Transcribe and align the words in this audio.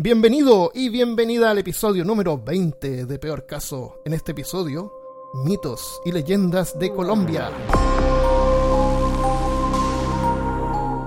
Bienvenido 0.00 0.70
y 0.74 0.90
bienvenida 0.90 1.50
al 1.50 1.58
episodio 1.58 2.04
número 2.04 2.38
20 2.38 3.04
de 3.04 3.18
Peor 3.18 3.46
Caso. 3.46 4.00
En 4.04 4.12
este 4.12 4.30
episodio, 4.30 4.92
mitos 5.44 6.00
y 6.04 6.12
leyendas 6.12 6.78
de 6.78 6.94
Colombia. 6.94 7.48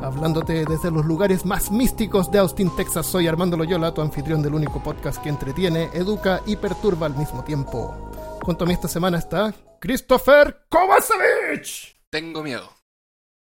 Hablándote 0.04 0.66
desde 0.66 0.92
los 0.92 1.06
lugares 1.06 1.46
más 1.46 1.72
místicos 1.72 2.30
de 2.34 2.40
Austin, 2.40 2.76
Texas, 2.76 3.06
soy 3.06 3.30
Armando 3.30 3.56
Loyola, 3.56 3.94
tu 3.94 4.02
anfitrión 4.02 4.44
del 4.44 4.56
único 4.56 4.84
podcast 4.84 5.24
que 5.24 5.30
entretiene, 5.30 5.90
educa 5.94 6.42
y 6.46 6.58
perturba 6.58 7.06
al 7.06 7.16
mismo 7.16 7.46
tiempo. 7.46 8.12
Junto 8.42 8.66
a 8.66 8.68
mí 8.68 8.74
esta 8.74 8.90
semana 8.90 9.20
está 9.20 9.54
Christopher 9.80 10.66
Kovacevic. 10.68 11.96
Tengo 12.10 12.44
miedo. 12.44 12.70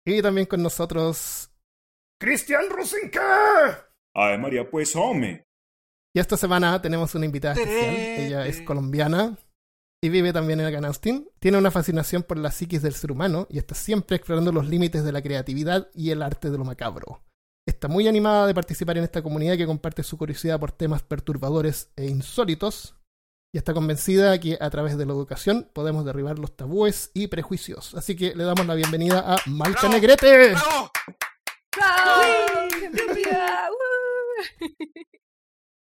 Y 0.05 0.20
también 0.20 0.48
con 0.48 0.64
nosotros, 0.64 1.48
Cristian 2.18 2.68
Rusinka. 2.70 3.88
Ay, 4.14 4.38
María, 4.38 4.69
pues, 4.69 4.95
hombre. 4.96 5.45
Y 6.14 6.20
esta 6.20 6.37
semana 6.37 6.80
tenemos 6.80 7.14
una 7.14 7.27
invitada 7.27 7.55
especial. 7.55 7.95
Ella 7.95 8.46
es 8.46 8.62
colombiana 8.62 9.37
y 10.02 10.09
vive 10.09 10.33
también 10.33 10.60
en 10.60 10.84
Austin. 10.84 11.28
Tiene 11.38 11.59
una 11.59 11.70
fascinación 11.70 12.23
por 12.23 12.38
la 12.38 12.50
psiquis 12.50 12.83
del 12.83 12.95
ser 12.95 13.12
humano 13.12 13.47
y 13.50 13.59
está 13.59 13.74
siempre 13.74 14.16
explorando 14.16 14.52
los 14.52 14.66
límites 14.69 15.05
de 15.05 15.12
la 15.12 15.23
creatividad 15.23 15.88
y 15.95 16.10
el 16.10 16.23
arte 16.23 16.50
de 16.50 16.59
lo 16.59 16.64
macabro. 16.64 17.23
Está 17.66 17.86
muy 17.86 18.09
animada 18.09 18.47
de 18.47 18.55
participar 18.55 18.97
en 18.97 19.05
esta 19.05 19.23
comunidad 19.23 19.56
que 19.56 19.66
comparte 19.66 20.02
su 20.02 20.16
curiosidad 20.16 20.59
por 20.59 20.72
temas 20.72 21.02
perturbadores 21.02 21.91
e 21.97 22.06
insólitos. 22.06 22.95
Y 23.52 23.59
está 23.59 23.72
convencida 23.72 24.38
que 24.41 24.59
a 24.61 24.70
través 24.70 24.98
de 24.98 25.06
la 25.06 25.12
educación 25.12 25.70
podemos 25.72 26.05
derribar 26.05 26.38
los 26.38 26.56
tabúes 26.56 27.11
y 27.14 27.28
prejuicios. 27.28 27.95
Así 27.95 28.14
que 28.16 28.34
le 28.34 28.45
damos 28.45 28.66
la 28.66 28.75
bienvenida 28.75 29.34
a 29.34 29.38
Malca 29.47 29.88
Negrete. 29.88 30.50
¡Bravo! 30.50 30.91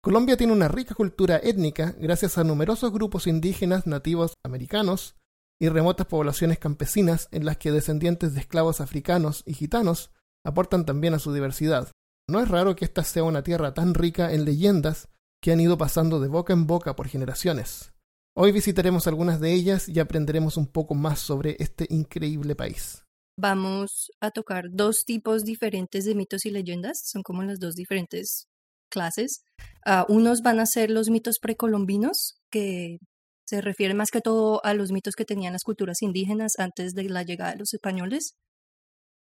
Colombia 0.02 0.38
tiene 0.38 0.54
una 0.54 0.68
rica 0.68 0.94
cultura 0.94 1.40
étnica 1.42 1.96
gracias 2.00 2.38
a 2.38 2.44
numerosos 2.44 2.92
grupos 2.92 3.26
indígenas 3.26 3.88
nativos 3.88 4.34
americanos 4.44 5.16
y 5.60 5.70
remotas 5.70 6.08
poblaciones 6.08 6.60
campesinas 6.60 7.28
en 7.32 7.46
las 7.46 7.58
que 7.58 7.72
descendientes 7.72 8.34
de 8.34 8.42
esclavos 8.42 8.82
africanos 8.82 9.44
y 9.46 9.54
gitanos 9.54 10.12
aportan 10.46 10.86
también 10.86 11.14
a 11.14 11.20
su 11.20 11.34
diversidad. 11.34 11.92
No 12.30 12.40
es 12.40 12.50
raro 12.50 12.76
que 12.76 12.86
esta 12.86 13.04
sea 13.04 13.24
una 13.24 13.44
tierra 13.44 13.74
tan 13.74 13.94
rica 13.94 14.32
en 14.34 14.46
leyendas 14.46 15.10
que 15.42 15.52
han 15.52 15.60
ido 15.60 15.78
pasando 15.78 16.20
de 16.20 16.28
boca 16.28 16.54
en 16.54 16.68
boca 16.68 16.96
por 16.96 17.08
generaciones. 17.08 17.94
Hoy 18.36 18.52
visitaremos 18.52 19.08
algunas 19.08 19.40
de 19.40 19.54
ellas 19.54 19.88
y 19.88 20.00
aprenderemos 20.00 20.58
un 20.58 20.68
poco 20.68 20.94
más 20.94 21.20
sobre 21.20 21.56
este 21.60 21.88
increíble 21.90 22.56
país. 22.56 23.05
Vamos 23.38 24.12
a 24.22 24.32
tocar 24.32 24.66
dos 24.72 25.04
tipos 25.06 25.44
diferentes 25.44 26.06
de 26.06 26.16
mitos 26.16 26.46
y 26.46 26.52
leyendas, 26.52 27.02
son 27.06 27.22
como 27.22 27.44
las 27.44 27.60
dos 27.60 27.76
diferentes 27.76 28.48
clases. 28.90 29.44
Ah, 29.86 30.06
unos 30.08 30.42
van 30.42 30.60
a 30.60 30.66
ser 30.66 30.90
los 30.90 31.10
mitos 31.10 31.40
precolombinos, 31.40 32.38
que 32.50 32.98
se 33.46 33.62
refieren 33.62 33.98
más 33.98 34.10
que 34.12 34.22
todo 34.22 34.64
a 34.66 34.74
los 34.74 34.92
mitos 34.92 35.16
que 35.16 35.26
tenían 35.26 35.54
las 35.54 35.64
culturas 35.64 36.02
indígenas 36.02 36.54
antes 36.58 36.94
de 36.94 37.10
la 37.10 37.24
llegada 37.24 37.52
de 37.52 37.60
los 37.60 37.74
españoles. 37.74 38.36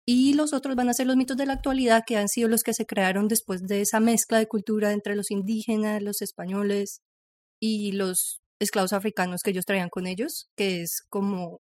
Y 0.05 0.33
los 0.33 0.53
otros 0.53 0.75
van 0.75 0.89
a 0.89 0.93
ser 0.93 1.07
los 1.07 1.15
mitos 1.15 1.37
de 1.37 1.45
la 1.45 1.53
actualidad, 1.53 2.03
que 2.05 2.17
han 2.17 2.29
sido 2.29 2.49
los 2.49 2.63
que 2.63 2.73
se 2.73 2.85
crearon 2.85 3.27
después 3.27 3.61
de 3.63 3.81
esa 3.81 3.99
mezcla 3.99 4.37
de 4.37 4.47
cultura 4.47 4.91
entre 4.91 5.15
los 5.15 5.31
indígenas, 5.31 6.03
los 6.03 6.21
españoles 6.21 7.01
y 7.61 7.93
los 7.93 8.41
esclavos 8.59 8.93
africanos 8.93 9.41
que 9.43 9.51
ellos 9.51 9.65
traían 9.65 9.89
con 9.89 10.07
ellos, 10.07 10.49
que 10.57 10.81
es 10.81 11.01
como 11.09 11.61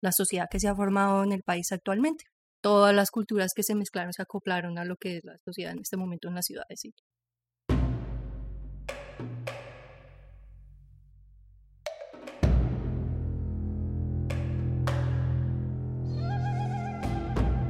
la 0.00 0.12
sociedad 0.12 0.48
que 0.50 0.60
se 0.60 0.68
ha 0.68 0.74
formado 0.74 1.24
en 1.24 1.32
el 1.32 1.42
país 1.42 1.72
actualmente. 1.72 2.24
Todas 2.60 2.94
las 2.94 3.10
culturas 3.10 3.52
que 3.54 3.62
se 3.62 3.74
mezclaron 3.74 4.12
se 4.12 4.22
acoplaron 4.22 4.78
a 4.78 4.84
lo 4.84 4.96
que 4.96 5.18
es 5.18 5.24
la 5.24 5.38
sociedad 5.38 5.72
en 5.72 5.80
este 5.80 5.96
momento 5.96 6.28
en 6.28 6.34
las 6.34 6.46
ciudades. 6.46 6.80
¿sí? 6.80 6.94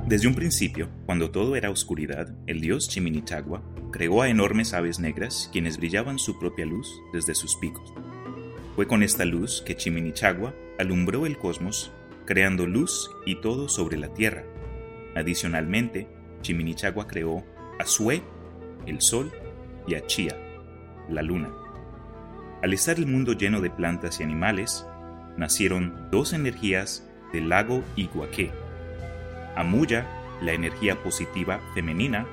Desde 0.09 0.27
un 0.27 0.34
principio, 0.34 0.88
cuando 1.05 1.31
todo 1.31 1.55
era 1.55 1.71
oscuridad, 1.71 2.34
el 2.47 2.62
dios 2.62 2.88
Chiminichagua 2.88 3.62
creó 3.93 4.22
a 4.22 4.31
enormes 4.31 4.72
aves 4.72 4.99
negras 4.99 5.50
quienes 5.53 5.77
brillaban 5.77 6.19
su 6.19 6.38
propia 6.38 6.65
luz 6.65 6.91
desde 7.12 7.34
sus 7.34 7.56
picos. 7.56 7.93
Fue 8.75 8.87
con 8.87 9.03
esta 9.03 9.27
luz 9.27 9.61
que 9.61 9.77
Chiminichagua 9.77 10.55
alumbró 10.78 11.27
el 11.27 11.37
cosmos, 11.37 11.93
creando 12.28 12.66
luz 12.66 13.11
y 13.25 13.37
todo 13.37 13.71
sobre 13.71 13.97
la 13.97 14.12
tierra. 14.12 14.44
Adicionalmente, 15.16 16.09
Chiminichagua 16.43 17.06
creó 17.06 17.43
a 17.78 17.87
Sue, 17.87 18.22
el 18.84 19.00
sol, 19.00 19.33
y 19.87 19.94
a 19.94 20.05
Chía, 20.05 20.37
la 21.09 21.22
luna. 21.22 21.49
Al 22.62 22.75
estar 22.75 22.99
el 22.99 23.06
mundo 23.06 23.33
lleno 23.33 23.62
de 23.62 23.71
plantas 23.71 24.21
y 24.21 24.25
animales, 24.25 24.84
nacieron 25.38 26.11
dos 26.11 26.34
energías 26.34 27.09
del 27.33 27.49
lago 27.49 27.83
Iguaque 27.97 28.50
Amuya, 29.56 30.06
la 30.43 30.53
energía 30.53 31.03
positiva 31.03 31.61
femenina, 31.72 32.27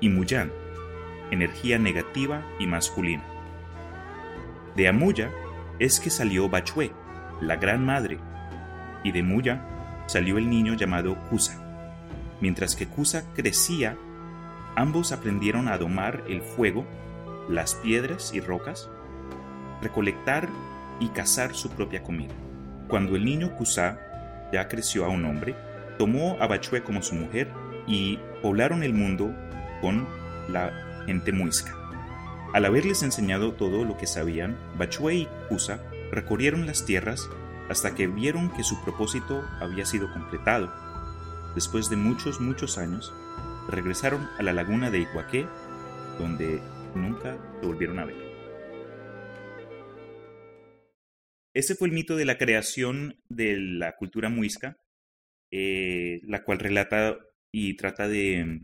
y 0.00 0.10
Muyan, 0.10 0.52
energía 1.30 1.78
negativa 1.78 2.44
y 2.58 2.66
masculina. 2.66 3.24
De 4.76 4.86
Amuya 4.86 5.32
es 5.78 5.98
que 5.98 6.10
salió 6.10 6.50
Bachue, 6.50 6.92
la 7.40 7.56
gran 7.56 7.86
madre, 7.86 8.18
y 9.04 9.12
de 9.12 9.22
Muya 9.22 9.62
salió 10.06 10.38
el 10.38 10.50
niño 10.50 10.74
llamado 10.74 11.16
Kusa. 11.30 11.60
Mientras 12.40 12.74
que 12.74 12.88
Kusa 12.88 13.24
crecía, 13.34 13.96
ambos 14.74 15.12
aprendieron 15.12 15.68
a 15.68 15.78
domar 15.78 16.24
el 16.28 16.42
fuego, 16.42 16.84
las 17.48 17.76
piedras 17.76 18.34
y 18.34 18.40
rocas, 18.40 18.90
recolectar 19.80 20.48
y 20.98 21.08
cazar 21.08 21.54
su 21.54 21.70
propia 21.70 22.02
comida. 22.02 22.34
Cuando 22.88 23.14
el 23.16 23.24
niño 23.24 23.54
Kusa 23.56 23.98
ya 24.52 24.68
creció 24.68 25.04
a 25.04 25.08
un 25.08 25.24
hombre, 25.24 25.54
tomó 25.98 26.36
a 26.40 26.46
Bachue 26.46 26.82
como 26.82 27.02
su 27.02 27.14
mujer 27.14 27.48
y 27.86 28.18
poblaron 28.42 28.82
el 28.82 28.94
mundo 28.94 29.34
con 29.80 30.06
la 30.48 30.72
gente 31.06 31.32
muisca. 31.32 31.72
Al 32.52 32.64
haberles 32.64 33.02
enseñado 33.02 33.52
todo 33.52 33.84
lo 33.84 33.96
que 33.96 34.06
sabían, 34.06 34.56
Bachue 34.78 35.14
y 35.14 35.28
Kusa 35.48 35.80
recorrieron 36.12 36.66
las 36.66 36.84
tierras 36.84 37.28
hasta 37.68 37.94
que 37.94 38.06
vieron 38.06 38.50
que 38.50 38.64
su 38.64 38.82
propósito 38.82 39.42
había 39.60 39.86
sido 39.86 40.12
completado. 40.12 40.72
Después 41.54 41.88
de 41.88 41.96
muchos, 41.96 42.40
muchos 42.40 42.78
años, 42.78 43.12
regresaron 43.68 44.28
a 44.38 44.42
la 44.42 44.52
laguna 44.52 44.90
de 44.90 45.00
Iguaque, 45.00 45.46
donde 46.18 46.60
nunca 46.94 47.38
se 47.60 47.66
volvieron 47.66 47.98
a 47.98 48.04
ver. 48.04 48.16
Ese 51.54 51.74
fue 51.74 51.88
el 51.88 51.94
mito 51.94 52.16
de 52.16 52.24
la 52.24 52.36
creación 52.36 53.22
de 53.28 53.56
la 53.58 53.96
cultura 53.96 54.28
muisca 54.28 54.78
eh, 55.56 56.20
la 56.24 56.42
cual 56.42 56.58
relata 56.58 57.16
y 57.52 57.76
trata 57.76 58.08
de 58.08 58.62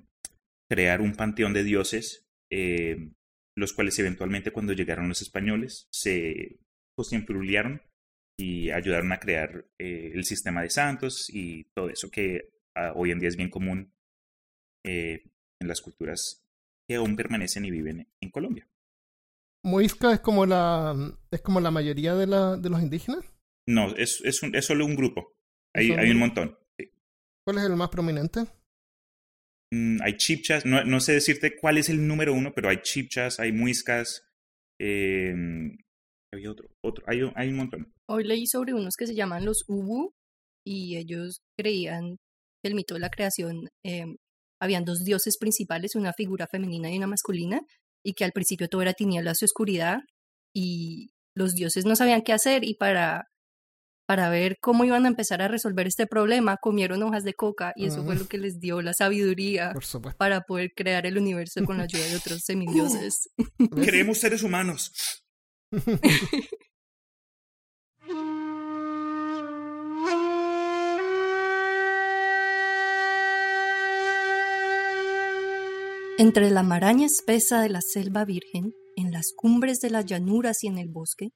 crear 0.69 1.01
un 1.01 1.15
panteón 1.15 1.53
de 1.53 1.63
dioses, 1.63 2.27
eh, 2.51 3.13
los 3.57 3.73
cuales 3.73 3.97
eventualmente 4.01 4.51
cuando 4.51 4.73
llegaron 4.73 5.09
los 5.09 5.23
españoles 5.23 5.87
se 5.93 6.59
posiempluliaron 6.97 7.81
y 8.41 8.71
ayudaron 8.71 9.13
a 9.13 9.21
crear 9.21 9.67
eh, 9.79 10.13
el 10.15 10.25
sistema 10.25 10.63
de 10.63 10.71
santos 10.71 11.29
y 11.29 11.65
todo 11.75 11.91
eso 11.91 12.11
que 12.11 12.51
ah, 12.75 12.93
hoy 12.95 13.11
en 13.11 13.19
día 13.19 13.29
es 13.29 13.37
bien 13.37 13.51
común 13.51 13.93
en 14.83 15.69
las 15.69 15.83
culturas 15.83 16.43
que 16.89 16.97
aún 16.97 17.17
permanecen 17.17 17.65
y 17.67 17.71
viven 17.71 18.09
en 18.21 18.31
Colombia. 18.31 18.67
¿Muisca 19.63 20.13
es 20.13 20.21
como 20.21 20.47
la, 20.47 20.97
es 21.31 21.43
como 21.43 21.61
la 21.61 21.71
mayoría 21.71 22.15
de, 22.15 22.27
la, 22.27 22.57
de 22.57 22.71
los 22.71 22.81
indígenas? 22.81 23.25
No, 23.69 23.95
es, 23.95 24.23
es, 24.25 24.43
un, 24.43 24.55
es 24.57 24.65
solo 24.65 24.87
un 24.87 24.97
grupo. 24.97 25.37
Hay, 25.75 25.93
hay 25.93 26.11
un 26.11 26.19
montón. 26.19 26.59
¿Cuál 27.45 27.59
es 27.59 27.65
el 27.65 27.77
más 27.77 27.91
prominente? 27.91 28.47
Mm, 29.73 29.99
hay 30.03 30.17
chipchas, 30.17 30.65
no, 30.67 30.85
no, 30.85 31.01
sé 31.01 31.13
decirte 31.13 31.57
cuál 31.57 31.79
es 31.79 31.89
el 31.89 32.07
número 32.07 32.33
uno, 32.33 32.53
pero 32.55 32.69
hay 32.69 32.79
chipchas, 32.83 33.39
hay 33.39 33.53
muiscas, 33.53 34.27
eh, 34.81 35.35
hay 36.33 36.47
otro, 36.47 36.69
otro 36.83 37.05
hay, 37.07 37.21
hay, 37.35 37.49
un 37.51 37.57
montón. 37.57 37.95
Hoy 38.13 38.25
leí 38.25 38.49
sobre 38.49 38.75
unos 38.75 38.97
que 38.99 39.07
se 39.07 39.15
llaman 39.15 39.45
los 39.45 39.63
Ubu 39.69 40.11
y 40.67 40.97
ellos 40.97 41.43
creían 41.57 42.17
que 42.61 42.69
el 42.69 42.75
mito 42.75 42.95
de 42.95 43.01
la 43.01 43.09
creación 43.09 43.69
eh, 43.85 44.05
habían 44.61 44.85
dos 44.85 45.05
dioses 45.05 45.39
principales, 45.39 45.95
una 45.95 46.13
figura 46.13 46.49
femenina 46.51 46.91
y 46.91 46.99
una 46.99 47.07
masculina, 47.07 47.61
y 48.05 48.15
que 48.15 48.25
al 48.25 48.33
principio 48.33 48.69
todo 48.69 48.83
era 48.83 48.95
tinieblas 48.95 49.41
y 49.41 49.45
oscuridad, 49.45 49.99
y 50.53 51.11
los 51.37 51.55
dioses 51.55 51.85
no 51.85 51.95
sabían 51.95 52.23
qué 52.23 52.33
hacer 52.33 52.65
y 52.65 52.75
para 52.75 53.27
para 54.09 54.29
ver 54.29 54.57
cómo 54.61 54.85
iban 54.85 55.05
a 55.05 55.09
empezar 55.09 55.41
a 55.41 55.47
resolver 55.47 55.87
este 55.87 56.09
problema, 56.09 56.57
comieron 56.61 57.01
hojas 57.05 57.23
de 57.23 57.35
coca 57.35 57.73
y 57.77 57.87
eso 57.87 58.05
fue 58.05 58.17
lo 58.17 58.27
que 58.27 58.39
les 58.39 58.59
dio 58.59 58.83
la 58.83 58.93
sabiduría 58.93 59.73
para 60.19 60.41
poder 60.41 60.73
crear 60.75 61.07
el 61.07 61.17
universo 61.17 61.65
con 61.65 61.79
la 61.79 61.85
ayuda 61.85 62.07
de 62.07 62.17
otros 62.17 62.41
semidioses. 62.45 63.31
Creemos 63.71 64.19
seres 64.19 64.43
humanos. 64.43 64.91
Entre 76.21 76.51
la 76.51 76.63
maraña 76.63 77.07
espesa 77.07 77.63
de 77.63 77.71
la 77.71 77.81
selva 77.81 78.27
virgen, 78.27 78.75
en 78.95 79.11
las 79.11 79.33
cumbres 79.35 79.81
de 79.81 79.89
las 79.89 80.05
llanuras 80.05 80.63
y 80.63 80.67
en 80.67 80.77
el 80.77 80.89
bosque, 80.89 81.31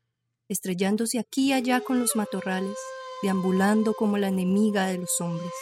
estrellándose 0.49 1.19
aquí 1.19 1.47
y 1.49 1.53
allá 1.55 1.81
con 1.81 2.01
los 2.01 2.17
matorrales, 2.17 2.77
deambulando 3.23 3.95
como 3.95 4.19
la 4.19 4.29
enemiga 4.29 4.87
de 4.87 4.99
los 4.99 5.21
hombres, 5.23 5.53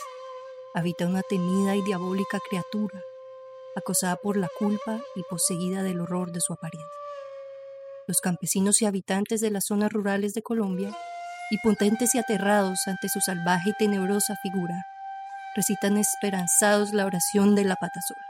habita 0.74 1.06
una 1.06 1.22
temida 1.22 1.76
y 1.76 1.82
diabólica 1.82 2.40
criatura, 2.48 3.00
acosada 3.76 4.16
por 4.16 4.36
la 4.36 4.50
culpa 4.58 5.00
y 5.14 5.22
poseída 5.22 5.84
del 5.84 6.00
horror 6.00 6.32
de 6.32 6.40
su 6.40 6.52
apariencia. 6.52 7.01
Los 8.08 8.20
campesinos 8.20 8.82
y 8.82 8.86
habitantes 8.86 9.40
de 9.40 9.50
las 9.50 9.66
zonas 9.66 9.92
rurales 9.92 10.34
de 10.34 10.42
Colombia, 10.42 10.90
impotentes 11.50 12.14
y 12.14 12.18
aterrados 12.18 12.80
ante 12.86 13.08
su 13.08 13.20
salvaje 13.20 13.70
y 13.70 13.74
tenebrosa 13.74 14.36
figura, 14.42 14.84
recitan 15.54 15.98
esperanzados 15.98 16.92
la 16.92 17.06
oración 17.06 17.54
de 17.54 17.64
la 17.64 17.76
pata 17.76 18.00
sola. 18.00 18.26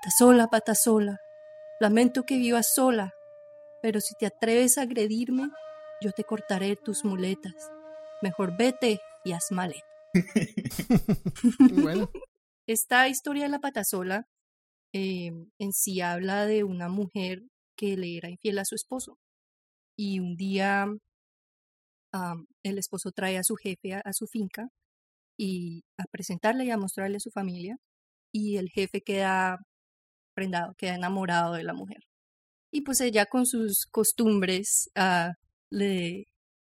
Pata 0.00 0.10
sola, 0.16 0.46
pata 0.46 0.74
sola, 0.74 1.20
lamento 1.80 2.22
que 2.24 2.38
vivas 2.38 2.72
sola, 2.74 3.12
pero 3.82 4.00
si 4.00 4.14
te 4.18 4.26
atreves 4.26 4.78
a 4.78 4.82
agredirme, 4.82 5.50
yo 6.00 6.12
te 6.12 6.24
cortaré 6.24 6.76
tus 6.76 7.04
muletas. 7.04 7.54
Mejor 8.22 8.56
vete 8.56 9.00
y 9.24 9.32
haz 9.32 9.50
maleta. 9.50 9.86
bueno, 11.72 12.10
Esta 12.66 13.08
historia 13.08 13.44
de 13.44 13.50
la 13.50 13.58
pata 13.58 13.84
sola 13.84 14.26
eh, 14.92 15.30
en 15.58 15.72
sí 15.72 16.00
habla 16.00 16.46
de 16.46 16.64
una 16.64 16.88
mujer 16.88 17.42
que 17.76 17.96
le 17.96 18.16
era 18.16 18.30
infiel 18.30 18.58
a 18.58 18.64
su 18.64 18.74
esposo. 18.74 19.18
Y 19.96 20.20
un 20.20 20.36
día 20.36 20.86
el 22.62 22.78
esposo 22.78 23.12
trae 23.12 23.36
a 23.36 23.44
su 23.44 23.56
jefe 23.56 23.94
a, 23.94 24.00
a 24.00 24.12
su 24.14 24.26
finca 24.26 24.68
y 25.38 25.84
a 25.98 26.04
presentarle 26.10 26.64
y 26.64 26.70
a 26.70 26.78
mostrarle 26.78 27.18
a 27.18 27.20
su 27.20 27.30
familia. 27.30 27.76
Y 28.32 28.56
el 28.56 28.70
jefe 28.70 29.02
queda 29.02 29.58
prendado, 30.34 30.74
queda 30.76 30.94
enamorado 30.94 31.54
de 31.54 31.64
la 31.64 31.72
mujer. 31.72 32.02
Y 32.72 32.82
pues 32.82 33.00
ella 33.00 33.26
con 33.26 33.46
sus 33.46 33.86
costumbres 33.86 34.90
ah, 34.94 35.32
le 35.70 36.26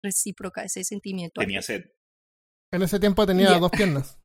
recíproca 0.02 0.62
ese 0.62 0.84
sentimiento. 0.84 1.40
Tenía 1.40 1.62
sed. 1.62 1.84
en 2.72 2.82
ese 2.82 3.00
tiempo 3.00 3.26
tenía 3.26 3.58
dos 3.58 3.70
piernas. 3.70 4.18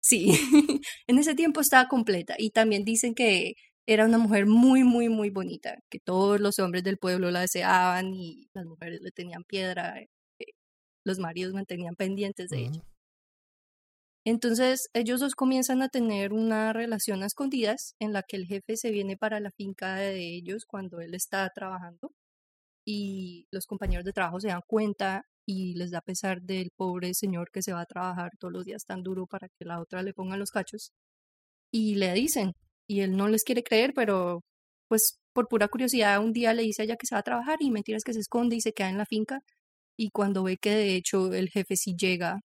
Sí, 0.00 0.32
en 1.06 1.18
ese 1.18 1.34
tiempo 1.34 1.60
estaba 1.60 1.88
completa 1.88 2.34
y 2.38 2.50
también 2.50 2.84
dicen 2.84 3.14
que 3.14 3.54
era 3.86 4.06
una 4.06 4.18
mujer 4.18 4.46
muy, 4.46 4.84
muy, 4.84 5.08
muy 5.08 5.30
bonita, 5.30 5.78
que 5.90 5.98
todos 5.98 6.40
los 6.40 6.58
hombres 6.58 6.84
del 6.84 6.98
pueblo 6.98 7.30
la 7.30 7.40
deseaban 7.40 8.14
y 8.14 8.48
las 8.54 8.66
mujeres 8.66 9.00
le 9.02 9.10
tenían 9.10 9.44
piedra, 9.44 10.00
eh, 10.00 10.08
los 11.04 11.18
maridos 11.18 11.54
mantenían 11.54 11.96
pendientes 11.96 12.50
de 12.50 12.58
ella. 12.60 12.80
Ujú. 12.80 12.92
Entonces 14.24 14.88
ellos 14.94 15.18
dos 15.20 15.34
comienzan 15.34 15.82
a 15.82 15.88
tener 15.88 16.32
una 16.32 16.72
relación 16.72 17.22
a 17.22 17.26
escondidas 17.26 17.96
en 17.98 18.12
la 18.12 18.22
que 18.22 18.36
el 18.36 18.46
jefe 18.46 18.76
se 18.76 18.92
viene 18.92 19.16
para 19.16 19.40
la 19.40 19.50
finca 19.50 19.96
de 19.96 20.36
ellos 20.36 20.64
cuando 20.64 21.00
él 21.00 21.14
está 21.14 21.50
trabajando 21.52 22.12
y 22.86 23.46
los 23.52 23.66
compañeros 23.66 24.04
de 24.04 24.12
trabajo 24.12 24.40
se 24.40 24.48
dan 24.48 24.62
cuenta 24.66 25.24
y 25.46 25.74
les 25.74 25.90
da 25.90 26.00
pesar 26.02 26.42
del 26.42 26.70
pobre 26.76 27.14
señor 27.14 27.50
que 27.52 27.62
se 27.62 27.72
va 27.72 27.82
a 27.82 27.86
trabajar 27.86 28.32
todos 28.38 28.52
los 28.52 28.64
días 28.64 28.84
tan 28.84 29.02
duro 29.02 29.26
para 29.26 29.48
que 29.48 29.64
la 29.64 29.80
otra 29.80 30.02
le 30.02 30.14
ponga 30.14 30.36
los 30.36 30.50
cachos 30.52 30.92
y 31.72 31.96
le 31.96 32.12
dicen 32.14 32.54
y 32.92 33.00
él 33.02 33.16
no 33.16 33.28
les 33.28 33.44
quiere 33.44 33.62
creer 33.62 33.92
pero 33.94 34.42
pues 34.88 35.18
por 35.34 35.48
pura 35.48 35.68
curiosidad 35.68 36.22
un 36.22 36.32
día 36.32 36.54
le 36.54 36.62
dice 36.62 36.82
a 36.82 36.84
ella 36.84 36.96
que 36.96 37.06
se 37.06 37.14
va 37.14 37.20
a 37.20 37.24
trabajar 37.24 37.58
y 37.60 37.70
mentiras 37.70 38.04
que 38.04 38.12
se 38.14 38.20
esconde 38.20 38.56
y 38.56 38.60
se 38.60 38.72
queda 38.72 38.90
en 38.90 38.98
la 38.98 39.06
finca 39.06 39.40
y 39.96 40.10
cuando 40.10 40.44
ve 40.44 40.58
que 40.58 40.70
de 40.70 40.96
hecho 40.96 41.32
el 41.34 41.50
jefe 41.50 41.76
sí 41.76 41.94
llega 41.96 42.40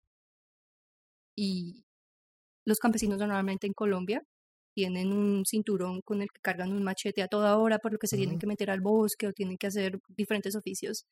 y 1.35 1.83
los 2.65 2.79
campesinos 2.79 3.19
normalmente 3.19 3.67
en 3.67 3.73
Colombia 3.73 4.23
tienen 4.75 5.11
un 5.13 5.45
cinturón 5.45 6.01
con 6.01 6.21
el 6.21 6.29
que 6.29 6.41
cargan 6.41 6.71
un 6.71 6.83
machete 6.83 7.23
a 7.23 7.27
toda 7.27 7.57
hora, 7.57 7.79
por 7.79 7.93
lo 7.93 7.97
que 7.97 8.07
se 8.07 8.17
tienen 8.17 8.37
que 8.39 8.45
meter 8.47 8.69
al 8.69 8.81
bosque 8.81 9.27
o 9.27 9.33
tienen 9.33 9.57
que 9.57 9.67
hacer 9.67 9.99
diferentes 10.09 10.55
oficios. 10.55 11.05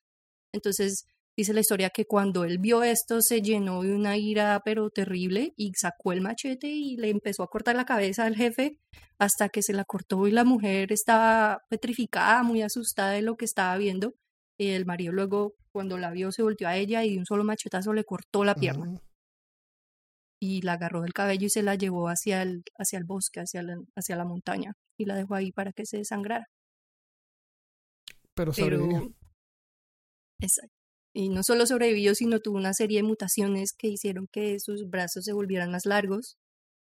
Entonces, 0.54 1.06
dice 1.38 1.54
la 1.54 1.60
historia 1.60 1.90
que 1.90 2.06
cuando 2.06 2.46
él 2.46 2.60
vio 2.60 2.84
esto 2.84 3.22
se 3.22 3.42
llenó 3.42 3.82
de 3.84 3.94
una 3.94 4.18
ira 4.18 4.62
pero 4.64 4.90
terrible 4.90 5.54
y 5.58 5.74
sacó 5.76 6.14
el 6.14 6.22
machete 6.22 6.68
y 6.68 6.98
le 6.98 7.10
empezó 7.10 7.44
a 7.44 7.50
cortar 7.50 7.76
la 7.76 7.86
cabeza 7.86 8.26
al 8.26 8.36
jefe 8.36 8.80
hasta 9.18 9.50
que 9.50 9.62
se 9.62 9.74
la 9.74 9.86
cortó 9.86 10.28
y 10.28 10.32
la 10.32 10.44
mujer 10.44 10.92
estaba 10.92 11.60
petrificada, 11.70 12.44
muy 12.44 12.62
asustada 12.62 13.12
de 13.12 13.22
lo 13.22 13.36
que 13.36 13.46
estaba 13.46 13.78
viendo. 13.78 14.14
Y 14.58 14.70
el 14.70 14.86
marido 14.86 15.12
luego, 15.12 15.56
cuando 15.72 15.98
la 15.98 16.12
vio, 16.12 16.32
se 16.32 16.44
volteó 16.44 16.68
a 16.68 16.78
ella 16.78 17.04
y 17.04 17.14
de 17.14 17.20
un 17.20 17.26
solo 17.26 17.44
machetazo 17.44 17.94
le 17.94 18.06
cortó 18.06 18.44
la 18.44 18.56
pierna 18.56 19.02
y 20.42 20.62
la 20.62 20.74
agarró 20.74 21.02
del 21.02 21.14
cabello 21.14 21.48
y 21.48 21.50
se 21.50 21.64
la 21.64 21.76
llevó 21.76 22.08
hacia 22.08 22.42
el, 22.42 22.64
hacia 22.78 23.00
el 23.00 23.06
bosque, 23.06 23.40
hacia 23.40 23.64
la, 23.64 23.78
hacia 23.96 24.16
la 24.16 24.26
montaña 24.26 24.74
y 24.98 25.06
la 25.06 25.16
dejó 25.16 25.36
ahí 25.36 25.52
para 25.52 25.72
que 25.72 25.86
se 25.86 25.98
desangrara. 25.98 26.46
Pero 28.36 28.52
Pero, 28.52 28.54
sobrevivió. 28.54 29.14
exacto. 30.40 30.75
Y 31.18 31.30
no 31.30 31.44
solo 31.44 31.66
sobrevivió, 31.66 32.14
sino 32.14 32.42
tuvo 32.42 32.58
una 32.58 32.74
serie 32.74 32.98
de 33.00 33.04
mutaciones 33.08 33.72
que 33.72 33.88
hicieron 33.88 34.28
que 34.32 34.60
sus 34.60 34.90
brazos 34.90 35.24
se 35.24 35.32
volvieran 35.32 35.72
más 35.72 35.86
largos 35.86 36.38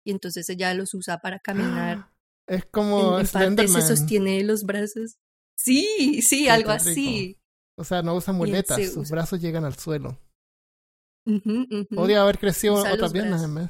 y 0.06 0.12
entonces 0.12 0.48
ella 0.50 0.74
los 0.74 0.94
usa 0.94 1.18
para 1.18 1.39
caminar. 1.39 2.10
Es 2.48 2.63
En, 2.63 2.69
como 2.72 3.19
en 3.19 3.28
parte 3.28 3.68
se 3.68 3.81
sostiene 3.81 4.42
los 4.45 4.63
brazos. 4.63 5.18
Sí, 5.57 6.22
sí, 6.22 6.45
Qué 6.45 6.51
algo 6.51 6.72
así. 6.72 7.38
O 7.78 7.83
sea, 7.83 8.01
no 8.04 8.16
usa 8.16 8.33
muletas, 8.33 8.78
se 8.78 8.88
sus 8.88 8.98
usa. 9.04 9.16
brazos 9.18 9.42
llegan 9.42 9.66
al 9.66 9.78
suelo. 9.78 10.18
Ujú. 11.25 11.68
Podría 11.94 12.22
haber 12.22 12.39
crecido 12.39 12.75
Usa 12.75 12.94
otras 12.94 13.12
piernas 13.12 13.44
en 13.44 13.56
vez. 13.56 13.69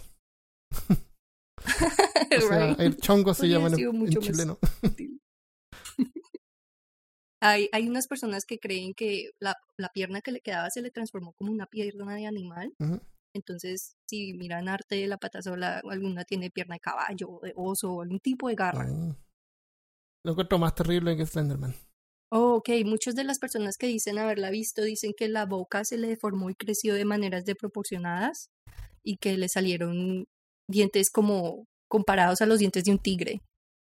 O 2.37 2.47
sea, 2.47 2.67
Right. 2.69 2.79
el 2.79 2.97
chongo 2.97 3.33
se 3.33 3.41
Podría 3.41 3.57
llama 3.59 3.67
en, 3.75 4.05
en 4.13 4.19
chileno. 4.21 4.57
Hay, 7.41 7.69
hay 7.71 7.89
unas 7.89 8.07
personas 8.07 8.45
que 8.45 8.59
creen 8.59 8.93
que 8.93 9.31
la, 9.39 9.55
la 9.77 9.89
pierna 9.89 10.21
que 10.21 10.31
le 10.31 10.41
quedaba 10.41 10.69
se 10.69 10.81
le 10.81 10.91
transformó 10.91 11.33
como 11.33 11.51
una 11.51 11.65
pierna 11.65 12.15
de 12.15 12.27
animal. 12.27 12.73
Entonces, 13.33 13.95
si 14.07 14.33
miran 14.33 14.69
arte 14.69 14.95
de 14.95 15.07
la 15.07 15.17
pata 15.17 15.41
sola, 15.41 15.81
alguna 15.89 16.23
tiene 16.23 16.51
pierna 16.51 16.75
de 16.75 16.79
caballo, 16.79 17.39
de 17.41 17.53
oso, 17.55 17.93
o 17.93 18.01
algún 18.01 18.19
tipo 18.19 18.47
de 18.47 18.55
garra. 18.55 18.85
Mm. 18.85 19.15
Lo 20.23 20.31
encuentro 20.31 20.59
más 20.59 20.75
terrible 20.75 21.17
que 21.17 21.25
Slenderman. 21.25 21.73
Oh, 22.31 22.55
ok, 22.55 22.69
muchas 22.85 23.15
de 23.15 23.23
las 23.23 23.39
personas 23.39 23.77
que 23.77 23.87
dicen 23.87 24.19
haberla 24.19 24.51
visto 24.51 24.83
dicen 24.83 25.13
que 25.17 25.27
la 25.27 25.45
boca 25.45 25.83
se 25.83 25.97
le 25.97 26.07
deformó 26.07 26.49
y 26.49 26.55
creció 26.55 26.93
de 26.93 27.03
maneras 27.05 27.43
desproporcionadas 27.43 28.51
y 29.03 29.17
que 29.17 29.37
le 29.37 29.49
salieron 29.49 30.25
dientes 30.69 31.09
como 31.09 31.65
comparados 31.89 32.41
a 32.41 32.45
los 32.45 32.59
dientes 32.59 32.85
de 32.85 32.91
un 32.91 32.99
tigre. 32.99 33.41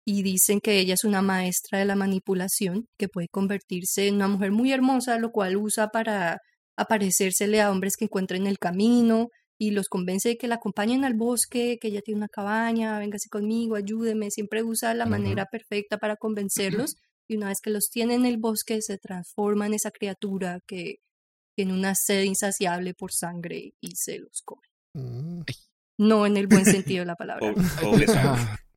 Y 0.06 0.24
dicen 0.24 0.60
que 0.62 0.80
ella 0.80 0.96
es 0.96 1.04
una 1.04 1.22
maestra 1.22 1.80
de 1.80 1.86
la 1.86 1.96
manipulación, 1.96 2.88
que 2.98 3.08
puede 3.08 3.28
convertirse 3.30 4.08
en 4.08 4.16
una 4.16 4.28
mujer 4.28 4.52
muy 4.52 4.72
hermosa, 4.72 5.20
lo 5.20 5.32
cual 5.32 5.58
usa 5.58 5.90
para 5.90 6.40
aparecérsele 6.78 7.62
a 7.62 7.72
hombres 7.72 7.96
que 7.98 8.06
encuentra 8.06 8.38
en 8.38 8.48
el 8.48 8.58
camino 8.58 9.28
y 9.60 9.72
los 9.72 9.88
convence 9.88 10.30
de 10.30 10.38
que 10.38 10.48
la 10.48 10.56
acompañen 10.56 11.06
al 11.06 11.14
bosque, 11.14 11.78
que 11.80 11.90
ella 11.90 12.02
tiene 12.02 12.18
una 12.18 12.28
cabaña, 12.28 12.98
véngase 12.98 13.30
conmigo, 13.30 13.76
ayúdeme. 13.76 14.32
Siempre 14.32 14.64
usa 14.64 14.96
la 14.96 15.06
manera 15.06 15.46
perfecta 15.46 16.00
para 16.00 16.16
convencerlos 16.16 16.96
y 17.28 17.38
una 17.38 17.50
vez 17.50 17.60
que 17.62 17.70
los 17.70 17.90
tiene 17.92 18.16
en 18.16 18.26
el 18.26 18.38
bosque 18.38 18.82
se 18.82 18.98
transforma 18.98 19.68
en 19.68 19.76
esa 19.76 19.92
criatura 19.92 20.60
que 20.66 20.96
tiene 21.56 21.74
una 21.74 21.94
sed 21.94 22.24
insaciable 22.24 22.96
por 22.96 23.12
sangre 23.14 23.74
y 23.80 23.92
se 23.96 24.18
los 24.18 24.42
come. 24.44 24.68
Mm. 24.96 25.42
No 26.00 26.26
en 26.26 26.38
el 26.38 26.48
buen 26.48 26.66
sentido 26.66 27.02
de 27.02 27.06
la 27.06 27.16
palabra. 27.16 27.54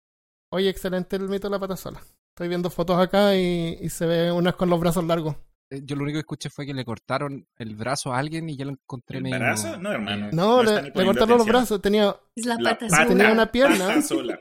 Oye, 0.54 0.68
excelente 0.68 1.16
el 1.16 1.28
mito 1.28 1.48
de 1.48 1.52
la 1.52 1.58
pata 1.58 1.76
sola. 1.76 2.00
Estoy 2.30 2.48
viendo 2.48 2.70
fotos 2.70 2.98
acá 2.98 3.34
y, 3.36 3.78
y 3.80 3.88
se 3.90 4.06
ve 4.06 4.32
unas 4.32 4.54
con 4.54 4.68
los 4.70 4.78
brazos 4.80 5.04
largos. 5.04 5.36
eh, 5.70 5.80
Yo 5.84 5.96
lo 5.96 6.02
único 6.02 6.16
que 6.16 6.20
escuché 6.20 6.50
fue 6.50 6.64
que 6.66 6.74
le 6.74 6.84
cortaron 6.84 7.46
el 7.56 7.74
brazo 7.76 8.12
a 8.12 8.18
alguien 8.18 8.48
y 8.48 8.56
ya 8.56 8.64
lo 8.64 8.72
encontré 8.72 9.18
¿El 9.18 9.24
medio- 9.24 9.38
brazo? 9.38 9.76
No, 9.78 9.90
hermano. 9.92 10.28
No, 10.32 10.62
le, 10.62 10.92
cortaron 10.92 11.38
los 11.38 11.46
brazos. 11.46 11.80
Tenía, 11.82 12.16
Es 12.36 12.46
la 12.46 12.56
La 12.56 12.70
pata 12.70 12.86
pata, 12.86 12.96
sola. 13.04 13.08
Tenía 13.08 13.32
una 13.32 13.50
pierna. 13.52 13.94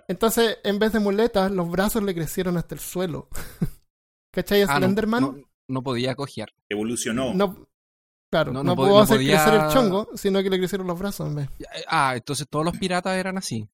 entonces, 0.08 0.58
en 0.64 0.80
vez 0.80 0.94
de 0.94 1.00
muletas, 1.00 1.52
los 1.52 1.70
brazos 1.70 2.04
le 2.04 2.14
crecieron 2.14 2.58
hasta 2.58 2.76
el 2.76 2.82
suelo. 2.82 3.28
¿Cachai? 4.32 4.62
a 4.64 4.66
Ah, 4.66 4.74
no, 4.80 4.86
Slenderman 4.88 5.22
no, 5.24 5.36
no 5.68 5.84
podía 5.84 6.16
cojear. 6.16 6.50
Evolucionó. 6.70 7.34
no, 7.34 7.68
claro, 8.32 8.52
no, 8.52 8.64
No, 8.64 8.72
no 8.72 8.76
pudo 8.76 9.00
hacer 9.00 9.18
podía- 9.18 9.44
crecer 9.44 9.62
el 9.62 9.68
chongo, 9.72 10.10
sino 10.16 10.42
que 10.42 10.50
le 10.50 10.58
crecieron 10.58 10.88
los 10.88 10.98
brazos 10.98 11.28
en 11.28 11.36
vez. 11.36 11.50
Ah, 11.88 12.14
entonces 12.16 12.48
todos 12.50 12.66
los 12.66 12.78
piratas 12.78 13.16
eran 13.18 13.38
así. 13.38 13.68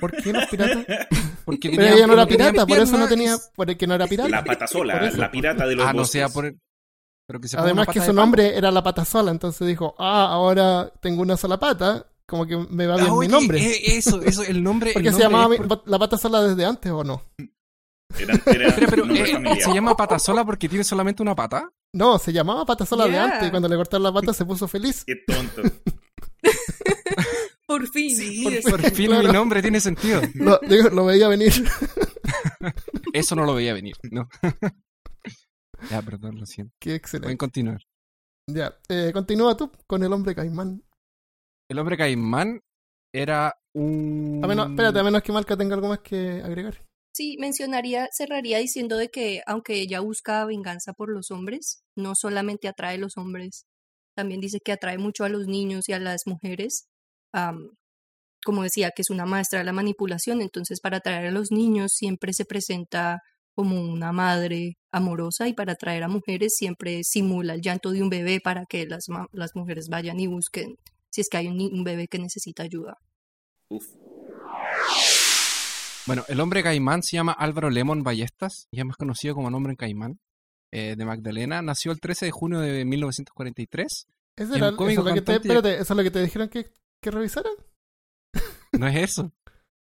¿Por 0.00 0.12
qué 0.22 0.32
los 0.32 0.46
piratas? 0.46 0.86
Porque 1.44 1.70
Pero 1.70 1.82
tenían- 1.82 1.94
ella 1.98 2.06
no 2.06 2.12
era 2.14 2.26
pirata, 2.26 2.66
por 2.66 2.78
eso 2.78 2.96
no 2.98 3.08
tenía, 3.08 3.34
y- 3.34 3.38
porque 3.54 3.86
no 3.86 3.94
era 3.94 4.06
pirata. 4.06 4.28
La 4.28 4.44
pata 4.44 4.66
Por 4.66 4.68
sola, 4.68 5.06
eso. 5.06 5.16
la 5.16 5.30
pirata 5.30 5.66
de 5.66 5.76
los 5.76 5.86
Ah, 5.86 5.92
no 5.92 6.04
sea 6.04 6.28
por 6.28 6.46
el- 6.46 6.58
Pero 7.26 7.40
que 7.40 7.48
se 7.48 7.56
Además 7.58 7.88
que 7.88 8.00
su 8.00 8.12
nombre 8.12 8.56
era 8.56 8.70
la 8.70 8.82
pata 8.82 9.04
sola, 9.04 9.30
entonces 9.30 9.66
dijo, 9.66 9.94
ah, 9.98 10.26
ahora 10.30 10.92
tengo 11.00 11.22
una 11.22 11.36
sola 11.36 11.58
pata, 11.58 12.06
como 12.26 12.46
que 12.46 12.56
me 12.56 12.86
va 12.86 12.94
Ah, 12.94 12.98
bien 12.98 13.10
mi 13.12 13.16
oye, 13.18 13.28
nombre. 13.28 13.60
eh, 13.64 13.96
eso, 13.98 14.20
eso, 14.22 14.42
el 14.42 14.62
nombre. 14.62 14.92
Porque 14.94 15.08
el 15.08 15.14
se 15.14 15.20
nombre 15.22 15.36
llamaba 15.38 15.54
es 15.54 15.60
mi- 15.60 15.66
por- 15.68 15.82
la 15.88 15.98
pata 15.98 16.18
sola 16.18 16.42
desde 16.42 16.64
antes 16.64 16.90
o 16.92 17.02
no? 17.04 17.22
Era, 18.18 18.34
era 18.46 18.74
Pero, 18.76 18.86
pero, 19.04 19.14
eh. 19.14 19.60
¿se 19.60 19.74
llama 19.74 19.96
pata 19.96 20.18
sola 20.18 20.44
porque 20.44 20.68
tiene 20.68 20.84
solamente 20.84 21.22
una 21.22 21.34
pata? 21.34 21.68
No, 21.92 22.18
se 22.18 22.32
llamaba 22.32 22.64
pata 22.64 22.86
sola 22.86 23.04
de 23.06 23.10
Yeah. 23.12 23.24
antes 23.24 23.48
y 23.48 23.50
cuando 23.50 23.68
le 23.68 23.76
cortaron 23.76 24.04
la 24.04 24.12
pata 24.12 24.32
se 24.32 24.44
puso 24.44 24.68
feliz. 24.68 25.04
Qué 25.04 25.16
tonto. 25.26 25.62
Por 27.66 27.88
fin. 27.88 28.14
Sí, 28.16 28.44
mi 28.46 28.60
por- 28.70 28.90
fin 28.92 29.06
Claro. 29.06 29.26
mi 29.28 29.32
nombre 29.32 29.60
tiene 29.62 29.80
sentido. 29.80 30.20
Lo, 30.34 30.58
digo, 30.68 30.88
lo 30.90 31.04
veía 31.06 31.28
venir. 31.28 31.52
Eso 33.12 33.34
no 33.34 33.44
lo 33.44 33.54
veía 33.54 33.72
venir, 33.74 33.96
¿no? 34.10 34.28
ya, 35.90 36.02
perdón, 36.02 36.38
lo 36.38 36.46
siento. 36.46 36.72
Qué 36.80 36.88
Pueden 36.90 36.96
excelente. 36.98 37.36
continuar. 37.36 37.80
Ya, 38.48 38.78
eh, 38.88 39.10
continúa 39.12 39.56
tú 39.56 39.70
con 39.86 40.02
el 40.04 40.12
hombre 40.12 40.34
caimán. 40.34 40.82
El 41.68 41.78
hombre 41.78 41.96
caimán 41.96 42.60
era 43.12 43.54
un... 43.74 44.40
A 44.44 44.46
menos, 44.46 44.70
espérate, 44.70 44.98
a 45.00 45.02
menos 45.04 45.22
que 45.22 45.32
Malca 45.32 45.56
tenga 45.56 45.74
algo 45.74 45.88
más 45.88 46.00
que 46.00 46.40
agregar. 46.44 46.84
Sí, 47.14 47.36
mencionaría, 47.40 48.08
cerraría 48.12 48.58
diciendo 48.58 48.96
de 48.96 49.08
que 49.10 49.42
aunque 49.46 49.74
ella 49.80 50.00
busca 50.00 50.44
venganza 50.44 50.92
por 50.92 51.08
los 51.10 51.30
hombres, 51.30 51.82
no 51.96 52.14
solamente 52.14 52.68
atrae 52.68 52.96
a 52.96 52.98
los 52.98 53.16
hombres, 53.16 53.66
también 54.14 54.40
dice 54.40 54.60
que 54.60 54.72
atrae 54.72 54.98
mucho 54.98 55.24
a 55.24 55.28
los 55.28 55.46
niños 55.46 55.88
y 55.88 55.92
a 55.94 55.98
las 55.98 56.26
mujeres. 56.26 56.86
Como 58.44 58.62
decía, 58.62 58.92
que 58.94 59.02
es 59.02 59.10
una 59.10 59.26
maestra 59.26 59.58
de 59.58 59.64
la 59.64 59.72
manipulación, 59.72 60.40
entonces 60.40 60.80
para 60.80 60.98
atraer 60.98 61.26
a 61.26 61.30
los 61.32 61.50
niños 61.50 61.92
siempre 61.92 62.32
se 62.32 62.44
presenta 62.44 63.20
como 63.54 63.80
una 63.80 64.12
madre 64.12 64.76
amorosa 64.92 65.48
y 65.48 65.54
para 65.54 65.72
atraer 65.72 66.02
a 66.02 66.08
mujeres 66.08 66.54
siempre 66.56 67.02
simula 67.02 67.54
el 67.54 67.62
llanto 67.62 67.90
de 67.90 68.02
un 68.02 68.10
bebé 68.10 68.40
para 68.40 68.66
que 68.66 68.86
las, 68.86 69.06
las 69.32 69.56
mujeres 69.56 69.88
vayan 69.88 70.20
y 70.20 70.26
busquen 70.26 70.76
si 71.16 71.22
es 71.22 71.30
que 71.30 71.38
hay 71.38 71.48
un, 71.48 71.82
bebé 71.82 72.08
que 72.08 72.18
necesita 72.18 72.62
ayuda. 72.62 72.98
Uf. 73.70 73.86
Bueno, 76.06 76.24
el 76.28 76.38
hombre 76.40 76.62
caimán 76.62 77.02
se 77.02 77.16
llama 77.16 77.32
Álvaro 77.32 77.70
Lemon 77.70 78.02
Ballestas 78.02 78.68
y 78.70 78.80
es 78.80 78.84
más 78.84 78.98
conocido 78.98 79.34
como 79.34 79.48
nombre 79.48 79.72
en 79.72 79.76
caimán. 79.76 80.20
eh, 80.72 80.94
de 80.94 81.04
Magdalena. 81.06 81.62
Nació 81.62 81.92
el 81.92 82.00
13 82.00 82.26
de 82.26 82.30
junio 82.32 82.60
de 82.60 82.84
1943. 82.84 84.06
¿Ese 84.36 84.52
Y 84.52 84.56
era, 84.56 84.68
es 84.68 84.96
lo 84.96 85.14
que 85.14 85.22
te, 85.22 85.36
espérate, 85.36 85.74
¿eso 85.76 85.94
es 85.94 85.96
lo 85.96 86.02
que 86.02 86.10
te 86.10 86.22
dijeron 86.22 86.50
que, 86.50 86.70
que 87.06 87.10
revisaran? 87.16 87.52
No 88.72 88.88
es 88.88 88.96
eso. 88.96 89.32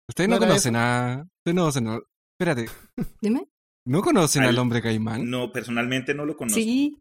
Ustedes 0.08 0.30
¿No 0.30 0.36
no, 0.36 0.40
conocen 0.46 0.76
a... 0.76 1.26
Ustedes 1.40 1.56
no 1.56 1.62
conocen 1.64 1.88
a... 1.88 2.00
Espérate. 2.40 2.70
Dime. 3.22 3.48
¿No 3.88 4.02
conocen 4.02 4.44
al, 4.44 4.50
Al- 4.50 4.60
hombre 4.60 4.82
caimán? 4.82 5.28
No, 5.30 5.52
personalmente 5.52 6.14
no 6.14 6.26
lo 6.26 6.38
conozco. 6.38 6.60
Sí, 6.60 6.98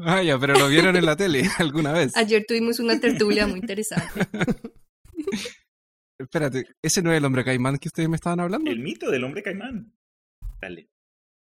Ah, 0.00 0.22
ya, 0.22 0.38
pero 0.38 0.56
lo 0.56 0.68
vieron 0.68 0.94
en 0.94 1.04
la 1.04 1.16
tele 1.16 1.42
alguna 1.58 1.90
vez. 1.92 2.16
ayer 2.16 2.44
tuvimos 2.46 2.78
una 2.78 3.00
tertulia 3.00 3.48
muy 3.48 3.58
interesante. 3.58 4.28
Espérate, 6.20 6.66
¿ese 6.82 7.02
no 7.02 7.10
es 7.10 7.18
el 7.18 7.24
hombre 7.24 7.44
caimán 7.44 7.78
que 7.78 7.88
ustedes 7.88 8.08
me 8.08 8.14
estaban 8.14 8.38
hablando? 8.38 8.70
El 8.70 8.78
mito 8.78 9.10
del 9.10 9.24
hombre 9.24 9.42
caimán. 9.42 9.92
Dale. 10.60 10.88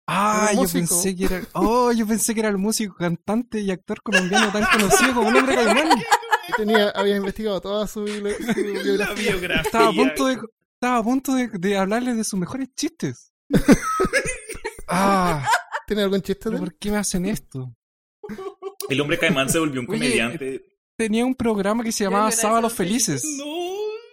Ah, 0.10 0.52
yo 0.54 0.64
pensé 0.72 1.14
que 1.14 1.26
era... 1.26 1.42
Oh, 1.54 1.92
yo 1.92 2.08
pensé 2.08 2.34
que 2.34 2.40
era 2.40 2.48
el 2.50 2.58
músico, 2.58 2.96
cantante 2.96 3.60
y 3.60 3.70
actor 3.72 4.02
colombiano 4.02 4.50
tan 4.54 4.64
conocido 4.72 5.14
como 5.14 5.30
el 5.30 5.36
hombre 5.36 5.56
caimán. 5.56 5.90
Tenía, 6.58 6.90
había 6.90 7.16
investigado 7.16 7.62
toda 7.62 7.88
su, 7.88 8.06
su 8.08 8.22
La 8.24 8.34
biografía. 8.34 9.32
biografía. 9.32 9.62
Estaba 9.62 9.88
a 9.88 9.94
punto 9.94 10.26
de, 10.26 10.38
estaba 10.74 10.98
a 10.98 11.04
punto 11.04 11.34
de, 11.36 11.48
de 11.48 11.78
hablarles 11.78 12.18
de 12.18 12.24
sus 12.24 12.40
mejores 12.40 12.68
chistes. 12.76 13.32
Ah, 14.90 15.46
¿Tiene 15.86 16.04
algún 16.04 16.22
chiste. 16.22 16.50
¿por 16.50 16.74
qué 16.78 16.90
me 16.92 16.96
hacen 16.98 17.26
esto? 17.26 17.76
El 18.88 19.02
hombre 19.02 19.20
caimán 19.20 19.50
se 19.50 19.60
volvió 19.60 19.82
un 19.82 19.90
Oye, 19.90 20.00
comediante. 20.00 20.66
Tenía 20.96 21.26
un 21.26 21.36
programa 21.36 21.84
que 21.84 21.92
se 21.92 22.06
llamaba 22.06 22.32
Sábados 22.32 22.74
Felices. 22.74 23.22
No. 23.38 23.46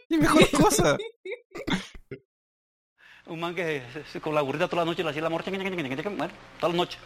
Y 0.09 0.19
mejor 0.19 0.51
cosa. 0.51 0.99
Un 3.27 3.41
man 3.41 3.55
que 3.55 3.83
con 4.21 4.35
la 4.35 4.43
burrita 4.43 4.69
toda 4.69 4.83
la 4.85 4.91
noche 4.91 5.03
le 5.03 5.09
hacía 5.11 5.21
el 5.21 5.27
amor, 5.27 5.45
bueno, 5.45 6.33
toda 6.61 6.73
la 6.73 6.77
noche. 6.77 6.99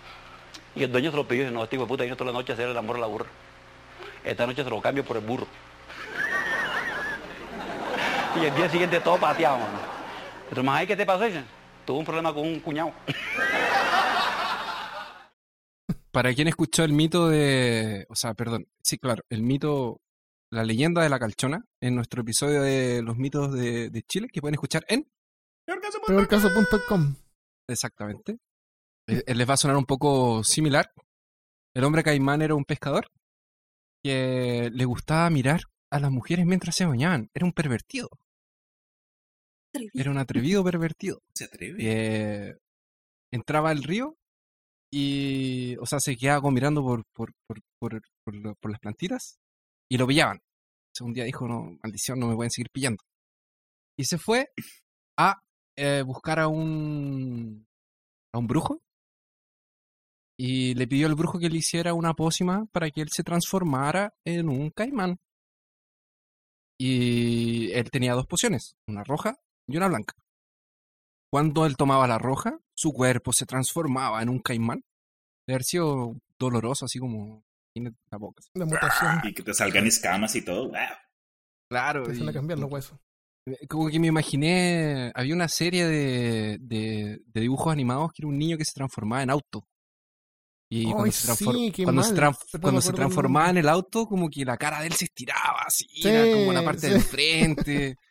Y 0.75 0.83
el 0.83 0.91
dueño 0.91 1.11
se 1.11 1.17
lo 1.17 1.29
pidió 1.29 1.43
y 1.43 1.45
dice, 1.45 1.55
no, 1.55 1.63
este 1.63 1.77
hijo 1.77 1.85
de 1.85 1.89
puta 1.89 2.03
viene 2.03 2.17
toda 2.17 2.33
la 2.33 2.39
noche 2.39 2.53
a 2.53 2.55
hacer 2.55 2.69
el 2.71 2.77
amor 2.77 2.97
a 2.97 3.01
la 3.01 3.07
burra. 3.07 3.27
Esta 4.29 4.47
noche 4.47 4.63
se 4.63 4.69
lo 4.69 4.79
cambio 4.83 5.03
por 5.05 5.17
el 5.17 5.25
burro. 5.25 5.47
Y 8.37 8.45
el 8.45 8.55
día 8.55 8.69
siguiente 8.69 9.01
todo 9.01 9.19
pateado, 9.19 9.57
mano. 9.59 9.79
Entonces, 10.43 10.65
más, 10.65 10.87
¿qué 10.87 10.97
te 10.97 11.07
pasó? 11.07 11.25
Dice, 11.25 11.43
tuve 11.87 11.99
un 12.01 12.05
problema 12.05 12.35
con 12.35 12.47
un 12.47 12.61
cuñado. 12.61 12.93
Para 16.13 16.35
quien 16.35 16.47
escuchó 16.47 16.85
el 16.85 16.93
mito 16.93 17.29
de. 17.29 18.05
O 18.11 18.15
sea, 18.15 18.35
perdón. 18.35 18.69
Sí, 18.83 18.99
claro. 18.99 19.23
El 19.31 19.43
mito. 19.43 20.03
La 20.51 20.63
leyenda 20.63 21.03
de 21.03 21.09
la 21.09 21.19
calchona. 21.19 21.65
En 21.81 21.95
nuestro 21.95 22.21
episodio 22.21 22.61
de 22.61 23.01
los 23.03 23.17
mitos 23.17 23.55
de, 23.55 23.89
de 23.89 24.03
Chile. 24.03 24.29
Que 24.31 24.43
pueden 24.43 24.55
escuchar 24.55 24.85
en. 24.89 25.11
Peorcaso.com. 26.07 27.17
Exactamente. 27.67 28.39
Eh, 29.07 29.23
eh, 29.27 29.35
les 29.35 29.49
va 29.49 29.55
a 29.55 29.59
sonar 29.59 29.79
un 29.79 29.87
poco 29.87 30.45
similar. 30.45 30.93
El 31.75 31.85
hombre 31.85 32.03
caimán 32.03 32.43
era 32.43 32.55
un 32.55 32.65
pescador. 32.65 33.11
Que 34.09 34.71
le 34.73 34.85
gustaba 34.87 35.29
mirar 35.29 35.61
a 35.93 36.01
las 36.01 36.11
mujeres 36.11 36.47
mientras 36.47 36.75
se 36.75 36.87
bañaban. 36.87 37.29
Era 37.35 37.45
un 37.45 37.53
pervertido. 37.53 38.09
Era 39.93 40.11
un 40.11 40.17
atrevido 40.17 40.65
pervertido. 40.65 41.21
Se 41.35 41.45
atreve. 41.45 41.77
eh, 41.79 42.57
entraba 43.31 43.69
al 43.69 43.83
río 43.83 44.17
y, 44.91 45.77
o 45.77 45.85
sea, 45.85 46.01
se 46.01 46.17
quedaba 46.17 46.41
como 46.41 46.53
mirando 46.53 46.83
por, 46.83 47.05
por, 47.15 47.35
por, 47.47 47.61
por, 47.79 48.01
por 48.57 48.71
las 48.71 48.81
plantitas 48.81 49.37
y 49.91 49.99
lo 49.99 50.07
pillaban. 50.07 50.39
Entonces, 50.39 51.07
un 51.07 51.13
día 51.13 51.25
dijo, 51.25 51.47
no, 51.47 51.77
maldición, 51.83 52.19
no 52.19 52.29
me 52.29 52.35
pueden 52.35 52.51
seguir 52.51 52.71
pillando. 52.73 53.05
Y 53.99 54.05
se 54.05 54.17
fue 54.17 54.49
a 55.19 55.35
eh, 55.77 56.03
buscar 56.03 56.39
a 56.39 56.49
un, 56.49 57.67
a 58.33 58.39
un 58.39 58.47
brujo 58.47 58.81
y 60.39 60.75
le 60.75 60.87
pidió 60.87 61.07
al 61.09 61.15
brujo 61.17 61.39
que 61.39 61.49
le 61.51 61.59
hiciera 61.59 61.95
una 61.95 62.15
pócima 62.15 62.67
para 62.73 62.91
que 62.91 63.01
él 63.03 63.09
se 63.11 63.25
transformara 63.25 64.15
en 64.25 64.49
un 64.49 64.71
caimán. 64.71 65.19
Y 66.81 67.73
él 67.73 67.91
tenía 67.91 68.15
dos 68.15 68.27
pociones, 68.27 68.77
una 68.87 69.03
roja 69.05 69.37
y 69.67 69.77
una 69.77 69.89
blanca. 69.89 70.15
Cuando 71.31 71.67
él 71.67 71.77
tomaba 71.77 72.07
la 72.07 72.19
roja, 72.19 72.59
su 72.75 72.93
cuerpo 72.93 73.33
se 73.33 73.47
transformaba 73.47 74.23
en 74.23 74.29
un 74.29 74.39
caimán. 74.39 74.83
De 75.47 75.55
haber 75.55 75.65
sido 75.65 76.17
doloroso, 76.39 76.85
así 76.85 76.99
como 76.99 77.43
tiene 77.75 77.93
la 78.11 78.19
boca. 78.19 78.41
así. 78.41 78.51
La 78.55 78.65
mutación. 78.67 79.21
Y 79.25 79.35
que 79.35 79.43
te 79.43 79.55
salgan 79.55 79.87
escamas 79.87 80.35
y 80.37 80.45
todo. 80.45 80.69
Wow. 80.69 80.77
Claro. 81.71 82.01
Empiezan 82.01 82.27
y- 82.27 82.31
a 82.31 82.33
cambiar 82.33 82.59
los 82.59 82.71
huesos. 82.71 82.99
Como 83.69 83.89
que 83.89 83.99
me 83.99 84.09
imaginé, 84.09 85.11
había 85.15 85.35
una 85.35 85.49
serie 85.49 85.87
de, 85.87 86.59
de, 86.61 87.19
de 87.25 87.41
dibujos 87.41 87.73
animados 87.73 88.13
que 88.13 88.21
era 88.23 88.29
un 88.29 88.39
niño 88.39 88.59
que 88.59 88.65
se 88.65 88.75
transformaba 88.75 89.23
en 89.23 89.31
auto. 89.31 89.67
Y 90.71 90.87
Ay, 90.89 90.93
cuando, 90.93 91.13
se, 91.13 91.35
sí, 91.35 91.45
cuando, 91.85 92.03
cuando 92.61 92.81
transformaba 92.93 93.51
en 93.51 93.57
el 93.57 93.69
auto, 93.69 94.07
como 94.07 94.29
que 94.29 94.45
la 94.45 94.57
cara 94.59 94.81
de 94.81 94.89
él 94.89 94.93
se 94.93 95.07
estiraba 95.07 95.63
así, 95.67 95.87
Sí, 95.89 96.09
era 96.09 96.31
como 96.35 96.53
la 96.53 96.63
parte 96.63 96.89
sí. 96.89 96.93
del 96.93 97.03
frente. 97.03 97.97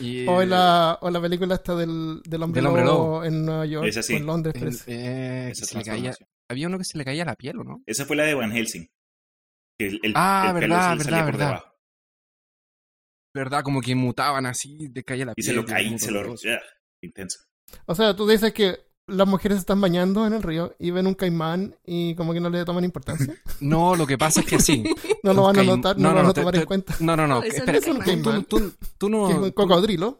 Y, 0.00 0.26
O 0.26 0.42
la, 0.44 0.98
o 1.02 1.10
la 1.10 1.20
película 1.20 1.56
esta 1.56 1.74
del, 1.76 2.22
del 2.24 2.42
hombre, 2.42 2.58
Del 2.62 2.68
hombre 2.68 2.84
lobo, 2.86 3.04
lobo. 3.16 3.24
en 3.24 3.44
Nueva 3.44 3.66
York 3.66 3.86
Esa 3.86 4.02
sí. 4.02 4.14
o 4.14 4.16
en 4.16 4.24
Londres. 4.26 4.54
el- 4.56 4.74
eh, 4.86 5.42
que 5.46 5.50
Esa 5.50 5.66
se 5.66 5.76
le 5.76 5.84
caía, 5.84 6.14
había 6.50 6.68
uno 6.68 6.78
que 6.78 6.84
se 6.84 6.96
le 6.96 7.04
caía 7.04 7.24
la 7.26 7.34
piel, 7.34 7.58
¿o 7.58 7.64
no? 7.64 7.82
Esa 7.84 8.06
fue 8.06 8.16
la 8.16 8.24
de 8.24 8.32
Van 8.32 8.50
Helsing. 8.50 8.86
Que 9.78 9.88
el, 9.88 10.00
el, 10.02 10.12
Ah, 10.16 10.52
verdad, 10.54 10.96
verdad, 10.96 11.24
verdad. 11.26 11.46
debajo. 11.48 11.66
¿Verdad? 13.34 13.62
Como 13.62 13.80
que 13.82 13.94
mutaban 13.94 14.46
así, 14.46 14.88
de 14.88 15.02
caía 15.04 15.26
la 15.26 15.32
Y 15.32 15.34
piel. 15.42 15.46
se 15.46 15.52
lo 15.52 15.60
era 15.62 15.74
caí, 15.74 15.86
como 15.86 15.98
se 15.98 16.10
lo... 16.12 16.32
Ugh, 16.32 16.38
intenso. 17.02 17.40
O 17.86 17.94
sea, 17.94 18.14
tú 18.16 18.26
dices 18.28 18.52
que 18.54 18.78
las 19.06 19.26
mujeres 19.28 19.56
se 19.56 19.60
están 19.60 19.80
bañando 19.80 20.26
en 20.26 20.32
el 20.32 20.42
río 20.42 20.74
y 20.78 20.90
ven 20.90 21.06
un 21.06 21.14
caimán 21.14 21.76
y 21.84 22.14
como 22.14 22.32
que 22.32 22.40
no 22.40 22.50
le 22.50 22.64
toman 22.64 22.84
importancia. 22.84 23.34
No, 23.60 23.94
lo 23.96 24.06
que 24.06 24.18
pasa 24.18 24.40
es 24.40 24.46
que 24.46 24.58
sí. 24.60 24.84
No 25.22 25.32
lo 25.34 25.42
van 25.44 25.58
a 25.58 25.62
notar, 25.62 25.96
no, 25.98 26.08
no, 26.08 26.14
lo 26.14 26.20
van 26.22 26.26
a 26.30 26.32
tomar 26.34 26.54
te- 26.54 26.60
en 26.60 26.66
cuenta. 26.66 26.94
No, 27.00 27.16
no, 27.16 27.26
no. 27.26 27.42
Espera, 27.42 27.78
es 27.78 27.86
un 27.86 27.98
caimán. 27.98 28.44
tú, 28.44 28.58
tú- 28.60 28.72
tú 28.98 29.08
no... 29.08 29.28
Es 29.30 29.36
un 29.36 29.50
cocodrilo. 29.52 30.18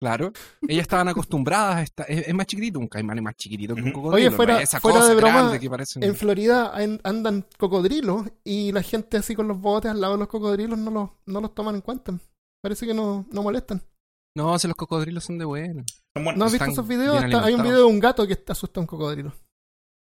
Claro. 0.00 0.32
Ellas 0.68 0.82
estaban 0.82 1.08
acostumbradas 1.08 1.76
a 1.76 1.82
esta- 1.82 2.02
es, 2.04 2.28
es 2.28 2.34
más 2.34 2.46
chiquitito, 2.46 2.78
un 2.78 2.88
caimán 2.88 3.16
es 3.18 3.24
más 3.24 3.36
chiquitito 3.36 3.74
que 3.74 3.82
un 3.82 3.92
cocodrilo. 3.92 4.28
Oye, 4.28 4.36
fuera- 4.36 4.54
no 4.54 4.58
es 4.60 4.64
esa 4.68 4.80
fuera 4.80 4.98
cosa 4.98 5.08
de 5.10 5.14
broma, 5.16 5.58
que 5.58 5.70
parece 5.70 5.98
un- 5.98 6.04
En 6.04 6.14
Florida 6.14 6.72
an- 6.74 7.00
andan 7.04 7.46
cocodrilos 7.58 8.26
y 8.44 8.70
la 8.72 8.82
gente 8.82 9.16
así 9.16 9.34
con 9.34 9.48
los 9.48 9.60
botes 9.60 9.90
al 9.90 10.00
lado 10.00 10.14
de 10.14 10.18
los 10.20 10.28
cocodrilos 10.28 10.78
no 10.78 10.90
los, 10.90 11.10
no 11.26 11.40
los 11.40 11.54
toman 11.54 11.76
en 11.76 11.80
cuenta. 11.80 12.12
Parece 12.62 12.86
que 12.86 12.94
no, 12.94 13.26
no 13.30 13.42
molestan. 13.42 13.82
No, 14.36 14.58
si 14.58 14.66
los 14.66 14.76
cocodrilos 14.76 15.24
son 15.24 15.38
de 15.38 15.44
buenos. 15.44 15.86
Son 16.16 16.24
¿No 16.36 16.44
has 16.44 16.52
visto 16.52 16.66
esos 16.66 16.88
videos? 16.88 17.22
Hasta 17.22 17.44
hay 17.44 17.54
un 17.54 17.62
video 17.62 17.78
de 17.78 17.84
un 17.84 18.00
gato 18.00 18.26
que 18.26 18.42
asusta 18.48 18.80
a 18.80 18.82
un 18.82 18.86
cocodrilo. 18.86 19.32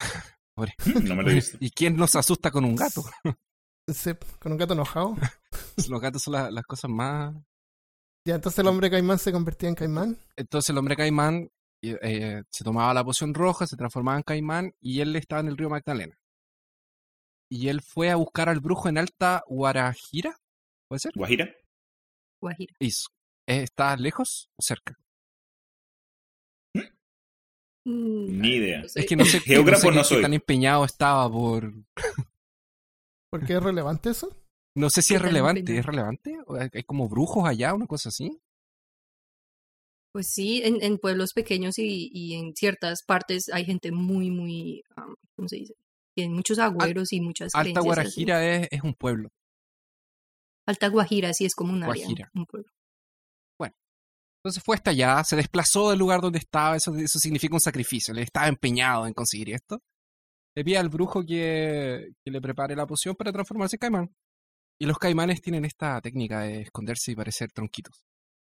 No 1.09 1.17
me 1.17 1.23
lo 1.25 1.31
he 1.31 1.35
visto. 1.35 1.57
¿Y 1.61 1.71
quién 1.71 1.97
nos 1.97 2.15
asusta 2.15 2.51
con 2.51 2.65
un 2.65 2.77
gato? 2.77 3.03
Sí, 3.93 4.13
con 4.39 4.53
un 4.53 4.57
gato 4.59 4.73
enojado. 4.73 5.15
Los 5.91 6.01
gatos 6.01 6.23
son 6.23 6.33
la- 6.33 6.51
las 6.51 6.65
cosas 6.65 6.91
más... 6.91 7.35
Ya, 8.27 8.37
entonces 8.37 8.59
el 8.61 8.67
hombre 8.69 8.91
caimán 8.91 9.19
se 9.19 9.31
convertía 9.31 9.69
en 9.69 9.75
caimán. 9.75 10.17
Entonces 10.37 10.71
el 10.71 10.79
hombre 10.79 10.97
caimán 10.97 11.51
eh, 11.83 11.99
eh, 12.01 12.43
se 12.51 12.65
tomaba 12.65 12.95
la 12.95 13.05
poción 13.05 13.35
roja, 13.35 13.67
se 13.67 13.77
transformaba 13.77 14.17
en 14.17 14.23
caimán 14.23 14.73
y 14.81 15.01
él 15.01 15.15
estaba 15.17 15.41
en 15.43 15.49
el 15.49 15.59
río 15.59 15.69
Magdalena. 15.69 16.17
Y 17.51 17.69
él 17.69 17.83
fue 17.83 18.11
a 18.11 18.17
buscar 18.17 18.49
al 18.49 18.61
brujo 18.61 18.89
en 18.89 18.97
Alta 18.97 19.45
Guarajira, 19.49 20.35
¿puede 20.89 21.01
ser? 21.01 21.13
¿Guajira? 21.15 21.55
Guajira. 22.41 22.73
Eso. 22.81 23.09
¿Está 23.47 23.97
lejos 23.97 24.51
o 24.57 24.63
cerca? 24.63 24.99
Mm, 27.87 28.41
Ni 28.41 28.49
idea. 28.57 28.81
no 28.83 28.89
sé. 28.89 29.01
Es 29.01 29.07
que 29.07 29.17
no 29.17 29.25
sé, 29.25 29.41
Geógrafo 29.45 29.91
no 29.91 29.93
sé 29.93 29.97
no 29.97 30.03
qué 30.03 30.09
soy. 30.09 30.23
tan 30.23 30.33
empeñado 30.35 30.85
estaba 30.85 31.31
por... 31.31 31.73
¿Por 33.31 33.45
qué 33.47 33.55
es 33.55 33.63
relevante 33.63 34.11
eso? 34.11 34.35
No 34.77 34.89
sé 34.91 35.03
si 35.03 35.09
¿Qué 35.09 35.17
es 35.17 35.23
relevante. 35.23 35.61
empeñado? 35.61 35.81
¿Es 35.81 35.87
relevante? 35.87 36.39
¿O 36.47 36.55
hay 36.57 36.69
hay 36.73 36.83
como 36.85 37.09
brujos 37.09 37.47
allá, 37.47 37.75
una 37.75 37.87
cosa 37.87 38.09
así? 38.09 38.41
Pues 40.13 40.29
sí, 40.29 40.63
en, 40.65 40.83
en 40.83 40.99
pueblos 40.99 41.33
pequeños 41.33 41.79
y, 41.79 42.09
y 42.13 42.35
en 42.35 42.55
ciertas 42.55 43.03
partes 43.03 43.49
hay 43.53 43.65
gente 43.65 43.91
muy, 43.91 44.31
muy, 44.31 44.83
am, 44.97 45.17
¿cómo 45.37 45.49
se 45.49 45.57
dice? 45.57 45.75
Tienen 46.17 46.35
muchos 46.35 46.61
agüeros 46.61 47.13
y 47.13 47.21
muchas 47.21 47.53
Alta. 47.55 47.81
Guarajira 47.81 48.47
es, 48.49 48.69
es 48.71 48.83
un 48.83 48.95
pueblo. 48.95 49.31
Alta 50.67 50.89
Guajira 50.89 51.35
sí 51.35 51.45
es 51.45 51.55
como 51.57 51.73
un 51.73 51.83
área, 51.83 52.05
Guajira. 52.07 52.31
un 52.35 52.47
pueblo. 52.47 52.71
Entonces 54.45 54.63
fue 54.63 54.77
hasta 54.77 54.91
allá, 54.91 55.25
se 55.25 55.37
desplazó 55.37 55.89
del 55.89 55.99
lugar 55.99 56.21
donde 56.21 56.39
estaba, 56.39 56.77
eso, 56.77 56.95
eso 56.97 57.19
significa 57.19 57.55
un 57.55 57.61
sacrificio, 57.61 58.13
él 58.13 58.19
estaba 58.19 58.47
empeñado 58.47 59.07
en 59.07 59.15
conseguir 59.15 59.51
esto. 59.51 59.81
Le 60.55 60.63
pide 60.63 60.77
al 60.77 60.91
brujo 60.91 61.25
que, 61.25 62.11
que 62.23 62.31
le 62.31 62.41
prepare 62.43 62.77
la 62.77 62.87
poción 62.87 63.17
para 63.17 63.33
transformarse 63.33 63.77
en 63.77 63.79
caimán. 63.79 64.15
Y 64.79 64.87
los 64.87 64.99
caimanes 64.99 65.41
tienen 65.41 65.65
esta 65.65 66.01
técnica 66.01 66.41
de 66.41 66.63
esconderse 66.63 67.13
y 67.13 67.17
parecer 67.17 67.53
tronquitos. 67.53 68.05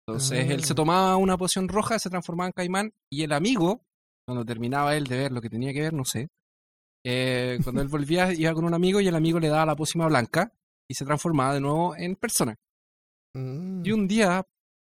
Entonces 0.07 0.49
él 0.49 0.63
se 0.63 0.73
Ah. 0.73 0.75
tomaba 0.75 1.17
una 1.17 1.37
poción 1.37 1.67
roja, 1.69 1.99
se 1.99 2.09
transformaba 2.09 2.47
en 2.47 2.53
caimán, 2.53 2.91
y 3.11 3.21
el 3.21 3.31
amigo, 3.31 3.85
cuando 4.27 4.43
terminaba 4.43 4.95
él 4.97 5.05
de 5.05 5.17
ver 5.17 5.31
lo 5.31 5.41
que 5.41 5.49
tenía 5.49 5.73
que 5.73 5.81
ver, 5.81 5.93
no 5.93 6.05
sé, 6.05 6.27
eh, 7.05 7.59
cuando 7.63 7.81
él 7.81 7.87
volvía 7.89 8.33
iba 8.33 8.53
con 8.53 8.65
un 8.65 8.73
amigo 8.73 8.99
y 8.99 9.07
el 9.07 9.15
amigo 9.15 9.39
le 9.39 9.49
daba 9.49 9.67
la 9.67 9.75
pócima 9.75 10.07
blanca 10.07 10.51
y 10.89 10.95
se 10.95 11.05
transformaba 11.05 11.53
de 11.53 11.61
nuevo 11.61 11.95
en 11.95 12.15
persona. 12.15 12.55
Mm. 13.35 13.85
Y 13.85 13.91
un 13.91 14.07
día 14.07 14.43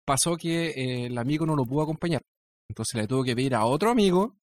pasó 0.06 0.38
que 0.38 0.68
eh, 0.70 1.06
el 1.08 1.18
amigo 1.18 1.46
no 1.46 1.56
lo 1.56 1.66
pudo 1.66 1.84
acompañar. 1.84 2.22
Entonces 2.70 2.96
le 2.96 3.08
tuvo 3.08 3.24
que 3.24 3.36
pedir 3.36 3.56
a 3.56 3.66
otro 3.66 3.90
amigo 3.92 4.38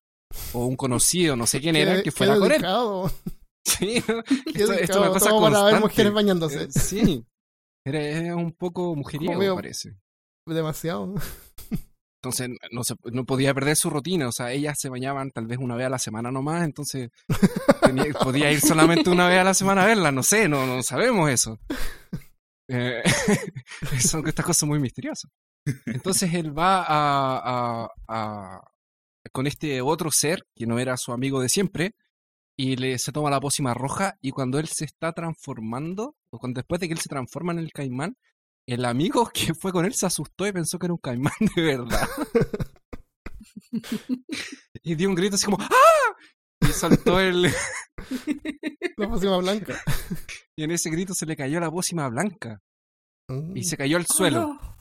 o 0.53 0.67
un 0.67 0.77
conocido, 0.77 1.37
no 1.37 1.47
sé 1.47 1.61
quién 1.61 1.77
era, 1.77 2.03
que 2.03 2.11
fuera 2.11 2.35
con 2.39 2.53
él. 2.53 2.61
Sí, 3.63 3.97
esto, 4.55 4.73
esto 4.73 4.73
es 4.79 4.97
una 4.97 5.09
cosa 5.11 5.29
todo 5.31 5.43
para 5.43 5.65
ver 5.65 5.81
mujeres 5.81 6.13
bañándose. 6.15 6.63
Eh, 6.63 6.69
sí, 6.71 7.25
era, 7.87 8.01
era 8.01 8.35
un 8.37 8.53
poco 8.53 8.97
mujeriego, 8.97 9.39
veo- 9.39 9.55
parece. 9.55 9.97
Demasiado. 10.49 11.15
Entonces 12.23 12.49
no, 12.73 12.85
se, 12.85 12.95
no 13.13 13.25
podía 13.25 13.53
perder 13.55 13.77
su 13.77 13.89
rutina, 13.91 14.29
o 14.29 14.33
sea, 14.33 14.53
ellas 14.53 14.79
se 14.81 14.89
bañaban 14.89 15.31
tal 15.31 15.47
vez 15.47 15.59
una 15.59 15.77
vez 15.77 15.87
a 15.87 15.91
la 15.91 15.99
semana 15.99 16.31
nomás, 16.31 16.65
entonces 16.65 17.11
tenía- 17.83 18.13
podía 18.23 18.51
ir 18.51 18.61
solamente 18.61 19.11
una 19.11 19.29
vez 19.29 19.39
a 19.41 19.45
la 19.45 19.55
semana 19.55 19.83
a 19.85 19.87
verla, 19.87 20.11
no 20.11 20.23
sé, 20.23 20.49
no, 20.49 20.67
no 20.67 20.83
sabemos 20.83 21.31
eso. 21.31 21.59
Eh, 22.69 23.03
son 24.01 24.27
estas 24.27 24.45
cosas 24.47 24.69
muy 24.69 24.79
misteriosas. 24.79 25.31
Entonces 25.87 26.33
él 26.35 26.57
va 26.57 26.83
a, 26.83 27.85
a- 27.85 27.89
a- 28.09 28.61
con 29.33 29.47
este 29.47 29.81
otro 29.83 30.11
ser, 30.11 30.47
que 30.55 30.67
no 30.67 30.79
era 30.79 30.97
su 30.97 31.13
amigo 31.13 31.41
de 31.41 31.49
siempre, 31.49 31.95
y 32.59 32.77
le, 32.77 32.99
se 32.99 33.13
toma 33.13 33.31
la 33.31 33.41
pócima 33.41 33.75
roja, 33.75 34.17
y 34.21 34.31
cuando 34.33 34.59
él 34.59 34.69
se 34.69 34.85
está 34.85 35.13
transformando, 35.13 36.17
o 36.31 36.39
cuando, 36.39 36.59
después 36.59 36.81
de 36.81 36.89
que 36.89 36.95
él 36.95 37.01
se 37.01 37.09
transforma 37.09 37.53
en 37.53 37.59
el 37.61 37.73
caimán, 37.73 38.17
el 38.67 38.85
amigo 38.85 39.27
que 39.35 39.55
fue 39.55 39.73
con 39.73 39.85
él 39.85 39.95
se 39.95 40.07
asustó 40.07 40.47
y 40.47 40.53
pensó 40.53 40.79
que 40.79 40.87
era 40.87 40.95
un 40.95 40.99
caimán 41.01 41.33
de 41.57 41.63
verdad. 41.63 42.09
y 44.83 44.95
dio 44.95 45.09
un 45.09 45.15
grito 45.15 45.37
así 45.37 45.45
como 45.45 45.59
¡Ah! 45.61 46.17
Y 46.63 46.67
soltó 46.73 47.21
el... 47.21 47.43
La 48.97 49.09
pócima 49.09 49.39
blanca. 49.39 49.81
Y 50.57 50.65
en 50.65 50.73
ese 50.73 50.91
grito 50.91 51.15
se 51.15 51.25
le 51.25 51.35
cayó 51.37 51.59
la 51.59 51.71
pócima 51.71 52.07
blanca. 52.09 52.61
Mm. 53.29 53.57
Y 53.57 53.65
se 53.65 53.77
cayó 53.79 53.97
al 53.97 54.07
suelo. 54.07 54.59
Oh, 54.61 54.77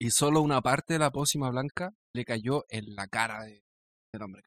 Y 0.00 0.10
solo 0.10 0.40
una 0.42 0.60
parte 0.60 0.94
de 0.94 0.98
la 0.98 1.10
pócima 1.10 1.50
blanca 1.50 1.92
le 2.14 2.24
cayó 2.24 2.64
en 2.68 2.94
la 2.94 3.06
cara 3.08 3.44
de- 3.44 3.62
del 4.12 4.22
hombre. 4.22 4.42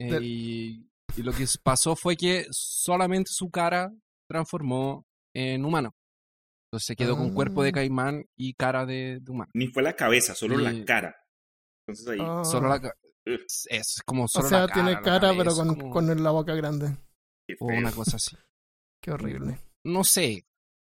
Eh, 0.00 0.18
y, 0.22 0.90
y 1.16 1.22
lo 1.22 1.32
que 1.32 1.44
pasó 1.62 1.94
fue 1.94 2.16
que 2.16 2.46
solamente 2.50 3.30
su 3.32 3.50
cara 3.50 3.92
transformó 4.28 5.04
en 5.34 5.64
humano. 5.64 5.92
Entonces 6.66 6.86
se 6.86 6.96
quedó 6.96 7.16
con 7.16 7.34
cuerpo 7.34 7.62
de 7.62 7.68
Ah. 7.68 7.72
caimán 7.72 8.24
y 8.36 8.54
cara 8.54 8.86
de, 8.86 9.18
de 9.20 9.30
humano. 9.30 9.50
Ni 9.54 9.68
fue 9.68 9.82
la 9.82 9.94
cabeza, 9.94 10.34
solo 10.34 10.58
Y- 10.58 10.64
la 10.64 10.84
cara. 10.84 11.14
Entonces 11.86 12.08
ahí. 12.08 12.18
Ah. 12.22 12.44
Solo 12.44 12.68
la 12.68 12.80
ca- 12.80 12.94
Ugh, 13.26 13.38
es, 13.46 13.66
es 13.70 14.00
como 14.04 14.24
O 14.24 14.28
solo 14.28 14.48
sea, 14.48 14.60
la 14.62 14.68
cara. 14.68 14.82
tiene 14.86 15.02
cara, 15.02 15.32
pero 15.36 15.54
con, 15.54 15.68
como- 15.76 15.90
con 15.92 16.22
la 16.22 16.30
boca 16.30 16.54
grande. 16.54 16.96
o 17.60 17.66
una 17.66 17.92
cosa 17.92 18.16
así. 18.16 18.36
Qué 19.02 19.10
horrible. 19.12 19.58
No 19.84 20.02
sé. 20.04 20.46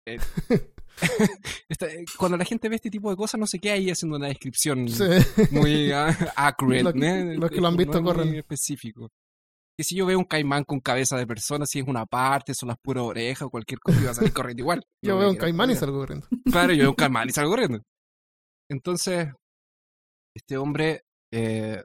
Eh, 0.06 0.18
cuando 2.18 2.36
la 2.36 2.44
gente 2.44 2.68
ve 2.68 2.76
este 2.76 2.90
tipo 2.90 3.10
de 3.10 3.16
cosas, 3.16 3.38
no 3.40 3.46
se 3.46 3.58
queda 3.58 3.74
ahí 3.74 3.90
haciendo 3.90 4.16
una 4.16 4.28
descripción 4.28 4.88
Sí. 4.88 5.04
muy 5.50 5.90
ah, 5.92 6.08
accurate, 6.36 6.82
Lo- 6.82 6.92
¿né? 6.92 7.36
los 7.36 7.50
que 7.50 7.60
lo 7.60 7.68
han 7.68 7.74
No 7.74 7.78
visto 7.78 7.96
es 7.98 8.02
muy 8.02 8.12
corren. 8.12 8.34
específico. 8.34 9.08
Que 9.78 9.84
si 9.84 9.96
yo 9.96 10.04
veo 10.04 10.18
un 10.18 10.24
caimán 10.24 10.64
con 10.64 10.80
cabeza 10.80 11.16
de 11.16 11.26
persona, 11.26 11.64
si 11.64 11.78
es 11.78 11.86
una 11.86 12.04
parte, 12.04 12.52
son 12.54 12.68
las 12.68 12.76
puras 12.82 13.04
orejas 13.04 13.42
o 13.46 13.50
cualquier 13.50 13.80
cosa, 13.80 14.00
iba 14.00 14.10
a 14.10 14.14
salir 14.14 14.32
corriendo 14.32 14.60
igual. 14.62 14.82
Yo 15.02 15.14
No 15.14 15.20
veo 15.20 15.30
un 15.30 15.36
caimán 15.36 15.70
y 15.70 15.74
salgo 15.76 15.98
corriendo. 16.00 16.26
Claro, 16.50 16.72
yo 16.74 16.80
veo 16.80 16.90
un 16.90 16.96
caimán 16.96 17.28
y 17.28 17.32
salgo 17.32 17.50
corriendo. 17.50 17.80
Entonces, 18.70 19.28
este 20.36 20.56
hombre 20.58 21.02
eh, 21.32 21.82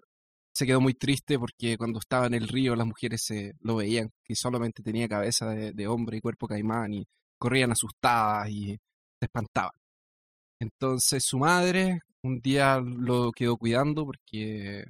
se 0.53 0.65
quedó 0.65 0.81
muy 0.81 0.93
triste 0.93 1.39
porque 1.39 1.77
cuando 1.77 1.99
estaba 1.99 2.27
en 2.27 2.33
el 2.33 2.47
río 2.47 2.75
las 2.75 2.85
mujeres 2.85 3.23
se 3.23 3.53
lo 3.61 3.77
veían, 3.77 4.09
que 4.23 4.35
solamente 4.35 4.83
tenía 4.83 5.07
cabeza 5.07 5.47
de, 5.49 5.71
de 5.71 5.87
hombre 5.87 6.17
y 6.17 6.21
cuerpo 6.21 6.47
caimán 6.47 6.93
y 6.93 7.05
corrían 7.39 7.71
asustadas 7.71 8.49
y 8.49 8.77
se 9.25 9.27
espantaban. 9.27 9.71
Entonces 10.59 11.23
su 11.23 11.39
madre 11.39 12.01
un 12.23 12.39
día 12.41 12.79
lo 12.79 13.31
quedó 13.31 13.57
cuidando 13.57 14.05
porque 14.05 14.85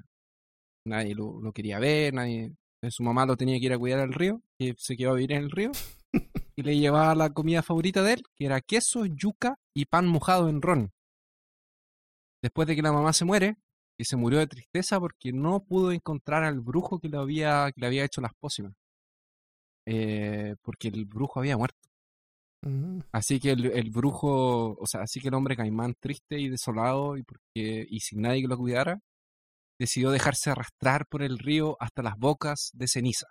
nadie 0.85 1.15
lo, 1.15 1.51
quería 1.53 1.79
ver, 1.79 2.13
nadie, 2.13 2.55
su 2.89 3.03
mamá 3.03 3.25
lo 3.25 3.35
tenía 3.35 3.59
que 3.59 3.65
ir 3.65 3.73
a 3.73 3.79
cuidar 3.79 3.99
al 3.99 4.13
río, 4.13 4.41
que 4.57 4.75
se 4.77 4.95
quedó 4.95 5.11
a 5.11 5.15
vivir 5.15 5.33
en 5.33 5.43
el 5.43 5.51
río, 5.51 5.71
y 6.55 6.61
le 6.61 6.77
llevaba 6.77 7.15
la 7.15 7.31
comida 7.31 7.63
favorita 7.63 8.03
de 8.03 8.13
él, 8.13 8.23
que 8.35 8.45
era 8.45 8.61
queso, 8.61 9.05
yuca 9.05 9.59
y 9.73 9.85
pan 9.85 10.07
mojado 10.07 10.49
en 10.49 10.61
ron. 10.61 10.91
Después 12.41 12.67
de 12.67 12.75
que 12.75 12.81
la 12.81 12.93
mamá 12.93 13.11
se 13.11 13.25
muere, 13.25 13.57
y 13.97 14.05
se 14.05 14.17
murió 14.17 14.39
de 14.39 14.47
tristeza 14.47 14.99
porque 14.99 15.31
no 15.31 15.63
pudo 15.63 15.91
encontrar 15.91 16.43
al 16.43 16.59
brujo 16.59 16.99
que 16.99 17.09
le 17.09 17.17
había, 17.17 17.71
que 17.73 17.81
le 17.81 17.87
había 17.87 18.05
hecho 18.05 18.21
las 18.21 18.33
pócimas. 18.33 18.73
Eh, 19.87 20.55
porque 20.61 20.89
el 20.89 21.05
brujo 21.05 21.39
había 21.39 21.57
muerto. 21.57 21.79
Así 23.11 23.39
que 23.39 23.51
el, 23.51 23.65
el 23.67 23.91
brujo, 23.91 24.75
o 24.79 24.87
sea, 24.87 25.01
así 25.01 25.19
que 25.19 25.27
el 25.27 25.35
hombre 25.35 25.55
caimán 25.55 25.93
triste 25.99 26.39
y 26.39 26.49
desolado 26.49 27.15
y, 27.15 27.23
porque, 27.23 27.85
y 27.87 27.99
sin 27.99 28.21
nadie 28.21 28.41
que 28.41 28.47
lo 28.47 28.57
cuidara, 28.57 28.99
decidió 29.79 30.11
dejarse 30.11 30.49
arrastrar 30.49 31.05
por 31.07 31.21
el 31.21 31.37
río 31.37 31.77
hasta 31.79 32.01
las 32.01 32.17
bocas 32.17 32.71
de 32.73 32.87
ceniza. 32.87 33.27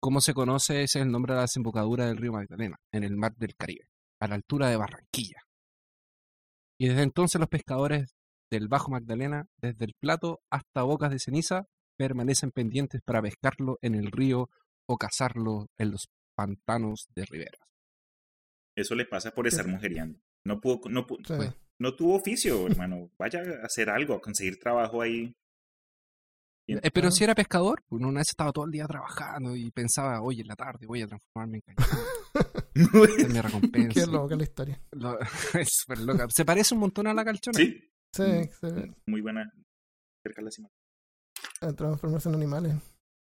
Como 0.00 0.20
se 0.20 0.34
conoce, 0.34 0.82
ese 0.82 1.00
es 1.00 1.04
el 1.04 1.10
nombre 1.10 1.32
de 1.32 1.38
la 1.38 1.42
desembocadura 1.42 2.06
del 2.06 2.18
río 2.18 2.32
Magdalena, 2.32 2.76
en 2.92 3.02
el 3.02 3.16
mar 3.16 3.34
del 3.36 3.56
Caribe, 3.56 3.88
a 4.20 4.28
la 4.28 4.36
altura 4.36 4.68
de 4.68 4.76
Barranquilla. 4.76 5.40
Y 6.78 6.88
desde 6.88 7.02
entonces 7.02 7.40
los 7.40 7.48
pescadores 7.48 8.14
del 8.50 8.68
Bajo 8.68 8.90
Magdalena, 8.90 9.46
desde 9.56 9.86
el 9.86 9.94
plato 9.98 10.40
hasta 10.50 10.82
bocas 10.82 11.10
de 11.10 11.18
ceniza, 11.18 11.64
permanecen 11.96 12.50
pendientes 12.50 13.00
para 13.04 13.22
pescarlo 13.22 13.78
en 13.80 13.94
el 13.94 14.12
río 14.12 14.50
o 14.86 14.96
cazarlo 14.98 15.66
en 15.78 15.90
los 15.90 16.08
pantanos 16.36 17.08
de 17.16 17.24
riberas. 17.24 17.60
Eso 18.76 18.94
le 18.94 19.06
pasa 19.06 19.30
por 19.32 19.46
estar 19.46 19.66
mujeriando. 19.66 20.20
No 20.44 20.60
pudo, 20.60 20.88
no, 20.90 21.06
Sí. 21.08 21.34
Pues, 21.36 21.52
no 21.80 21.94
tuvo 21.96 22.14
oficio, 22.16 22.66
hermano. 22.66 23.10
Vaya 23.18 23.40
a 23.40 23.66
hacer 23.66 23.90
algo, 23.90 24.14
a 24.14 24.20
conseguir 24.20 24.58
trabajo 24.60 25.02
ahí. 25.02 25.32
Eh, 26.68 26.90
pero 26.92 27.10
si 27.12 27.22
era 27.22 27.34
pescador, 27.34 27.82
pues 27.86 28.02
una 28.02 28.18
vez 28.20 28.28
estaba 28.28 28.50
todo 28.52 28.64
el 28.64 28.72
día 28.72 28.86
trabajando 28.88 29.54
y 29.54 29.70
pensaba, 29.70 30.20
oye, 30.20 30.42
en 30.42 30.48
la 30.48 30.56
tarde 30.56 30.86
voy 30.86 31.00
a 31.02 31.06
transformarme 31.06 31.60
en. 31.64 31.74
Esta 32.74 33.04
es 33.22 33.28
mi 33.32 33.40
recompensa. 33.40 33.88
Qué 34.00 34.06
loca 34.06 34.34
la 34.36 34.42
historia. 34.42 34.80
Lo- 34.92 35.18
es 35.60 35.68
súper 35.70 35.98
loca. 36.00 36.26
Se 36.28 36.44
parece 36.44 36.74
un 36.74 36.80
montón 36.80 37.06
a 37.06 37.14
la 37.14 37.24
calchona. 37.24 37.56
sí, 37.58 37.80
Sí, 38.12 38.22
Mm, 38.22 38.48
sí. 38.60 38.94
muy 39.06 39.20
buena. 39.20 39.52
Cerca 40.24 40.40
de 40.40 40.44
la 40.46 40.50
cima. 40.50 40.68
a 41.60 41.72
transformarse 41.72 42.28
en 42.30 42.34
animales. 42.34 42.74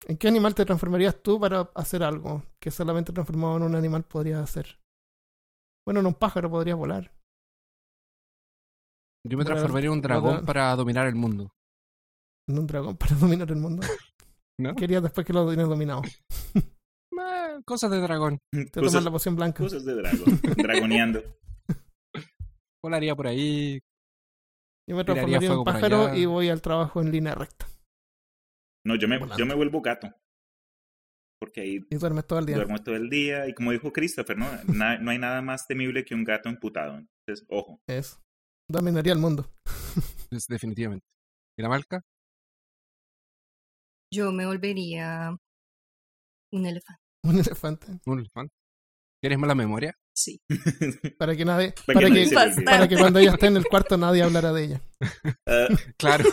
¿En 0.05 0.17
qué 0.17 0.27
animal 0.27 0.53
te 0.55 0.65
transformarías 0.65 1.21
tú 1.21 1.39
para 1.39 1.61
hacer 1.75 2.03
algo 2.03 2.43
que 2.61 2.71
solamente 2.71 3.11
transformado 3.11 3.57
en 3.57 3.63
un 3.63 3.75
animal 3.75 4.03
podrías 4.03 4.41
hacer? 4.41 4.79
Bueno, 5.85 6.01
en 6.01 6.05
un 6.05 6.13
pájaro 6.13 6.49
podrías 6.49 6.77
volar. 6.77 7.11
Yo 9.27 9.37
me 9.37 9.45
transformaría 9.45 9.87
en 9.87 9.93
un 9.93 10.01
dragón 10.01 10.45
para 10.45 10.75
dominar 10.75 11.07
el 11.07 11.15
mundo. 11.15 11.51
En 12.47 12.59
un 12.59 12.67
dragón 12.67 12.95
para 12.97 13.15
dominar 13.19 13.49
el 13.51 13.57
mundo. 13.57 13.85
¿No? 14.59 14.75
¿Qué 14.75 14.85
harías 14.85 15.03
después 15.03 15.25
que 15.25 15.33
lo 15.33 15.47
tienes 15.47 15.67
dominado? 15.67 16.01
Eh, 17.19 17.61
cosas 17.65 17.89
de 17.89 17.99
dragón. 17.99 18.37
Te 18.51 18.65
Cosas, 18.69 18.91
tomas 18.91 19.03
la 19.05 19.11
poción 19.11 19.35
blanca. 19.35 19.63
cosas 19.63 19.83
de 19.83 19.95
dragón. 19.95 20.39
dragoneando. 20.57 21.23
Volaría 22.83 23.15
por 23.15 23.25
ahí. 23.25 23.79
Yo 24.87 24.95
me 24.95 25.03
transformaría 25.03 25.49
en 25.49 25.57
un 25.57 25.63
pájaro 25.63 26.13
y 26.13 26.25
voy 26.27 26.49
al 26.49 26.61
trabajo 26.61 27.01
en 27.01 27.11
línea 27.11 27.33
recta. 27.33 27.65
No, 28.87 28.95
yo 28.95 29.07
me, 29.07 29.17
Volando. 29.17 29.37
yo 29.37 29.45
me 29.45 29.53
vuelvo 29.53 29.81
gato. 29.81 30.13
Porque 31.39 31.61
ahí 31.61 31.85
Y 31.89 31.95
duermes 31.97 32.25
todo 32.25 32.39
el 32.39 32.45
día. 32.45 32.55
duermo 32.55 32.81
todo 32.81 32.95
el 32.95 33.09
día. 33.09 33.47
Y 33.47 33.53
como 33.53 33.71
dijo 33.71 33.91
Christopher, 33.91 34.37
¿no? 34.37 34.47
Na- 34.73 34.97
no 34.97 35.11
hay 35.11 35.19
nada 35.19 35.41
más 35.41 35.67
temible 35.67 36.03
que 36.05 36.15
un 36.15 36.23
gato 36.23 36.49
emputado. 36.49 36.97
Entonces, 36.97 37.45
ojo. 37.49 37.79
Eso. 37.87 38.19
Dominaría 38.69 39.13
el 39.13 39.19
mundo. 39.19 39.51
Es, 40.31 40.45
definitivamente. 40.47 41.05
¿Y 41.57 41.61
la 41.63 41.69
marca? 41.69 42.01
Yo 44.13 44.31
me 44.31 44.45
volvería 44.45 45.35
un 46.53 46.65
elefante. 46.65 47.01
Un 47.25 47.39
elefante. 47.39 47.87
Un 48.05 48.19
elefante. 48.19 48.53
¿Tienes 49.21 49.39
mala 49.39 49.55
memoria? 49.55 49.93
Sí. 50.15 50.39
Para 51.19 51.35
que 51.35 51.45
nadie, 51.45 51.73
Para 51.85 51.99
para, 51.99 52.13
que 52.15 52.29
para 52.65 52.87
cuando 52.97 53.19
ella 53.19 53.31
esté 53.31 53.47
en 53.47 53.57
el 53.57 53.65
cuarto 53.65 53.97
nadie 53.97 54.23
hablara 54.23 54.51
de 54.53 54.63
ella. 54.63 54.81
Claro. 55.97 56.25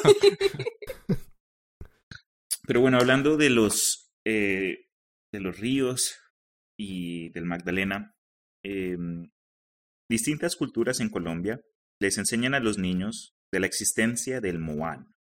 Pero 2.66 2.80
bueno, 2.80 2.98
hablando 2.98 3.36
de 3.36 3.50
los, 3.50 4.10
eh, 4.24 4.88
de 5.32 5.40
los 5.40 5.58
ríos 5.58 6.18
y 6.78 7.28
del 7.30 7.44
Magdalena, 7.44 8.16
eh, 8.64 8.96
distintas 10.08 10.56
culturas 10.56 11.00
en 11.00 11.10
Colombia 11.10 11.60
les 12.00 12.16
enseñan 12.16 12.54
a 12.54 12.60
los 12.60 12.78
niños 12.78 13.36
de 13.52 13.60
la 13.60 13.66
existencia 13.66 14.40
del 14.40 14.58
Moán, 14.58 15.14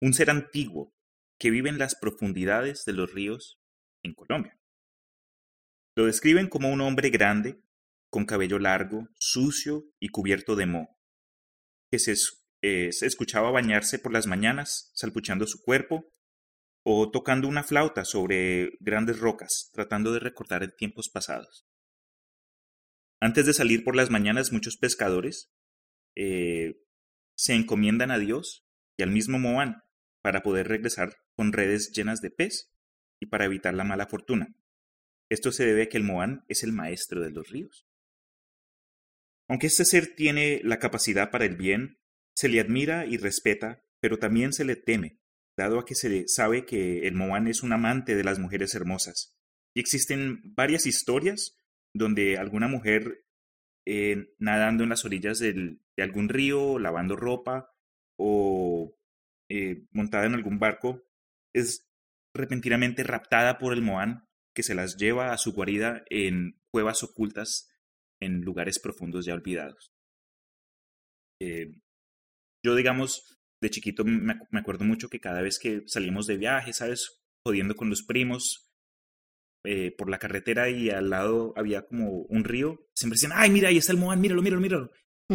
un 0.00 0.14
ser 0.14 0.30
antiguo 0.30 0.94
que 1.38 1.50
vive 1.50 1.68
en 1.68 1.78
las 1.78 1.96
profundidades 1.96 2.84
de 2.84 2.92
los 2.92 3.12
ríos 3.12 3.60
en 4.04 4.14
Colombia. 4.14 4.58
Lo 5.96 6.06
describen 6.06 6.48
como 6.48 6.70
un 6.70 6.80
hombre 6.80 7.10
grande, 7.10 7.60
con 8.10 8.24
cabello 8.24 8.58
largo, 8.58 9.08
sucio 9.18 9.84
y 10.00 10.08
cubierto 10.08 10.54
de 10.54 10.66
moho, 10.66 10.96
que 11.90 11.98
se, 11.98 12.14
eh, 12.62 12.92
se 12.92 13.06
escuchaba 13.06 13.50
bañarse 13.50 13.98
por 13.98 14.12
las 14.12 14.26
mañanas, 14.28 14.92
salpuchando 14.94 15.46
su 15.46 15.60
cuerpo 15.60 16.08
o 16.90 17.10
tocando 17.10 17.48
una 17.48 17.64
flauta 17.64 18.06
sobre 18.06 18.78
grandes 18.80 19.18
rocas, 19.18 19.68
tratando 19.74 20.10
de 20.14 20.20
recordar 20.20 20.62
en 20.62 20.74
tiempos 20.74 21.10
pasados. 21.10 21.66
Antes 23.20 23.44
de 23.44 23.52
salir 23.52 23.84
por 23.84 23.94
las 23.94 24.08
mañanas, 24.08 24.52
muchos 24.52 24.78
pescadores 24.78 25.52
eh, 26.16 26.80
se 27.36 27.54
encomiendan 27.54 28.10
a 28.10 28.18
Dios 28.18 28.66
y 28.96 29.02
al 29.02 29.10
mismo 29.10 29.38
Moán 29.38 29.82
para 30.22 30.42
poder 30.42 30.66
regresar 30.66 31.14
con 31.36 31.52
redes 31.52 31.92
llenas 31.92 32.22
de 32.22 32.30
pez 32.30 32.72
y 33.20 33.26
para 33.26 33.44
evitar 33.44 33.74
la 33.74 33.84
mala 33.84 34.06
fortuna. 34.06 34.56
Esto 35.28 35.52
se 35.52 35.66
debe 35.66 35.82
a 35.82 35.88
que 35.90 35.98
el 35.98 36.04
Moán 36.04 36.46
es 36.48 36.62
el 36.62 36.72
maestro 36.72 37.20
de 37.20 37.30
los 37.30 37.50
ríos. 37.50 37.86
Aunque 39.46 39.66
este 39.66 39.84
ser 39.84 40.14
tiene 40.14 40.62
la 40.64 40.78
capacidad 40.78 41.30
para 41.30 41.44
el 41.44 41.56
bien, 41.56 41.98
se 42.34 42.48
le 42.48 42.60
admira 42.60 43.04
y 43.04 43.18
respeta, 43.18 43.84
pero 44.00 44.18
también 44.18 44.54
se 44.54 44.64
le 44.64 44.76
teme, 44.76 45.18
dado 45.58 45.78
a 45.78 45.84
que 45.84 45.94
se 45.94 46.26
sabe 46.28 46.64
que 46.64 47.06
el 47.06 47.14
Moán 47.14 47.48
es 47.48 47.62
un 47.62 47.72
amante 47.74 48.14
de 48.16 48.24
las 48.24 48.38
mujeres 48.38 48.74
hermosas. 48.74 49.36
Y 49.74 49.80
existen 49.80 50.40
varias 50.54 50.86
historias 50.86 51.58
donde 51.92 52.38
alguna 52.38 52.68
mujer 52.68 53.26
eh, 53.86 54.34
nadando 54.38 54.84
en 54.84 54.90
las 54.90 55.04
orillas 55.04 55.38
de 55.38 55.78
algún 55.98 56.28
río, 56.28 56.78
lavando 56.78 57.16
ropa 57.16 57.70
o 58.18 58.96
eh, 59.50 59.84
montada 59.90 60.26
en 60.26 60.34
algún 60.34 60.58
barco, 60.58 61.04
es 61.54 61.88
repentinamente 62.34 63.02
raptada 63.02 63.58
por 63.58 63.72
el 63.72 63.82
Moán 63.82 64.28
que 64.54 64.62
se 64.62 64.74
las 64.74 64.96
lleva 64.96 65.32
a 65.32 65.38
su 65.38 65.52
guarida 65.52 66.04
en 66.10 66.60
cuevas 66.70 67.02
ocultas 67.02 67.70
en 68.20 68.42
lugares 68.42 68.78
profundos 68.78 69.24
ya 69.24 69.34
olvidados. 69.34 69.92
Eh, 71.40 71.72
yo, 72.64 72.74
digamos, 72.74 73.37
de 73.60 73.70
chiquito 73.70 74.04
me, 74.04 74.34
ac- 74.34 74.46
me 74.50 74.60
acuerdo 74.60 74.84
mucho 74.84 75.08
que 75.08 75.20
cada 75.20 75.42
vez 75.42 75.58
que 75.58 75.82
salíamos 75.86 76.26
de 76.26 76.36
viaje, 76.36 76.72
¿sabes? 76.72 77.20
Jodiendo 77.44 77.74
con 77.74 77.88
los 77.90 78.02
primos 78.02 78.70
eh, 79.64 79.92
por 79.96 80.08
la 80.08 80.18
carretera 80.18 80.68
y 80.70 80.90
al 80.90 81.10
lado 81.10 81.52
había 81.56 81.82
como 81.82 82.22
un 82.22 82.44
río, 82.44 82.86
siempre 82.94 83.16
decían, 83.16 83.32
ay, 83.34 83.50
mira, 83.50 83.68
ahí 83.68 83.78
está 83.78 83.92
el 83.92 83.98
Moán, 83.98 84.20
míralo, 84.20 84.42
míralo, 84.42 84.60
míralo. 84.62 84.90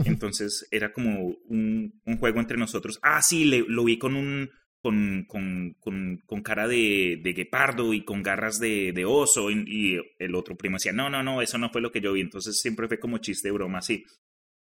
Entonces 0.05 0.67
era 0.71 0.91
como 0.91 1.35
un, 1.45 2.01
un 2.05 2.17
juego 2.17 2.39
entre 2.39 2.57
nosotros. 2.57 2.97
Ah, 3.03 3.21
sí, 3.21 3.45
le- 3.45 3.65
lo 3.67 3.83
vi 3.83 3.97
con 3.99 4.15
un 4.15 4.49
con, 4.81 5.23
con, 5.29 5.75
con, 5.79 6.17
con 6.25 6.41
cara 6.41 6.67
de, 6.67 7.17
de 7.23 7.31
guepardo 7.33 7.93
y 7.93 8.03
con 8.03 8.21
garras 8.21 8.59
de, 8.59 8.91
de 8.91 9.05
oso. 9.05 9.49
Y, 9.51 9.63
y 9.67 9.99
el 10.19 10.35
otro 10.35 10.57
primo 10.57 10.75
decía, 10.75 10.91
no, 10.91 11.09
no, 11.09 11.23
no, 11.23 11.41
eso 11.41 11.57
no 11.57 11.69
fue 11.69 11.79
lo 11.81 11.91
que 11.91 12.01
yo 12.01 12.11
vi. 12.13 12.21
Entonces 12.21 12.59
siempre 12.59 12.87
fue 12.89 12.99
como 12.99 13.19
chiste, 13.19 13.51
broma, 13.51 13.77
así. 13.79 14.03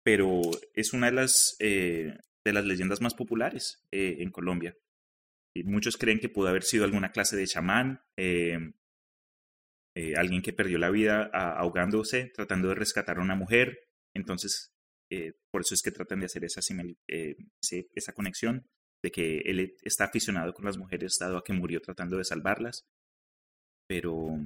Pero 0.03 0.41
es 0.73 0.93
una 0.93 1.07
de 1.07 1.11
las, 1.13 1.55
eh, 1.59 2.17
de 2.45 2.53
las 2.53 2.65
leyendas 2.65 3.01
más 3.01 3.13
populares 3.13 3.85
eh, 3.91 4.17
en 4.19 4.31
Colombia. 4.31 4.77
Y 5.55 5.63
muchos 5.63 5.97
creen 5.97 6.19
que 6.19 6.29
pudo 6.29 6.47
haber 6.47 6.63
sido 6.63 6.85
alguna 6.85 7.11
clase 7.11 7.35
de 7.35 7.47
chamán, 7.47 8.01
eh, 8.17 8.73
eh, 9.95 10.13
alguien 10.15 10.41
que 10.41 10.53
perdió 10.53 10.77
la 10.77 10.91
vida 10.91 11.29
ah, 11.33 11.57
ahogándose, 11.57 12.31
tratando 12.33 12.69
de 12.69 12.75
rescatar 12.75 13.17
a 13.17 13.21
una 13.21 13.35
mujer. 13.35 13.79
Entonces, 14.15 14.73
por 15.51 15.61
eso 15.61 15.73
es 15.73 15.81
que 15.81 15.91
tratan 15.91 16.19
de 16.19 16.27
hacer 16.27 16.45
esa, 16.45 16.61
esa 17.95 18.13
conexión 18.13 18.67
de 19.03 19.11
que 19.11 19.39
él 19.39 19.75
está 19.81 20.05
aficionado 20.05 20.53
con 20.53 20.65
las 20.65 20.77
mujeres, 20.77 21.17
dado 21.19 21.37
a 21.37 21.43
que 21.43 21.53
murió 21.53 21.81
tratando 21.81 22.17
de 22.17 22.23
salvarlas. 22.23 22.85
Pero 23.87 24.37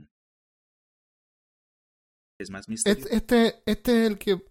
es 2.40 2.50
más 2.50 2.70
misterio. 2.70 3.06
Este, 3.12 3.16
este, 3.18 3.64
este 3.66 4.04
es 4.04 4.10
el 4.10 4.18
que 4.18 4.42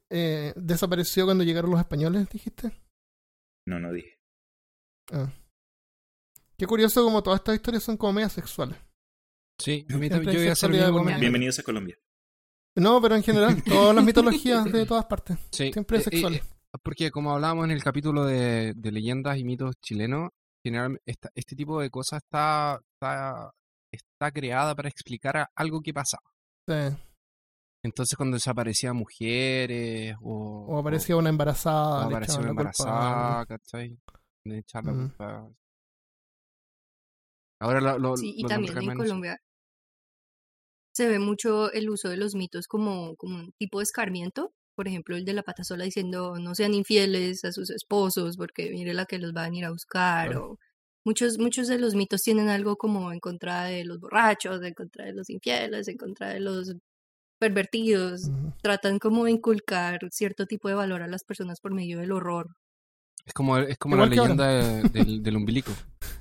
desapareció 0.56 1.24
cuando 1.24 1.44
llegaron 1.44 1.70
los 1.70 1.80
españoles, 1.80 2.28
dijiste. 2.28 2.81
No, 3.66 3.78
no 3.78 3.92
dije. 3.92 4.18
Ah. 5.12 5.32
Qué 6.58 6.66
curioso 6.66 7.04
como 7.04 7.22
todas 7.22 7.40
estas 7.40 7.56
historias 7.56 7.82
son 7.82 7.96
como 7.96 8.12
medias 8.14 8.32
sexuales. 8.32 8.78
Sí, 9.58 9.86
a 9.90 9.96
mí 9.98 10.08
Siempre 10.08 10.08
también- 10.10 10.28
hay 10.30 10.34
yo 10.34 10.40
voy 10.40 10.48
a 10.48 10.52
hacer 10.52 10.70
mi- 10.70 11.20
Bienvenidos 11.20 11.58
a 11.58 11.62
Colombia. 11.62 11.96
No, 12.76 13.00
pero 13.02 13.16
en 13.16 13.22
general, 13.22 13.62
todas 13.64 13.94
las 13.94 14.04
mitologías 14.04 14.64
de 14.64 14.86
todas 14.86 15.04
partes. 15.06 15.38
Sí, 15.52 15.72
Siempre 15.72 15.98
eh, 15.98 16.00
es 16.00 16.04
sexual. 16.04 16.34
eh, 16.34 16.42
eh, 16.44 16.78
porque 16.82 17.10
como 17.10 17.32
hablábamos 17.32 17.66
en 17.66 17.72
el 17.72 17.82
capítulo 17.82 18.24
de, 18.24 18.72
de 18.74 18.92
leyendas 18.92 19.36
y 19.38 19.44
mitos 19.44 19.74
chilenos, 19.80 20.30
generalmente 20.64 21.02
esta- 21.06 21.30
este 21.34 21.54
tipo 21.56 21.80
de 21.80 21.90
cosas 21.90 22.22
está, 22.22 22.80
está, 22.94 23.50
está 23.92 24.30
creada 24.32 24.74
para 24.74 24.88
explicar 24.88 25.46
algo 25.54 25.80
que 25.82 25.92
pasaba. 25.92 26.22
Sí. 26.66 26.96
Entonces 27.84 28.16
cuando 28.16 28.36
desaparecían 28.36 28.94
mujeres 28.96 30.14
o, 30.22 30.66
O 30.68 30.78
aparecía 30.78 31.16
una 31.16 31.30
embarazada. 31.30 32.04
o 32.06 32.08
aparecía 32.08 32.38
una 32.40 32.50
embarazada, 32.50 33.46
¿cachai? 33.46 33.98
Le 34.44 34.58
echaban 34.58 34.86
la 34.86 34.92
Mm. 34.92 35.08
culpa. 35.08 35.48
Ahora 37.60 37.80
lo, 37.80 37.98
lo, 37.98 38.16
Sí, 38.16 38.34
y 38.36 38.42
lo 38.42 38.48
también 38.48 38.76
en. 38.78 38.96
Colombia 38.96 39.38
se 40.94 41.08
ve 41.08 41.18
mucho 41.18 41.72
el 41.72 41.88
uso 41.88 42.08
de 42.10 42.16
los 42.18 42.34
mitos 42.34 42.66
como, 42.66 43.16
como 43.16 43.36
un 43.38 43.52
tipo 43.58 43.78
de 43.78 43.84
escarmiento. 43.84 44.52
Por 44.74 44.88
ejemplo, 44.88 45.16
el 45.16 45.24
de 45.24 45.32
la 45.32 45.42
pata 45.42 45.64
sola 45.64 45.84
diciendo 45.84 46.34
no 46.38 46.54
sean 46.54 46.74
infieles 46.74 47.44
a 47.44 47.52
sus 47.52 47.70
esposos 47.70 48.36
porque 48.36 48.70
mire 48.70 48.92
la 48.94 49.06
que 49.06 49.18
los 49.18 49.32
van 49.32 49.52
a 49.52 49.56
ir 49.56 49.64
a 49.64 49.70
buscar. 49.70 50.28
Claro. 50.30 50.52
O 50.52 50.58
muchos, 51.04 51.38
muchos 51.38 51.68
de 51.68 51.78
los 51.78 51.94
mitos 51.94 52.22
tienen 52.22 52.48
algo 52.48 52.76
como 52.76 53.12
en 53.12 53.20
contra 53.20 53.64
de 53.64 53.84
los 53.84 54.00
borrachos, 54.00 54.62
en 54.62 54.74
contra 54.74 55.06
de 55.06 55.12
los 55.14 55.30
infieles, 55.30 55.88
en 55.88 55.96
contra 55.96 56.28
de 56.30 56.40
los 56.40 56.74
pervertidos. 57.42 58.30
Tratan 58.62 58.98
como 59.00 59.24
de 59.24 59.32
inculcar 59.32 59.98
cierto 60.12 60.46
tipo 60.46 60.68
de 60.68 60.74
valor 60.74 61.02
a 61.02 61.08
las 61.08 61.24
personas 61.24 61.60
por 61.60 61.74
medio 61.74 61.98
del 61.98 62.12
horror. 62.12 62.54
Es 63.26 63.32
como, 63.34 63.58
es 63.58 63.76
como 63.78 63.96
la 63.96 64.06
leyenda 64.06 64.46
de- 64.48 64.82
del, 64.92 65.22
del 65.22 65.36
umbilico. 65.36 65.72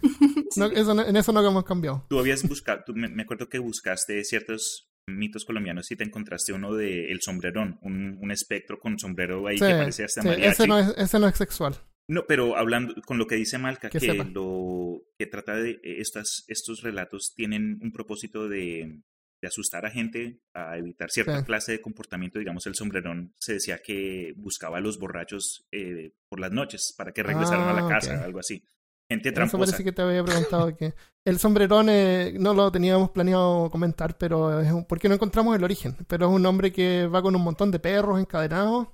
No, 0.57 0.65
eso 0.65 0.91
en 1.07 1.15
eso 1.15 1.31
no 1.31 1.47
hemos 1.47 1.63
cambiado. 1.63 2.05
Tú 2.09 2.19
habías 2.19 2.45
buscado, 2.45 2.81
tú 2.85 2.93
me, 2.93 3.07
me 3.07 3.23
acuerdo 3.23 3.47
que 3.47 3.57
buscaste 3.57 4.21
ciertos 4.25 4.89
mitos 5.07 5.45
colombianos 5.45 5.89
y 5.91 5.95
te 5.95 6.03
encontraste 6.03 6.51
uno 6.51 6.73
de 6.75 7.09
El 7.09 7.21
Sombrerón, 7.21 7.79
un, 7.81 8.17
un 8.21 8.31
espectro 8.31 8.77
con 8.77 8.99
sombrero 8.99 9.47
ahí 9.47 9.57
Sí, 9.57 9.65
que 9.65 9.75
parecía 9.75 10.05
hasta 10.05 10.21
sí, 10.23 10.27
mariachi. 10.27 10.51
ese, 10.51 10.67
no 10.67 10.77
es, 10.77 10.93
ese 10.97 11.19
no 11.19 11.27
es 11.29 11.37
sexual. 11.37 11.75
No, 12.09 12.25
pero 12.27 12.57
hablando 12.57 12.93
con 13.05 13.17
lo 13.17 13.27
que 13.27 13.35
dice 13.35 13.57
Malca, 13.59 13.89
Que 13.89 13.99
que, 13.99 14.13
lo 14.13 14.99
que 15.17 15.25
trata 15.25 15.55
de 15.55 15.79
estas, 15.83 16.43
estos 16.49 16.81
relatos 16.81 17.31
tienen 17.33 17.79
un 17.81 17.93
propósito 17.93 18.49
de, 18.49 18.99
de 19.41 19.47
asustar 19.47 19.85
a 19.85 19.89
gente 19.91 20.39
a 20.53 20.77
evitar 20.77 21.09
cierta 21.09 21.39
Sí. 21.39 21.45
clase 21.45 21.71
de 21.73 21.81
comportamiento. 21.81 22.37
Digamos, 22.39 22.67
el 22.67 22.75
sombrerón 22.75 23.33
se 23.39 23.53
decía 23.53 23.81
que 23.81 24.33
buscaba 24.37 24.77
a 24.77 24.81
los 24.81 24.99
borrachos 24.99 25.65
eh, 25.71 26.13
por 26.29 26.39
las 26.39 26.51
noches 26.51 26.93
para 26.97 27.11
que 27.11 27.23
regresaran 27.23 27.67
a 27.67 27.71
Ah, 27.71 27.81
la 27.81 27.87
casa, 27.87 28.15
ok. 28.17 28.21
algo 28.23 28.39
así. 28.39 28.63
Gente 29.09 29.29
Eso 29.29 29.35
tramposa. 29.35 29.57
parece 29.65 29.83
que 29.83 29.91
te 29.91 30.01
había 30.01 30.23
preguntado 30.23 30.73
que 30.77 30.93
el 31.25 31.37
sombrerón 31.39 31.89
eh, 31.89 32.33
no 32.39 32.53
lo 32.53 32.71
teníamos 32.71 33.09
planeado 33.11 33.69
comentar, 33.69 34.17
pero 34.17 34.61
es 34.61 34.71
un- 34.71 34.85
porque 34.85 35.09
no 35.09 35.15
encontramos 35.15 35.55
el 35.55 35.63
origen. 35.63 35.97
Pero 36.07 36.27
es 36.29 36.31
un 36.33 36.45
hombre 36.45 36.71
que 36.71 37.07
va 37.07 37.21
con 37.21 37.35
un 37.35 37.43
montón 37.43 37.71
de 37.71 37.79
perros 37.79 38.19
encadenados 38.21 38.87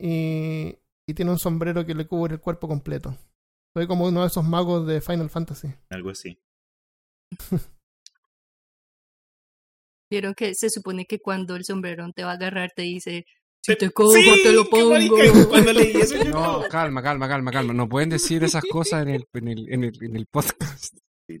y, 0.00 0.78
y 1.08 1.14
tiene 1.14 1.32
un 1.32 1.38
sombrero 1.38 1.84
que 1.84 1.94
le 1.94 2.06
cubre 2.06 2.34
el 2.34 2.40
cuerpo 2.40 2.68
completo. 2.68 3.16
Soy 3.76 3.86
como 3.86 4.06
uno 4.06 4.20
de 4.20 4.28
esos 4.28 4.44
magos 4.44 4.86
de 4.86 5.00
Final 5.00 5.30
Fantasy. 5.30 5.68
Algo 5.90 6.10
así. 6.10 6.38
Vieron 10.10 10.34
que 10.34 10.54
se 10.54 10.70
supone 10.70 11.04
que 11.06 11.18
cuando 11.20 11.54
el 11.56 11.64
sombrerón 11.64 12.12
te 12.12 12.24
va 12.24 12.30
a 12.30 12.34
agarrar 12.34 12.70
te 12.74 12.82
dice, 12.82 13.26
si 13.60 13.76
te 13.76 13.90
cojo 13.90 14.12
¡Sí! 14.14 14.40
te 14.42 14.52
lo 14.52 14.64
¡Qué 14.64 14.70
pongo. 14.70 14.90
marica! 14.90 15.14
Cuando 15.48 15.72
leí 15.72 15.92
eso, 15.96 16.16
yo 16.16 16.24
No, 16.30 16.62
no. 16.62 16.68
calma, 16.68 17.02
calma, 17.02 17.28
calma, 17.28 17.50
calma. 17.50 17.74
No 17.74 17.88
pueden 17.88 18.08
decir 18.08 18.42
esas 18.44 18.64
cosas 18.64 19.02
en 19.02 19.08
el, 19.10 19.24
en 19.34 19.48
el, 19.48 19.72
en 19.72 19.84
el, 19.84 19.92
en 20.02 20.16
el 20.16 20.26
podcast. 20.26 20.94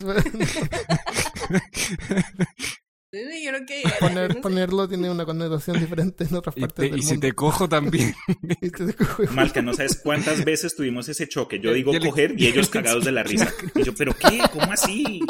Que 3.10 3.18
Poner- 4.00 4.28
no 4.28 4.34
sé. 4.34 4.40
ponerlo 4.40 4.86
tiene 4.86 5.10
una 5.10 5.24
connotación 5.24 5.80
diferente 5.80 6.24
en 6.24 6.34
otras 6.36 6.54
Y, 6.58 6.60
partes 6.60 6.76
te- 6.84 6.90
del 6.90 6.98
y 7.00 7.02
si 7.02 7.16
te 7.18 7.32
cojo 7.32 7.66
también. 7.66 8.14
Y 8.60 8.68
te 8.70 8.92
cojo 8.92 9.22
igual. 9.22 9.34
Malca, 9.36 9.62
no 9.62 9.72
sabes 9.72 9.98
cuántas 10.02 10.44
veces 10.44 10.76
tuvimos 10.76 11.08
ese 11.08 11.26
choque. 11.26 11.58
Yo 11.58 11.72
digo 11.72 11.92
coger 11.98 12.34
y 12.38 12.46
ellos 12.48 12.68
cagados 12.68 13.06
de 13.06 13.12
la 13.12 13.22
risa. 13.22 13.50
Y 13.74 13.82
yo, 13.84 13.94
¿pero 13.94 14.12
qué? 14.14 14.40
¿Cómo 14.52 14.70
así? 14.70 15.20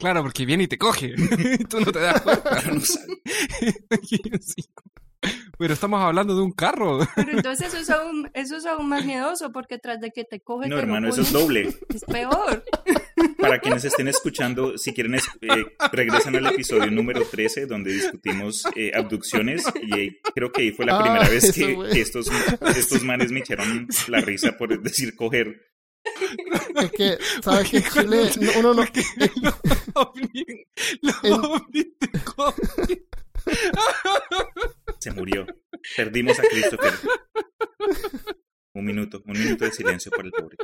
Claro, 0.00 0.22
porque 0.22 0.44
viene 0.46 0.64
y 0.64 0.66
te 0.68 0.78
coge. 0.78 1.14
Tú 1.70 1.80
no 1.80 1.92
te 1.92 2.00
das 2.00 2.20
cuenta. 2.22 2.62
No. 2.72 2.80
Pero 5.58 5.74
estamos 5.74 6.00
hablando 6.00 6.34
de 6.34 6.40
un 6.40 6.52
carro. 6.52 7.00
Pero 7.14 7.32
entonces 7.32 7.66
eso 7.68 7.76
es 7.76 7.90
aún, 7.90 8.30
eso 8.32 8.56
es 8.56 8.64
aún 8.64 8.88
más 8.88 9.04
miedoso 9.04 9.52
porque 9.52 9.76
tras 9.78 10.00
de 10.00 10.10
que 10.12 10.24
te 10.24 10.40
coge 10.40 10.66
No, 10.66 10.76
te 10.76 10.82
hermano, 10.82 11.08
eso 11.10 11.20
es 11.20 11.30
doble. 11.30 11.68
es 11.94 12.04
peor. 12.06 12.64
Para 13.38 13.58
quienes 13.58 13.84
estén 13.84 14.08
escuchando, 14.08 14.78
si 14.78 14.94
quieren, 14.94 15.14
es- 15.16 15.28
eh, 15.42 15.66
regresan 15.92 16.36
al 16.36 16.46
episodio 16.46 16.90
número 16.90 17.22
13, 17.26 17.66
donde 17.66 17.92
discutimos 17.92 18.64
eh, 18.74 18.92
abducciones. 18.94 19.64
Y 19.82 19.98
eh, 20.00 20.20
creo 20.34 20.50
que 20.50 20.62
ahí 20.62 20.70
fue 20.72 20.86
la 20.86 20.96
Ah, 20.98 21.02
primera 21.02 21.28
vez 21.28 21.52
que, 21.52 21.74
güey. 21.74 21.92
que 21.92 22.00
estos, 22.00 22.30
estos 22.74 23.02
manes 23.04 23.30
me 23.30 23.40
echaron 23.40 23.86
la 24.08 24.22
risa 24.22 24.56
por 24.56 24.80
decir 24.80 25.14
coger. 25.14 25.69
Es 26.76 26.90
que, 26.92 27.18
¿sabes 27.42 27.70
que 27.70 27.76
en 27.78 27.84
Chile 27.84 28.30
no- 28.40 28.58
uno 28.60 28.74
no... 28.74 28.82
Los 29.42 29.54
ovnis, 29.94 30.44
los 31.02 31.24
El- 31.24 31.32
ovnis 31.32 31.86
te 31.98 32.10
cogen. 32.24 33.06
Se 34.98 35.10
murió. 35.12 35.46
Perdimos 35.96 36.38
a 36.38 36.42
Christopher. 36.42 36.92
Un 38.74 38.84
minuto, 38.84 39.22
un 39.26 39.32
minuto 39.38 39.64
de 39.64 39.72
silencio 39.72 40.10
por 40.12 40.24
el 40.26 40.32
pobre. 40.32 40.56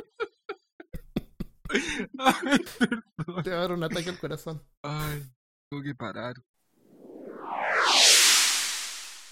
Ay, 2.17 2.59
perdón. 2.79 3.43
te 3.43 3.49
va 3.49 3.57
a 3.57 3.59
dar 3.61 3.71
un 3.73 3.83
ataque 3.83 4.09
al 4.09 4.19
corazón. 4.19 4.63
Ay, 4.83 5.23
tengo 5.69 5.83
que 5.83 5.93
parar. 5.95 6.35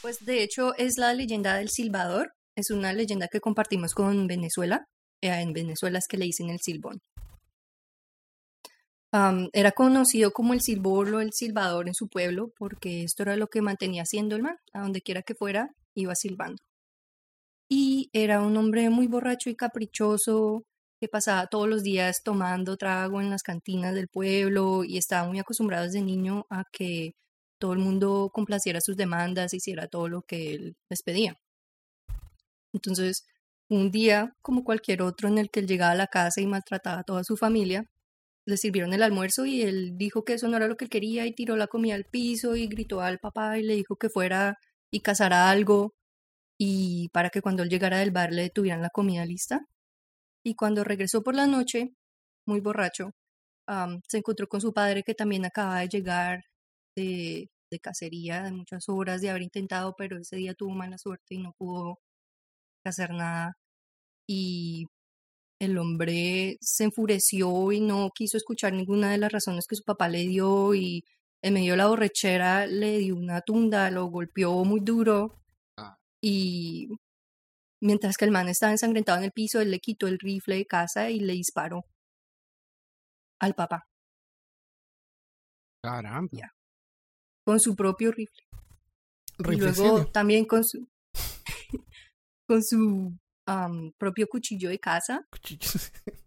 Pues 0.02 0.24
de 0.26 0.44
hecho 0.44 0.76
es 0.78 0.98
la 0.98 1.14
leyenda 1.14 1.56
del 1.56 1.70
silbador. 1.70 2.34
Es 2.58 2.70
una 2.70 2.94
leyenda 2.94 3.28
que 3.32 3.40
compartimos 3.40 3.94
con 3.94 4.28
Venezuela. 4.28 4.86
Eh, 5.22 5.30
En 5.30 5.54
Venezuela 5.54 6.00
es 6.00 6.08
que 6.08 6.18
le 6.18 6.26
dicen 6.26 6.50
el 6.50 6.60
silbón. 6.60 7.02
Era 9.54 9.72
conocido 9.72 10.32
como 10.32 10.54
el 10.54 10.62
silbón 10.62 11.14
o 11.14 11.22
el 11.22 11.32
silbador 11.32 11.88
en 11.88 11.94
su 11.94 12.10
pueblo 12.10 12.52
porque 12.58 13.04
esto 13.04 13.24
era 13.24 13.38
lo 13.38 13.48
que 13.48 13.62
mantenía 13.62 14.04
haciendo 14.04 14.36
el 14.36 14.44
man. 14.44 14.58
A 14.74 14.82
donde 14.82 15.02
quiera 15.02 15.22
que 15.22 15.36
fuera, 15.36 15.70
iba 15.96 16.16
silbando. 16.16 16.62
Y 17.70 18.10
era 18.14 18.42
un 18.42 18.58
hombre 18.58 18.90
muy 18.90 19.08
borracho 19.08 19.50
y 19.50 19.56
caprichoso 19.56 20.64
que 21.00 21.08
pasaba 21.08 21.48
todos 21.48 21.68
los 21.68 21.84
días 21.84 22.22
tomando 22.24 22.78
trago 22.78 23.22
en 23.22 23.30
las 23.30 23.44
cantinas 23.44 23.94
del 23.96 24.08
pueblo 24.08 24.84
y 24.84 24.98
estaba 24.98 25.28
muy 25.28 25.40
acostumbrado 25.40 25.86
desde 25.86 26.02
niño 26.02 26.46
a 26.50 26.64
que 26.72 27.14
todo 27.60 27.74
el 27.74 27.80
mundo 27.80 28.30
complaciera 28.34 28.82
sus 28.82 28.98
demandas, 28.98 29.54
hiciera 29.54 29.88
todo 29.88 30.10
lo 30.10 30.22
que 30.24 30.54
él 30.54 30.76
les 30.90 31.02
pedía. 31.04 31.38
Entonces, 32.74 33.26
un 33.70 33.92
día, 33.92 34.34
como 34.42 34.64
cualquier 34.64 35.02
otro 35.02 35.28
en 35.28 35.38
el 35.38 35.50
que 35.50 35.62
él 35.62 35.68
llegaba 35.68 35.92
a 35.92 35.96
la 35.96 36.08
casa 36.08 36.42
y 36.42 36.48
maltrataba 36.48 37.00
a 37.00 37.04
toda 37.04 37.24
su 37.24 37.38
familia, 37.38 37.86
le 38.46 38.58
sirvieron 38.58 38.94
el 38.94 39.04
almuerzo 39.04 39.46
y 39.46 39.64
él 39.64 39.98
dijo 39.98 40.24
que 40.24 40.34
eso 40.34 40.48
no 40.48 40.58
era 40.58 40.68
lo 40.68 40.78
que 40.78 40.86
él 40.86 40.92
quería 40.92 41.26
y 41.26 41.34
tiró 41.34 41.56
la 41.58 41.68
comida 41.68 41.96
al 41.96 42.06
piso 42.06 42.56
y 42.56 42.68
gritó 42.68 43.02
al 43.02 43.20
papá 43.20 43.60
y 43.60 43.64
le 43.64 43.76
dijo 43.76 43.98
que 43.98 44.10
fuera 44.10 44.58
y 44.92 45.02
cazara 45.02 45.50
algo 45.50 45.96
y 46.60 47.10
para 47.14 47.30
que 47.32 47.42
cuando 47.42 47.64
él 47.64 47.70
llegara 47.70 48.00
del 48.00 48.12
bar 48.12 48.32
le 48.34 48.50
tuvieran 48.50 48.82
la 48.82 48.90
comida 48.92 49.26
lista. 49.26 49.62
Y 50.44 50.56
cuando 50.56 50.84
regresó 50.84 51.24
por 51.24 51.36
la 51.36 51.48
noche, 51.48 51.92
muy 52.48 52.62
borracho, 52.62 53.12
am, 53.68 54.02
se 54.10 54.20
encontró 54.20 54.48
con 54.48 54.62
su 54.62 54.74
padre 54.74 55.04
que 55.04 55.16
también 55.16 55.46
acababa 55.46 55.82
de 55.82 55.90
llegar 55.90 56.44
de, 56.96 57.50
de 57.72 57.80
cacería, 57.80 58.44
de 58.44 58.52
muchas 58.54 58.90
horas 58.90 59.22
de 59.22 59.30
haber 59.32 59.44
intentado, 59.44 59.96
pero 59.98 60.18
ese 60.20 60.38
día 60.38 60.54
tuvo 60.56 60.72
mala 60.76 60.98
suerte 60.98 61.36
y 61.36 61.40
no 61.40 61.54
pudo 61.58 62.00
hacer 62.90 63.12
nada. 63.12 63.58
Y 64.28 64.88
el 65.60 65.78
hombre 65.78 66.58
se 66.62 66.86
enfureció 66.86 67.72
y 67.72 67.80
no 67.82 68.10
quiso 68.14 68.38
escuchar 68.38 68.74
ninguna 68.74 69.12
de 69.12 69.18
las 69.18 69.32
razones 69.32 69.68
que 69.68 69.76
su 69.76 69.84
papá 69.84 70.10
le 70.10 70.26
dio 70.28 70.74
y 70.76 71.04
en 71.44 71.54
medio 71.54 71.74
de 71.74 71.78
la 71.78 71.88
borrachera 71.88 72.66
le 72.68 72.98
dio 73.00 73.16
una 73.16 73.42
tunda, 73.42 73.90
lo 73.92 74.06
golpeó 74.08 74.64
muy 74.66 74.80
duro 74.82 75.42
Ah. 75.78 75.98
y 76.22 76.90
mientras 77.82 78.18
que 78.18 78.26
el 78.26 78.32
man 78.32 78.50
estaba 78.50 78.72
ensangrentado 78.72 79.20
en 79.20 79.26
el 79.26 79.32
piso, 79.32 79.62
él 79.62 79.72
le 79.72 79.80
quitó 79.80 80.08
el 80.08 80.18
rifle 80.20 80.56
de 80.56 80.66
casa 80.66 81.10
y 81.10 81.20
le 81.20 81.34
disparó 81.34 81.86
al 83.40 83.54
papá 83.54 83.88
Caramba. 85.84 86.30
Ya. 86.32 86.52
con 87.46 87.60
su 87.60 87.76
propio 87.76 88.12
rifle. 88.12 88.44
Y 89.38 89.56
luego 89.58 90.06
también 90.08 90.46
con 90.46 90.64
su 90.64 90.88
con 92.48 92.64
su 92.64 93.18
propio 93.98 94.28
cuchillo 94.28 94.70
de 94.70 94.80
casa. 94.80 95.26
Cuchillos. 95.32 95.92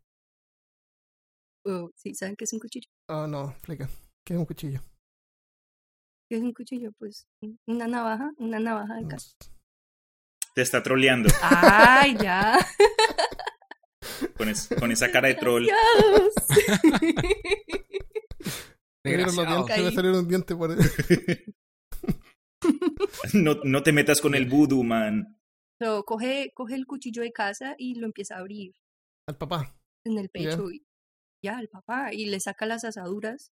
o- 1.66 1.90
¿Sí 1.96 2.14
saben 2.14 2.36
qué 2.36 2.44
es 2.44 2.52
un 2.52 2.60
cuchillo? 2.60 2.88
Oh, 3.08 3.26
no, 3.26 3.50
explica. 3.50 3.88
¿Qué 4.26 4.34
es 4.34 4.38
un 4.38 4.46
cuchillo? 4.46 4.80
¿Qué 6.30 6.36
es 6.36 6.42
un 6.42 6.52
cuchillo? 6.52 6.92
Pues 6.98 7.26
un- 7.42 7.58
una 7.66 7.88
navaja, 7.88 8.30
una 8.38 8.60
navaja 8.60 8.94
de 8.96 9.08
casa. 9.08 9.30
Te 10.54 10.62
está 10.62 10.82
troleando 10.82 11.28
¡Ay, 11.42 12.16
ya! 12.20 12.58
con, 14.36 14.48
es- 14.48 14.68
con 14.78 14.90
esa 14.92 15.10
cara 15.10 15.28
de 15.28 15.34
troll. 15.36 15.66
Se 15.66 15.72
Caí. 19.66 19.94
salieron 19.94 20.20
un 20.20 20.28
diente 20.28 20.54
por 20.56 20.76
No, 23.32 23.54
no 23.64 23.82
te 23.82 23.92
metas 23.92 24.20
con 24.20 24.34
el 24.34 24.44
voodoo, 24.46 24.82
man. 24.82 25.37
So, 25.80 26.04
coge, 26.04 26.50
coge 26.54 26.74
el 26.74 26.86
cuchillo 26.86 27.22
de 27.22 27.32
casa 27.32 27.74
y 27.78 27.94
lo 27.94 28.06
empieza 28.06 28.36
a 28.36 28.38
abrir. 28.40 28.74
Al 29.28 29.36
papá. 29.36 29.74
en 30.04 30.16
el 30.18 30.30
pecho 30.30 30.70
y 30.70 30.82
ya 31.44 31.60
el 31.60 31.68
papá 31.68 32.14
y 32.14 32.26
le 32.26 32.40
saca 32.40 32.64
las 32.66 32.84
asaduras 32.84 33.52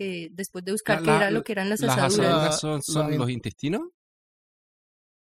eh, 0.00 0.28
después 0.30 0.64
de 0.64 0.70
buscar 0.72 1.00
La- 1.00 1.02
qué 1.02 1.10
la- 1.10 1.16
era 1.16 1.30
lo 1.32 1.42
que 1.42 1.52
eran 1.52 1.68
las 1.68 1.80
Las 1.80 1.98
asaduras. 1.98 2.28
asaduras 2.30 2.60
son, 2.60 2.82
son 2.82 3.10
la- 3.10 3.16
los 3.16 3.30
intestinos. 3.30 3.82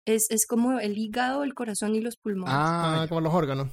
es, 0.05 0.29
es 0.31 0.45
como 0.47 0.79
el 0.79 0.97
hígado 0.97 1.43
el 1.43 1.53
corazón 1.53 1.95
y 1.95 2.01
los 2.01 2.17
pulmones. 2.17 2.53
Ah, 2.57 3.03
Ah, 3.03 3.07
como 3.07 3.21
los 3.21 3.33
órganos. 3.33 3.69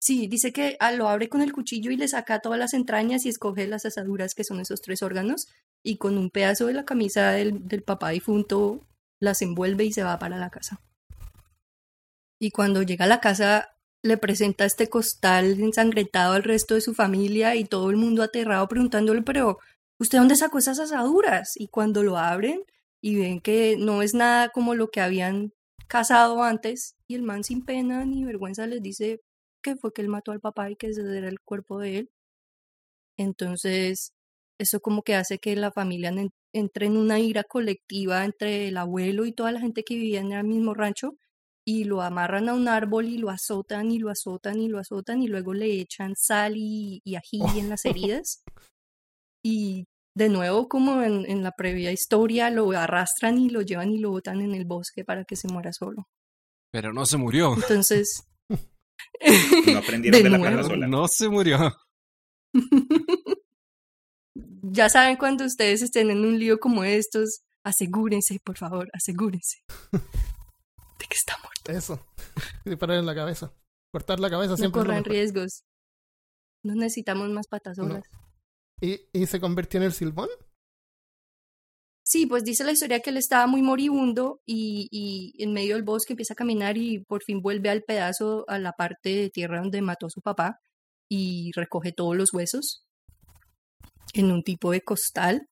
sí 0.00 0.28
dice 0.28 0.52
que 0.52 0.76
ah, 0.78 0.92
lo 0.92 1.08
abre 1.08 1.28
con 1.28 1.42
el 1.42 1.52
cuchillo 1.52 1.90
y 1.90 1.96
le 1.96 2.06
saca 2.06 2.38
todas 2.40 2.58
las 2.58 2.74
entrañas 2.74 3.24
y 3.26 3.28
escoge 3.28 3.66
las 3.66 3.84
asaduras 3.86 4.34
que 4.34 4.44
son 4.44 4.60
esos 4.60 4.80
tres 4.82 5.02
órganos 5.02 5.48
y 5.84 5.96
con 5.98 6.16
un 6.16 6.30
pedazo 6.30 6.66
de 6.66 6.74
la 6.74 6.84
camisa 6.84 7.32
del, 7.32 7.66
del 7.66 7.82
papá 7.82 8.10
difunto 8.10 8.80
las 9.20 9.42
envuelve 9.42 9.84
y 9.84 9.92
se 9.92 10.04
va 10.04 10.18
para 10.18 10.36
la 10.38 10.50
casa 10.50 10.80
y 12.38 12.50
cuando 12.50 12.82
llega 12.82 13.04
a 13.06 13.08
la 13.08 13.20
casa 13.20 13.70
le 14.02 14.16
presenta 14.18 14.64
este 14.64 14.88
costal 14.88 15.60
ensangrentado 15.60 16.34
al 16.34 16.44
resto 16.44 16.74
de 16.74 16.80
su 16.80 16.94
familia 16.94 17.56
y 17.56 17.64
todo 17.64 17.90
el 17.90 17.96
mundo 17.96 18.22
aterrado 18.22 18.68
preguntándole, 18.68 19.22
pero 19.22 19.58
¿usted 19.98 20.18
dónde 20.18 20.36
sacó 20.36 20.58
esas 20.58 20.78
asaduras? 20.78 21.52
Y 21.56 21.68
cuando 21.68 22.02
lo 22.02 22.16
abren 22.18 22.62
y 23.00 23.16
ven 23.16 23.40
que 23.40 23.76
no 23.78 24.02
es 24.02 24.14
nada 24.14 24.50
como 24.50 24.74
lo 24.74 24.88
que 24.90 25.00
habían 25.00 25.52
cazado 25.88 26.42
antes, 26.42 26.96
y 27.08 27.14
el 27.14 27.22
man 27.22 27.44
sin 27.44 27.64
pena 27.64 28.04
ni 28.04 28.24
vergüenza 28.24 28.66
les 28.66 28.82
dice 28.82 29.20
que 29.62 29.76
fue 29.76 29.92
que 29.92 30.02
él 30.02 30.08
mató 30.08 30.32
al 30.32 30.40
papá 30.40 30.70
y 30.70 30.76
que 30.76 30.88
ese 30.88 31.02
era 31.16 31.28
el 31.28 31.40
cuerpo 31.40 31.78
de 31.80 31.98
él. 31.98 32.10
Entonces, 33.16 34.12
eso 34.58 34.80
como 34.80 35.02
que 35.02 35.14
hace 35.14 35.38
que 35.38 35.56
la 35.56 35.72
familia 35.72 36.10
en- 36.10 36.30
entre 36.52 36.86
en 36.86 36.96
una 36.96 37.18
ira 37.20 37.44
colectiva 37.44 38.24
entre 38.24 38.68
el 38.68 38.76
abuelo 38.78 39.26
y 39.26 39.32
toda 39.32 39.52
la 39.52 39.60
gente 39.60 39.84
que 39.84 39.94
vivía 39.96 40.20
en 40.20 40.32
el 40.32 40.44
mismo 40.44 40.74
rancho 40.74 41.16
y 41.68 41.84
lo 41.84 42.00
amarran 42.02 42.48
a 42.48 42.54
un 42.54 42.68
árbol 42.68 43.06
y 43.08 43.18
lo 43.18 43.28
azotan 43.30 43.90
y 43.90 43.98
lo 43.98 44.08
azotan 44.10 44.60
y 44.60 44.68
lo 44.68 44.78
azotan 44.78 45.22
y 45.22 45.26
luego 45.28 45.52
le 45.52 45.80
echan 45.80 46.14
sal 46.16 46.54
y, 46.56 47.00
y 47.04 47.16
ají 47.16 47.40
en 47.58 47.68
las 47.68 47.84
heridas. 47.86 48.42
Y 49.44 49.84
de 50.16 50.28
nuevo, 50.28 50.68
como 50.68 51.02
en, 51.02 51.26
en 51.28 51.42
la 51.42 51.52
previa 51.52 51.92
historia, 51.92 52.50
lo 52.50 52.70
arrastran 52.70 53.38
y 53.38 53.50
lo 53.50 53.62
llevan 53.62 53.90
y 53.90 53.98
lo 53.98 54.10
botan 54.10 54.40
en 54.40 54.54
el 54.54 54.64
bosque 54.64 55.04
para 55.04 55.24
que 55.24 55.36
se 55.36 55.48
muera 55.48 55.72
solo. 55.72 56.06
pero 56.72 56.92
no 56.92 57.04
se 57.04 57.16
murió. 57.16 57.54
Entonces, 57.54 58.22
No 59.66 59.78
aprendieron 59.78 60.18
de, 60.18 60.24
De 60.24 60.30
la 60.30 60.38
nuevo. 60.38 60.56
perra 60.56 60.68
sola. 60.68 60.86
No 60.86 61.08
se 61.08 61.28
murió. 61.28 61.58
ya 64.62 64.88
saben 64.88 65.16
cuando 65.16 65.44
ustedes 65.44 65.82
estén 65.82 66.10
en 66.10 66.24
un 66.24 66.38
lío 66.38 66.58
como 66.58 66.84
estos, 66.84 67.40
asegúrense, 67.64 68.38
por 68.44 68.56
favor, 68.56 68.88
asegúrense 68.92 69.58
de 70.98 71.06
que 71.06 71.16
está 71.16 71.36
muerto. 71.42 71.72
Eso. 71.72 72.06
Disparar 72.64 72.98
en 72.98 73.06
la 73.06 73.14
cabeza. 73.14 73.52
Cortar 73.92 74.20
la 74.20 74.30
cabeza 74.30 74.52
No 74.52 74.56
siempre. 74.56 74.80
corran 74.80 75.04
riesgos. 75.04 75.64
No 76.64 76.74
necesitamos 76.74 77.28
más 77.30 77.46
patas 77.48 77.78
No. 77.78 78.02
¿Y, 78.80 79.00
¿Y 79.12 79.26
se 79.26 79.40
convirtió 79.40 79.78
en 79.78 79.84
el 79.86 79.92
silbón? 79.92 80.28
Sí, 82.04 82.26
pues 82.26 82.44
dice 82.44 82.62
la 82.62 82.72
historia 82.72 83.00
que 83.00 83.10
él 83.10 83.16
estaba 83.16 83.46
muy 83.48 83.62
moribundo 83.62 84.40
y, 84.46 84.86
y 84.92 85.42
en 85.42 85.52
medio 85.52 85.74
del 85.74 85.82
bosque 85.82 86.12
empieza 86.12 86.34
a 86.34 86.36
caminar 86.36 86.76
y 86.76 87.00
por 87.00 87.22
fin 87.24 87.40
vuelve 87.40 87.68
al 87.68 87.82
pedazo, 87.82 88.44
a 88.48 88.58
la 88.60 88.72
parte 88.72 89.08
de 89.10 89.30
tierra 89.30 89.60
donde 89.60 89.82
mató 89.82 90.06
a 90.06 90.10
su 90.10 90.20
papá 90.20 90.60
y 91.08 91.50
recoge 91.56 91.90
todos 91.92 92.16
los 92.16 92.32
huesos 92.32 92.84
en 94.12 94.30
un 94.30 94.44
tipo 94.44 94.70
de 94.70 94.82
costal 94.82 95.48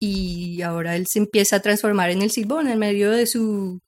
y 0.00 0.62
ahora 0.62 0.96
él 0.96 1.06
se 1.06 1.20
empieza 1.20 1.56
a 1.56 1.60
transformar 1.60 2.10
en 2.10 2.22
el 2.22 2.32
silbón 2.32 2.66
en 2.66 2.80
medio 2.80 3.12
de 3.12 3.26
su 3.28 3.80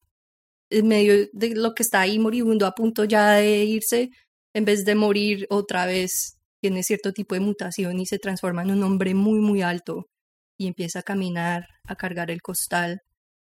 en 0.79 0.89
medio 0.89 1.29
de 1.33 1.55
lo 1.55 1.75
que 1.75 1.83
está 1.83 2.01
ahí 2.01 2.19
moribundo 2.19 2.67
a 2.67 2.73
punto 2.75 3.05
ya 3.05 3.33
de 3.33 3.65
irse 3.65 4.11
en 4.55 4.65
vez 4.65 4.85
de 4.85 4.95
morir 4.95 5.47
otra 5.51 5.87
vez 5.87 6.39
tiene 6.63 6.83
cierto 6.83 7.13
tipo 7.13 7.35
de 7.35 7.41
mutación 7.41 7.99
y 8.01 8.07
se 8.07 8.19
transforma 8.19 8.63
en 8.63 8.71
un 8.71 8.83
hombre 8.85 9.15
muy, 9.15 9.41
muy 9.41 9.63
alto 9.63 10.07
y 10.59 10.67
empieza 10.67 11.01
a 11.01 11.03
caminar, 11.03 11.67
a 11.87 11.97
cargar 11.97 12.31
el 12.31 12.41
costal, 12.41 13.01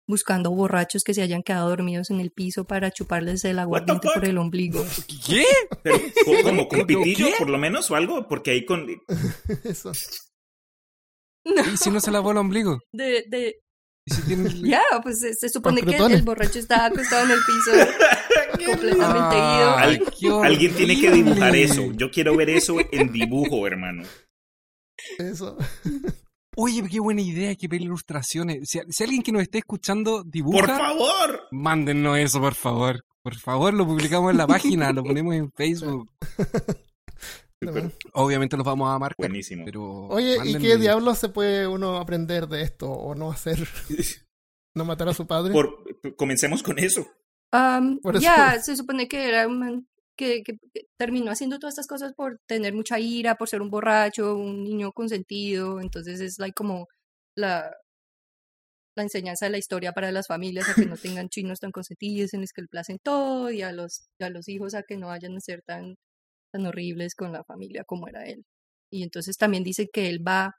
buscando 0.09 0.51
borrachos 0.51 1.05
que 1.05 1.15
se 1.15 1.23
hayan 1.23 1.43
quedado 1.43 1.69
dormidos 1.69 2.11
en 2.11 2.21
el 2.21 2.31
piso 2.33 2.65
para 2.65 2.91
chuparles 2.91 3.45
el 3.45 3.59
aguardiente 3.59 4.09
por 4.13 4.25
el 4.25 4.39
ombligo. 4.39 4.85
¿Qué? 5.27 5.45
Pero, 5.83 5.99
¿co- 6.25 6.43
como 6.43 6.67
con 6.69 6.87
¿Pero 6.87 7.01
pitillo, 7.03 7.27
qué? 7.27 7.35
por 7.39 7.51
lo 7.51 7.59
menos, 7.59 7.91
o 7.91 7.95
algo, 7.97 8.27
porque 8.29 8.51
ahí 8.53 8.65
con... 8.65 8.87
Eso. 9.65 9.93
¿Y 11.73 11.77
si 11.77 11.91
no 11.91 12.01
se 12.01 12.11
lavó 12.11 12.31
el 12.33 12.39
ombligo? 12.39 12.79
De, 12.93 13.25
de, 13.29 13.49
¿Y 13.49 13.55
si 14.07 14.37
ya, 14.69 14.83
pues 15.03 15.21
se, 15.21 15.35
se 15.35 15.49
supone 15.49 15.83
que 15.83 15.97
el, 15.97 16.23
borracho 16.23 16.59
estaba 16.59 16.87
acostado 16.87 17.25
en 17.25 17.31
el 17.33 17.39
piso, 17.39 17.71
completamente 18.73 19.37
ido. 19.37 20.41
Al- 20.43 20.45
Alguien 20.45 20.75
tiene 20.75 21.01
que 21.01 21.11
dibujar 21.11 21.55
eso. 21.57 21.93
Yo 21.93 22.11
quiero 22.11 22.37
ver 22.37 22.51
eso 22.51 22.77
en 22.91 23.13
dibujo, 23.13 23.67
hermano. 23.67 24.03
Eso. 25.19 25.57
Oye, 26.57 26.83
qué 26.91 27.01
buena 27.01 27.23
idea, 27.23 27.55
qué 27.55 27.67
ver 27.67 27.81
ilustraciones. 27.81 28.69
Si, 28.69 28.79
si 28.89 29.05
alguien 29.05 29.23
que 29.23 29.33
nos 29.33 29.43
esté 29.43 29.59
escuchando 29.59 30.23
dibuja, 30.23 30.59
¡Por 30.67 30.77
favor! 30.77 31.41
mándennos 31.51 32.19
eso, 32.19 32.41
por 32.41 32.55
favor. 32.55 33.01
Por 33.23 33.37
favor, 33.37 33.73
lo 33.73 33.87
publicamos 33.87 34.33
en 34.33 34.37
la 34.37 34.47
página, 34.49 34.93
lo 34.93 35.03
ponemos 35.03 35.35
en 35.35 35.51
Facebook. 35.53 36.11
Pero- 37.73 37.93
Obviamente 38.15 38.57
los 38.57 38.67
vamos 38.67 38.91
a 38.95 38.99
marcar. 38.99 39.17
buenísimo. 39.29 39.65
Pero 39.65 40.07
Oye, 40.09 40.39
¿y 40.45 40.57
qué 40.59 40.77
diablos 40.77 41.19
se 41.19 41.29
puede 41.29 41.67
uno 41.67 41.97
aprender 41.99 42.49
de 42.49 42.63
esto 42.63 42.91
o 42.91 43.15
no 43.15 43.31
hacer? 43.31 43.59
¿No 44.75 44.85
matar 44.85 45.09
a 45.09 45.15
su 45.15 45.27
padre? 45.27 45.53
Por- 45.53 46.17
comencemos 46.17 46.63
con 46.63 46.79
eso. 46.79 47.07
Eso- 47.53 48.21
ya, 48.21 48.59
se 48.61 48.77
supone 48.77 49.07
que 49.09 49.29
era 49.29 49.47
un 49.47 49.59
man 49.59 49.89
que, 50.17 50.43
que- 50.43 50.57
que 50.73 50.87
terminó 50.99 51.31
haciendo 51.31 51.59
todas 51.59 51.75
estas 51.75 51.87
cosas 51.87 52.13
por 52.15 52.39
tener 52.47 52.73
mucha 52.75 52.99
ira, 52.99 53.35
por 53.37 53.49
ser 53.49 53.61
un 53.63 53.71
borracho, 53.71 54.37
un 54.37 54.65
niño 54.65 54.93
consentido. 54.93 55.81
Entonces 55.81 56.21
es 56.21 56.39
like 56.39 56.55
como 56.55 56.87
la, 57.37 57.71
la 58.97 59.03
enseñanza 59.03 59.47
de 59.47 59.53
la 59.53 59.59
historia 59.59 59.93
para 59.93 60.13
las 60.13 60.27
familias 60.27 60.69
a 60.69 60.75
que 60.75 60.87
no 60.87 60.97
tengan 61.25 61.29
chinos 61.29 61.61
tan 61.61 61.71
consentidos 61.73 62.33
en 62.35 62.43
los 62.43 62.53
que 62.53 62.63
le 62.63 62.69
placen 62.69 62.99
todo 63.03 63.51
y 63.51 63.63
a 63.63 63.73
los, 63.73 64.09
y 64.19 64.25
a 64.25 64.31
los 64.31 64.49
hijos 64.49 64.75
a 64.75 64.83
que 64.83 64.97
no 64.97 65.09
vayan 65.09 65.37
a 65.37 65.41
ser 65.41 65.63
tan, 65.63 65.97
tan 66.53 66.67
horribles 66.67 67.15
con 67.17 67.33
la 67.33 67.45
familia 67.45 67.85
como 67.85 68.09
era 68.09 68.25
él. 68.27 68.45
Y 68.91 69.03
entonces 69.05 69.37
también 69.39 69.65
dice 69.65 69.89
que 69.93 70.09
él 70.09 70.27
va, 70.27 70.53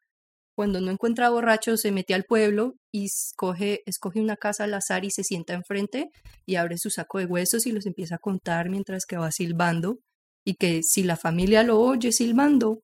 cuando 0.55 0.81
no 0.81 0.91
encuentra 0.91 1.29
borrachos, 1.29 1.81
se 1.81 1.91
mete 1.91 2.13
al 2.13 2.25
pueblo 2.25 2.75
y 2.91 3.05
escoge, 3.05 3.81
escoge 3.85 4.21
una 4.21 4.37
casa 4.37 4.65
al 4.65 4.73
azar 4.75 5.05
y 5.05 5.11
se 5.11 5.23
sienta 5.23 5.53
enfrente 5.53 6.09
y 6.45 6.55
abre 6.57 6.77
su 6.77 6.89
saco 6.91 7.19
de 7.19 7.25
huesos 7.25 7.65
y 7.67 7.71
los 7.71 7.85
empieza 7.87 8.15
a 8.15 8.19
contar 8.19 8.69
mientras 8.69 9.05
que 9.05 9.17
va 9.17 9.31
silbando. 9.31 9.99
Y 10.45 10.55
que 10.55 10.83
si 10.83 11.03
la 11.03 11.15
familia 11.17 11.63
lo 11.63 11.79
oye 11.79 12.11
silbando, 12.11 12.81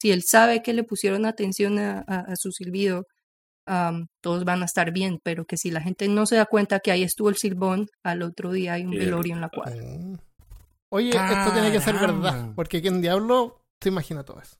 si 0.00 0.12
él 0.12 0.22
sabe 0.24 0.62
que 0.62 0.74
le 0.74 0.84
pusieron 0.84 1.26
atención 1.26 1.78
a, 1.78 2.00
a- 2.06 2.20
a 2.32 2.36
su 2.36 2.52
silbido, 2.52 3.04
todos 4.20 4.44
van 4.44 4.62
a 4.62 4.66
estar 4.66 4.92
bien, 4.92 5.18
pero 5.22 5.44
que 5.44 5.56
si 5.56 5.70
la 5.70 5.80
gente 5.80 6.08
no 6.08 6.26
se 6.26 6.36
da 6.36 6.46
cuenta 6.46 6.80
que 6.80 6.92
ahí 6.92 7.02
estuvo 7.02 7.28
el 7.28 7.36
silbón, 7.36 7.86
al 8.02 8.22
otro 8.22 8.52
día 8.52 8.74
hay 8.74 8.84
un 8.84 8.96
velorio 8.96 9.34
en 9.34 9.40
la 9.40 9.48
cuadra. 9.50 9.76
Mm. 10.92 10.94
Oye, 10.96 11.08
esto 11.10 11.52
tiene 11.52 11.72
que 11.72 11.80
ser 11.80 11.94
verdad. 11.94 12.52
Porque 12.54 12.80
¿quién 12.82 13.00
diablo 13.00 13.64
se 13.82 13.88
imagina 13.88 14.24
todo 14.24 14.40
eso? 14.40 14.56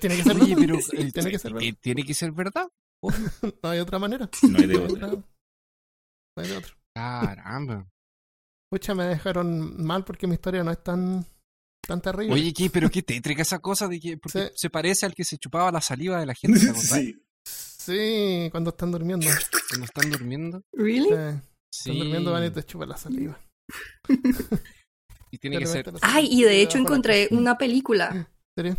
Tiene 0.00 0.16
que 0.16 0.22
ser 0.22 0.36
Oye, 0.36 0.54
verdad. 0.54 0.60
pero 0.60 0.76
eh, 1.02 1.12
tiene 1.12 1.30
que 1.30 1.38
ser 1.38 1.52
verdad. 1.52 1.68
eh, 1.68 1.76
tiene 1.80 2.04
que 2.04 2.14
ser 2.14 2.32
verdad. 2.32 2.68
No 3.62 3.68
hay 3.70 3.78
otra 3.80 3.98
manera. 3.98 4.28
No 4.48 4.58
hay 4.58 4.66
de 4.66 4.76
otra. 4.78 5.06
No 5.08 5.24
hay 6.36 6.48
de 6.48 6.56
otra. 6.56 6.72
Caramba. 6.94 7.88
Pucha, 8.70 8.94
me 8.94 9.04
dejaron 9.04 9.82
mal 9.84 10.04
porque 10.04 10.26
mi 10.28 10.34
historia 10.34 10.62
no 10.62 10.70
es 10.70 10.82
tan, 10.82 11.26
tan 11.86 12.00
terrible. 12.00 12.32
Oye, 12.34 12.52
¿qué? 12.52 12.70
pero 12.70 12.88
qué 12.88 13.02
tétrica 13.02 13.42
esa 13.42 13.58
cosa 13.58 13.88
de 13.88 13.98
que 13.98 14.16
porque 14.16 14.46
Sí. 14.48 14.52
se 14.54 14.70
parece 14.70 15.06
al 15.06 15.14
que 15.14 15.24
se 15.24 15.38
chupaba 15.38 15.72
la 15.72 15.80
saliva 15.80 16.20
de 16.20 16.26
la 16.26 16.34
gente. 16.34 16.60
Sí. 16.74 17.16
Sí, 17.44 18.48
cuando 18.52 18.70
están 18.70 18.92
durmiendo. 18.92 19.26
cuando 19.70 19.86
están 19.86 20.10
durmiendo. 20.10 20.62
¿Really? 20.72 21.08
Sí, 21.08 21.40
Sí. 21.72 21.90
Están 21.90 21.98
durmiendo, 21.98 22.32
van 22.32 22.44
y 22.44 22.50
te 22.50 22.62
chupan 22.62 22.90
la 22.90 22.96
saliva. 22.98 23.40
Y 25.30 25.38
tiene 25.38 25.58
que 25.58 25.66
ser. 25.66 25.90
Ay, 26.02 26.28
y 26.30 26.42
de 26.42 26.60
hecho 26.62 26.78
encontré 26.78 27.28
una 27.30 27.56
película. 27.56 28.10
¿En 28.12 28.26
serio? 28.56 28.76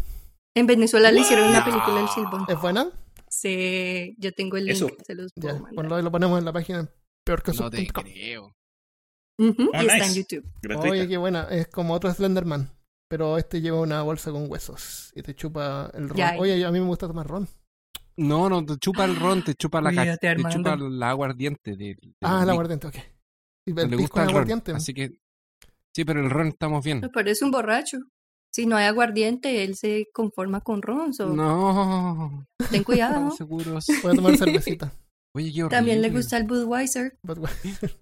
En 0.56 0.68
Venezuela 0.68 1.12
le 1.12 1.22
hicieron 1.22 1.48
una 1.50 1.64
película 1.64 1.96
del 1.96 2.10
silbón. 2.10 2.46
¿Es 2.50 2.60
buena? 2.60 2.90
Sí, 3.30 4.16
yo 4.18 4.34
tengo 4.34 4.58
el 4.58 4.66
link, 4.66 4.76
Eso. 4.76 4.90
se 5.06 5.16
los 5.16 5.32
puedo 5.34 5.48
Ya, 5.48 5.54
mandar. 5.62 5.76
ponlo 5.76 6.00
y 6.00 6.04
lo 6.04 6.12
ponemos 6.12 6.38
en 6.40 6.44
la 6.46 6.52
página 6.52 6.90
peor 7.24 7.42
que 7.42 7.54
No 7.54 7.70
te 7.70 7.88
creo. 7.88 8.54
Oh, 9.40 9.44
y 9.44 9.50
está 9.86 9.98
en 9.98 10.02
nice. 10.02 10.14
YouTube. 10.16 10.46
Gratuita. 10.62 10.90
Oye, 10.92 11.08
qué 11.08 11.18
buena. 11.18 11.44
Es 11.50 11.68
como 11.68 11.94
otro 11.94 12.14
Slenderman. 12.14 12.70
Pero 13.10 13.38
este 13.38 13.60
lleva 13.62 13.80
una 13.82 14.02
bolsa 14.04 14.32
con 14.32 14.50
huesos 14.52 15.12
y 15.16 15.22
te 15.22 15.34
chupa 15.36 15.90
el 15.94 16.10
ron. 16.10 16.18
Ya. 16.18 16.36
Oye, 16.38 16.64
a 16.66 16.72
mí 16.72 16.80
me 16.80 16.86
gusta 16.86 17.08
tomar 17.08 17.28
ron. 17.28 17.48
No, 18.18 18.50
no, 18.50 18.66
te 18.66 18.78
chupa 18.78 19.06
el 19.06 19.16
ron, 19.16 19.44
te 19.44 19.56
chupa 19.56 19.82
la 19.82 19.90
ca- 19.96 20.02
Cuídate, 20.04 20.36
te 20.36 20.44
chupa 20.50 20.76
la 20.78 21.10
aguardiente. 21.10 21.72
De, 21.76 21.96
de 21.96 22.14
Ah, 22.22 22.42
el 22.44 22.50
aguardiente, 22.50 22.88
ok. 22.88 22.96
Y 23.66 23.74
No 23.74 23.82
el 23.84 23.90
le 23.92 23.98
gusta 23.98 24.22
el 24.22 24.28
ron. 24.28 24.36
aguardiente. 24.36 24.72
Así 24.72 24.94
que. 24.94 25.12
Sí, 25.96 26.06
pero 26.06 26.22
el 26.22 26.30
ron 26.30 26.48
estamos 26.48 26.84
bien. 26.84 27.02
Pero 27.14 27.30
es 27.30 27.42
un 27.42 27.52
borracho. 27.52 27.98
Si 28.54 28.66
no 28.66 28.76
hay 28.76 28.86
aguardiente, 28.86 29.64
él 29.64 29.76
se 29.76 30.08
conforma 30.14 30.62
con 30.62 30.82
ron. 30.82 31.14
so 31.14 31.30
No. 31.30 32.46
Ten 32.70 32.84
cuidado. 32.84 33.14
Estamos 33.30 33.38
seguros. 33.38 33.86
Voy 34.04 34.12
a 34.12 34.16
tomar 34.16 34.38
cervecita. 34.38 34.94
Oye, 35.36 35.52
qué. 35.54 35.68
También 35.70 36.02
le 36.02 36.10
gusta 36.10 36.38
el 36.38 36.44
Budweiser. 36.46 37.18
Well, 37.24 37.40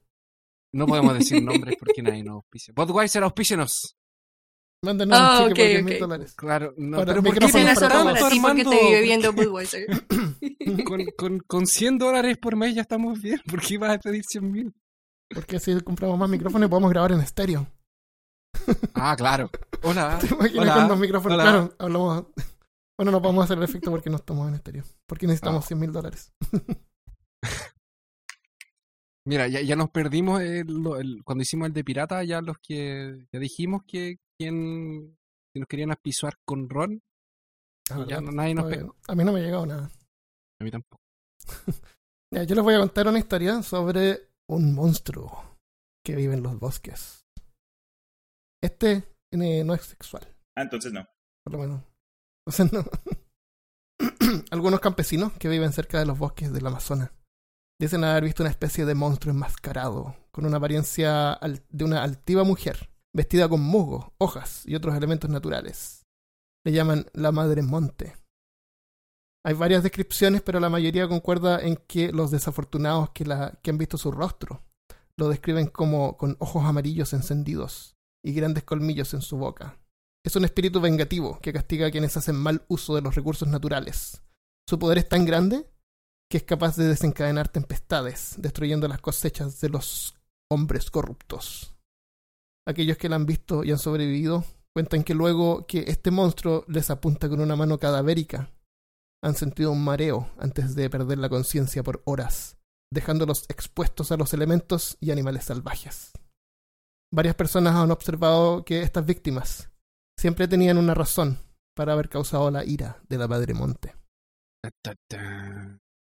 No 0.73 0.85
podemos 0.85 1.15
decir 1.17 1.41
nombres 1.43 1.75
porque 1.79 2.01
nadie 2.03 2.23
nos 2.23 2.35
auspicia. 2.35 2.73
Budweiser, 2.75 3.23
auspícenos. 3.23 3.95
Mándenos 4.83 5.17
Ah, 5.19 5.43
un 5.43 5.49
cheque 5.49 5.51
ok, 5.51 5.57
por 5.57 5.67
10 5.67 5.81
ok. 5.81 5.85
mil 5.89 5.99
dólares. 5.99 6.33
Claro, 6.35 6.73
no, 6.77 6.97
Para 6.97 7.05
pero 7.13 7.23
¿por 7.23 7.33
qué 7.33 7.39
micrófonos 7.45 7.65
piensas 7.79 7.91
para 7.91 8.29
ti 8.29 8.39
porque 8.39 8.63
te 8.63 8.69
vive 8.87 9.01
viendo 9.01 9.33
Budweiser. 9.33 9.87
Con, 10.85 11.05
con, 11.17 11.39
con 11.39 11.67
100 11.67 11.97
dólares 11.97 12.37
por 12.37 12.55
mes 12.55 12.75
ya 12.75 12.81
estamos 12.83 13.19
bien. 13.21 13.41
¿Por 13.49 13.61
qué 13.61 13.77
vas 13.77 13.95
a 13.95 13.99
pedir 13.99 14.23
100 14.23 14.51
mil? 14.51 14.73
Porque 15.33 15.57
así 15.57 15.79
compramos 15.81 16.17
más 16.17 16.29
micrófonos 16.29 16.67
y 16.67 16.69
podemos 16.69 16.89
grabar 16.89 17.11
en 17.11 17.19
estéreo. 17.21 17.67
Ah, 18.95 19.15
claro. 19.15 19.49
Hola. 19.83 20.17
¿Te 20.21 20.27
imaginas 20.27 20.63
Hola. 20.63 20.73
con 20.75 20.87
dos 20.87 20.99
micrófonos? 20.99 21.35
Hola. 21.35 21.43
Claro, 21.43 21.75
hablamos. 21.79 22.25
Bueno, 22.97 23.11
no 23.11 23.21
podemos 23.21 23.45
hacer 23.45 23.57
el 23.57 23.63
efecto 23.63 23.91
porque 23.91 24.09
no 24.09 24.17
estamos 24.17 24.47
en 24.47 24.55
estéreo. 24.55 24.83
Porque 25.07 25.27
necesitamos 25.27 25.63
Ah. 25.63 25.67
100 25.67 25.79
mil 25.79 25.91
dólares. 25.91 26.31
Mira, 29.25 29.47
ya, 29.47 29.61
ya 29.61 29.75
nos 29.75 29.89
perdimos 29.91 30.41
el- 30.41 31.21
cuando 31.23 31.41
hicimos 31.43 31.67
el 31.67 31.73
de 31.73 31.83
pirata, 31.83 32.23
ya 32.23 32.41
los 32.41 32.57
que 32.59 33.27
ya 33.31 33.39
dijimos 33.39 33.83
que 33.85 34.17
quien 34.39 35.15
si 35.53 35.59
nos 35.59 35.67
querían 35.67 35.91
apisar 35.91 36.35
con 36.45 36.69
Ron, 36.69 37.01
Ah, 37.91 38.05
ya 38.07 38.21
no- 38.21 38.31
nadie 38.31 38.53
nos 38.55 38.65
Oye, 38.65 38.77
pegó. 38.77 38.95
A 39.07 39.15
mí 39.15 39.23
no 39.23 39.31
me 39.33 39.39
ha 39.39 39.43
llegado 39.43 39.65
nada. 39.65 39.89
A 40.59 40.63
mí 40.63 40.71
tampoco. 40.71 41.01
Ya, 42.31 42.43
yo 42.43 42.53
les 42.53 42.63
voy 42.63 42.75
a 42.75 42.79
contar 42.79 43.07
una 43.07 43.17
historia 43.17 43.63
sobre 43.63 44.28
un 44.49 44.73
monstruo 44.73 45.57
que 46.05 46.15
vive 46.15 46.33
en 46.33 46.43
los 46.43 46.59
bosques. 46.59 47.25
Este 48.61 49.03
no 49.31 49.73
es 49.73 49.81
sexual, 49.83 50.27
Ah, 50.57 50.63
entonces 50.63 50.91
no. 50.91 51.07
por 51.45 51.53
lo 51.53 51.59
menos. 51.59 51.81
Entonces 52.47 52.73
no. 52.73 52.83
Algunos 54.51 54.79
campesinos 54.79 55.33
que 55.33 55.49
viven 55.49 55.71
cerca 55.71 55.99
de 55.99 56.05
los 56.05 56.17
bosques 56.17 56.51
del 56.51 56.65
Amazonas 56.65 57.11
dicen 57.79 58.03
haber 58.03 58.23
visto 58.23 58.41
una 58.43 58.49
especie 58.49 58.85
de 58.85 58.95
monstruo 58.95 59.31
enmascarado, 59.33 60.15
con 60.31 60.45
una 60.45 60.57
apariencia 60.57 61.39
de 61.69 61.83
una 61.85 62.01
altiva 62.03 62.43
mujer, 62.43 62.89
vestida 63.15 63.47
con 63.47 63.61
musgo, 63.61 64.13
hojas 64.17 64.65
y 64.65 64.75
otros 64.75 64.95
elementos 64.95 65.29
naturales. 65.29 66.05
Le 66.65 66.71
llaman 66.73 67.05
la 67.13 67.31
Madre 67.31 67.61
Monte. 67.61 68.15
Hay 69.45 69.53
varias 69.53 69.83
descripciones, 69.83 70.41
pero 70.41 70.59
la 70.59 70.69
mayoría 70.69 71.07
concuerda 71.07 71.61
en 71.61 71.77
que 71.77 72.11
los 72.11 72.31
desafortunados 72.31 73.11
que, 73.11 73.25
la, 73.25 73.57
que 73.61 73.71
han 73.71 73.77
visto 73.77 73.97
su 73.97 74.11
rostro 74.11 74.61
lo 75.17 75.29
describen 75.29 75.67
como 75.67 76.17
con 76.17 76.35
ojos 76.39 76.65
amarillos 76.65 77.13
encendidos 77.13 77.95
y 78.23 78.33
grandes 78.33 78.63
colmillos 78.63 79.13
en 79.13 79.21
su 79.21 79.37
boca. 79.37 79.77
Es 80.25 80.35
un 80.35 80.45
espíritu 80.45 80.81
vengativo 80.81 81.39
que 81.41 81.53
castiga 81.53 81.87
a 81.87 81.91
quienes 81.91 82.17
hacen 82.17 82.35
mal 82.35 82.63
uso 82.67 82.95
de 82.95 83.01
los 83.01 83.15
recursos 83.15 83.47
naturales. 83.47 84.21
Su 84.67 84.77
poder 84.77 84.97
es 84.97 85.09
tan 85.09 85.25
grande 85.25 85.69
que 86.29 86.37
es 86.37 86.43
capaz 86.43 86.75
de 86.75 86.87
desencadenar 86.87 87.47
tempestades, 87.47 88.35
destruyendo 88.37 88.87
las 88.87 89.01
cosechas 89.01 89.59
de 89.61 89.69
los 89.69 90.15
hombres 90.49 90.91
corruptos. 90.91 91.75
Aquellos 92.67 92.97
que 92.97 93.09
la 93.09 93.15
han 93.15 93.25
visto 93.25 93.63
y 93.63 93.71
han 93.71 93.79
sobrevivido 93.79 94.43
cuentan 94.73 95.03
que 95.03 95.15
luego 95.15 95.65
que 95.65 95.85
este 95.87 96.11
monstruo 96.11 96.65
les 96.67 96.89
apunta 96.89 97.27
con 97.29 97.41
una 97.41 97.55
mano 97.55 97.79
cadavérica, 97.79 98.51
han 99.21 99.35
sentido 99.35 99.71
un 99.71 99.83
mareo 99.83 100.29
antes 100.37 100.75
de 100.75 100.89
perder 100.89 101.17
la 101.17 101.29
conciencia 101.29 101.83
por 101.83 102.01
horas, 102.05 102.57
dejándolos 102.91 103.45
expuestos 103.49 104.11
a 104.11 104.17
los 104.17 104.33
elementos 104.33 104.97
y 104.99 105.11
animales 105.11 105.45
salvajes. 105.45 106.11
Varias 107.11 107.35
personas 107.35 107.75
han 107.75 107.91
observado 107.91 108.63
que 108.63 108.81
estas 108.81 109.05
víctimas 109.05 109.69
siempre 110.17 110.47
tenían 110.47 110.77
una 110.77 110.93
razón 110.93 111.39
para 111.75 111.93
haber 111.93 112.09
causado 112.09 112.51
la 112.51 112.63
ira 112.63 113.01
de 113.07 113.17
la 113.17 113.27
Madre 113.27 113.53
Monte. 113.53 113.95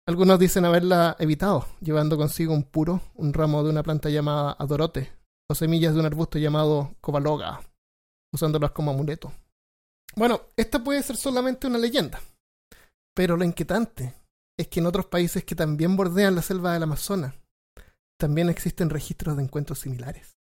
Algunos 0.07 0.39
dicen 0.39 0.65
haberla 0.65 1.17
evitado, 1.19 1.67
llevando 1.81 2.17
consigo 2.17 2.53
un 2.53 2.65
puro, 2.65 3.01
un 3.15 3.33
ramo 3.33 3.63
de 3.63 3.71
una 3.71 3.83
planta 3.83 4.11
llamada 4.11 4.53
adorote, 4.59 5.13
o 5.49 5.55
semillas 5.55 5.95
de 5.95 6.01
un 6.01 6.07
arbusto 6.07 6.39
llamado 6.39 6.97
covaloga, 7.01 7.61
usándolas 8.33 8.73
como 8.73 8.91
amuleto. 8.91 9.33
Bueno, 10.15 10.41
esta 10.57 10.83
puede 10.83 11.03
ser 11.03 11.17
solamente 11.17 11.67
una 11.67 11.79
leyenda, 11.79 12.21
pero 13.15 13.37
lo 13.37 13.45
inquietante 13.45 14.15
es 14.59 14.69
que 14.69 14.81
en 14.81 14.87
otros 14.87 15.07
países 15.07 15.45
que 15.45 15.55
también 15.55 15.97
bordean 15.97 16.35
la 16.35 16.43
selva 16.43 16.73
del 16.73 16.83
Amazonas, 16.85 17.35
también 18.19 18.49
existen 18.49 18.91
registros 18.91 19.37
de 19.37 19.43
encuentros 19.43 19.81
similares. 19.81 20.37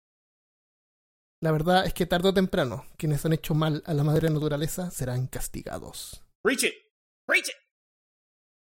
La 1.42 1.52
verdad 1.52 1.86
es 1.86 1.94
que 1.94 2.08
tarde 2.08 2.30
o 2.30 2.34
temprano, 2.34 2.86
quienes 2.98 3.24
han 3.26 3.34
hecho 3.34 3.54
mal 3.54 3.84
a 3.86 3.94
la 3.94 4.04
madre 4.04 4.30
naturaleza 4.30 4.90
serán 4.90 5.28
castigados. 5.28 6.24
Preach 6.42 6.64
it. 6.64 6.74
Preach 7.28 7.48
it. 7.50 7.56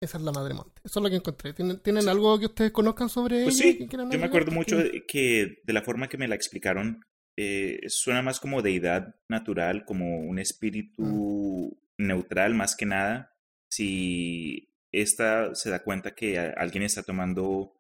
Esa 0.00 0.16
es 0.18 0.24
la 0.24 0.32
madre 0.32 0.54
monte. 0.54 0.80
Eso 0.82 0.98
es 0.98 1.02
lo 1.04 1.10
que 1.10 1.16
encontré. 1.16 1.52
¿Tienen, 1.52 1.80
¿tienen 1.80 2.08
algo 2.08 2.38
que 2.38 2.46
ustedes 2.46 2.72
conozcan 2.72 3.08
sobre 3.08 3.44
Pues 3.44 3.60
ella? 3.60 3.72
sí, 3.78 3.86
que 3.88 3.96
yo 3.96 4.06
me 4.06 4.24
acuerdo 4.24 4.50
mucho 4.50 4.78
que 5.06 5.60
de 5.62 5.72
la 5.72 5.82
forma 5.82 6.08
que 6.08 6.18
me 6.18 6.26
la 6.26 6.34
explicaron, 6.34 7.04
eh, 7.36 7.80
suena 7.88 8.22
más 8.22 8.40
como 8.40 8.62
deidad 8.62 9.14
natural, 9.28 9.84
como 9.84 10.18
un 10.20 10.38
espíritu 10.38 11.78
neutral 11.98 12.54
más 12.54 12.74
que 12.74 12.86
nada. 12.86 13.31
Si 13.72 14.68
esta 14.92 15.54
se 15.54 15.70
da 15.70 15.82
cuenta 15.82 16.14
que 16.14 16.38
alguien 16.38 16.84
está 16.84 17.02
tomando, 17.02 17.72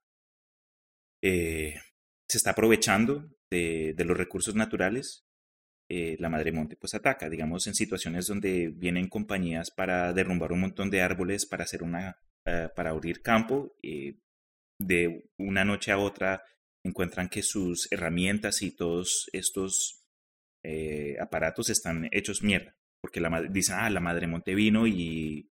eh, 1.22 1.74
se 2.26 2.38
está 2.38 2.52
aprovechando 2.52 3.28
de, 3.50 3.92
de 3.94 4.04
los 4.06 4.16
recursos 4.16 4.54
naturales, 4.54 5.26
eh, 5.90 6.16
la 6.18 6.30
madre 6.30 6.50
monte 6.50 6.76
pues 6.76 6.94
ataca, 6.94 7.28
digamos, 7.28 7.66
en 7.66 7.74
situaciones 7.74 8.26
donde 8.26 8.68
vienen 8.74 9.10
compañías 9.10 9.70
para 9.70 10.14
derrumbar 10.14 10.52
un 10.52 10.60
montón 10.60 10.88
de 10.88 11.02
árboles 11.02 11.44
para 11.44 11.64
hacer 11.64 11.82
una, 11.82 12.16
eh, 12.46 12.70
para 12.74 12.88
abrir 12.88 13.20
campo. 13.20 13.76
eh, 13.82 14.16
de 14.78 15.28
una 15.36 15.66
noche 15.66 15.92
a 15.92 15.98
otra 15.98 16.42
encuentran 16.82 17.28
que 17.28 17.42
sus 17.42 17.86
herramientas 17.92 18.62
y 18.62 18.74
todos 18.74 19.28
estos 19.34 19.98
aparatos 21.20 21.68
están 21.68 22.08
hechos 22.12 22.42
mierda. 22.42 22.74
Porque 23.02 23.20
la 23.20 23.28
madre, 23.30 23.48
dicen, 23.50 23.76
ah, 23.78 23.90
la 23.90 24.00
madre 24.00 24.26
monte 24.26 24.54
vino 24.54 24.86
y 24.86 25.51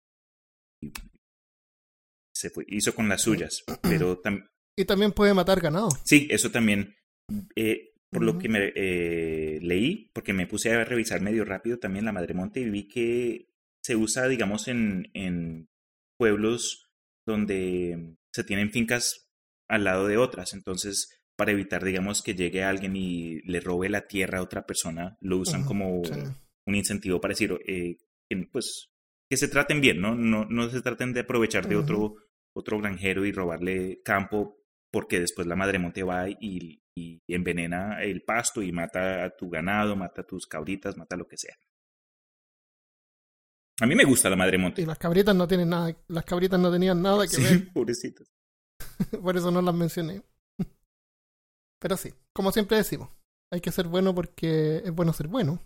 se 2.36 2.50
fue, 2.50 2.66
hizo 2.68 2.94
con 2.96 3.08
las 3.08 3.22
suyas. 3.22 3.64
Pero 3.82 4.22
tam- 4.22 4.48
Y 4.78 4.86
también 4.86 5.12
puede 5.12 5.34
matar 5.34 5.60
ganado. 5.62 5.90
sí, 6.04 6.28
eso 6.30 6.52
también, 6.52 6.96
eh, 7.56 7.92
por 8.10 8.24
lo 8.24 8.38
que 8.38 8.50
me 8.50 8.72
eh, 8.76 9.60
leí, 9.62 10.10
porque 10.14 10.34
me 10.34 10.46
puse 10.48 10.72
a 10.72 10.84
revisar 10.84 11.22
medio 11.22 11.46
rápido 11.46 11.80
también 11.80 12.06
la 12.06 12.12
madre 12.12 12.34
monte 12.34 12.60
y 12.60 12.70
vi 12.70 12.88
que 12.88 13.50
se 13.84 13.96
usa, 13.96 14.28
digamos, 14.28 14.68
en, 14.68 15.10
en 15.14 15.68
pueblos 16.18 16.90
donde 17.26 18.16
se 18.34 18.44
tienen 18.44 18.72
fincas 18.72 19.28
al 19.68 19.84
lado 19.86 20.08
de 20.08 20.18
otras. 20.18 20.54
Entonces, 20.54 21.22
para 21.36 21.52
evitar, 21.54 21.84
digamos, 21.84 22.22
que 22.22 22.36
llegue 22.36 22.64
alguien 22.64 22.96
y 22.96 23.42
le 23.42 23.60
robe 23.60 23.90
la 23.90 24.06
tierra 24.08 24.40
a 24.40 24.44
otra 24.44 24.66
persona, 24.66 25.18
lo 25.22 25.38
usan 25.38 25.64
como 25.64 26.04
sí. 26.06 26.14
un 26.68 26.76
incentivo 26.76 27.20
para 27.20 27.32
decir, 27.32 27.58
eh, 27.68 27.98
que, 28.30 28.48
pues, 28.52 28.90
que 29.34 29.38
se 29.38 29.48
traten 29.48 29.82
bien, 29.82 30.00
¿no? 30.00 30.14
No, 30.14 30.46
no 30.46 30.70
se 30.70 30.80
traten 30.84 31.12
de 31.12 31.22
aprovechar 31.22 31.68
de 31.68 31.76
otro, 31.76 32.18
otro 32.56 32.78
granjero 32.78 33.26
y 33.26 33.32
robarle 33.32 34.00
campo, 34.06 34.60
porque 34.92 35.20
después 35.20 35.48
la 35.48 35.56
madre 35.56 35.80
monte 35.80 36.04
va 36.04 36.30
y, 36.30 36.84
y 36.96 37.24
envenena 37.28 38.04
el 38.04 38.22
pasto 38.22 38.62
y 38.62 38.72
mata 38.72 39.24
a 39.26 39.36
tu 39.36 39.50
ganado, 39.50 39.96
mata 39.96 40.22
a 40.22 40.24
tus 40.24 40.46
cabritas, 40.46 40.98
mata 40.98 41.18
lo 41.18 41.28
que 41.28 41.38
sea. 41.38 41.56
A 43.82 43.88
mí 43.88 43.96
me 43.96 44.04
gusta 44.04 44.30
la 44.30 44.36
madre 44.36 44.60
monte. 44.60 44.84
Y 44.84 44.86
las 44.86 45.00
cabritas 45.00 45.36
no 45.36 45.48
tienen 45.48 45.70
nada, 45.70 45.98
las 46.10 46.26
cabritas 46.26 46.60
no 46.60 46.72
tenían 46.72 47.02
nada 47.02 47.24
que 47.24 47.36
Sí, 47.36 47.42
ver, 47.42 47.72
pobrecitas. 47.74 48.32
por 49.24 49.36
eso 49.36 49.50
no 49.50 49.64
las 49.64 49.74
mencioné. 49.74 50.22
Pero 51.82 51.98
sí, 51.98 52.14
como 52.34 52.52
siempre 52.52 52.78
decimos, 52.78 53.10
hay 53.52 53.62
que 53.62 53.72
ser 53.72 53.88
bueno 53.88 54.14
porque 54.14 54.84
es 54.86 54.94
bueno 54.94 55.12
ser 55.12 55.28
bueno. 55.28 55.60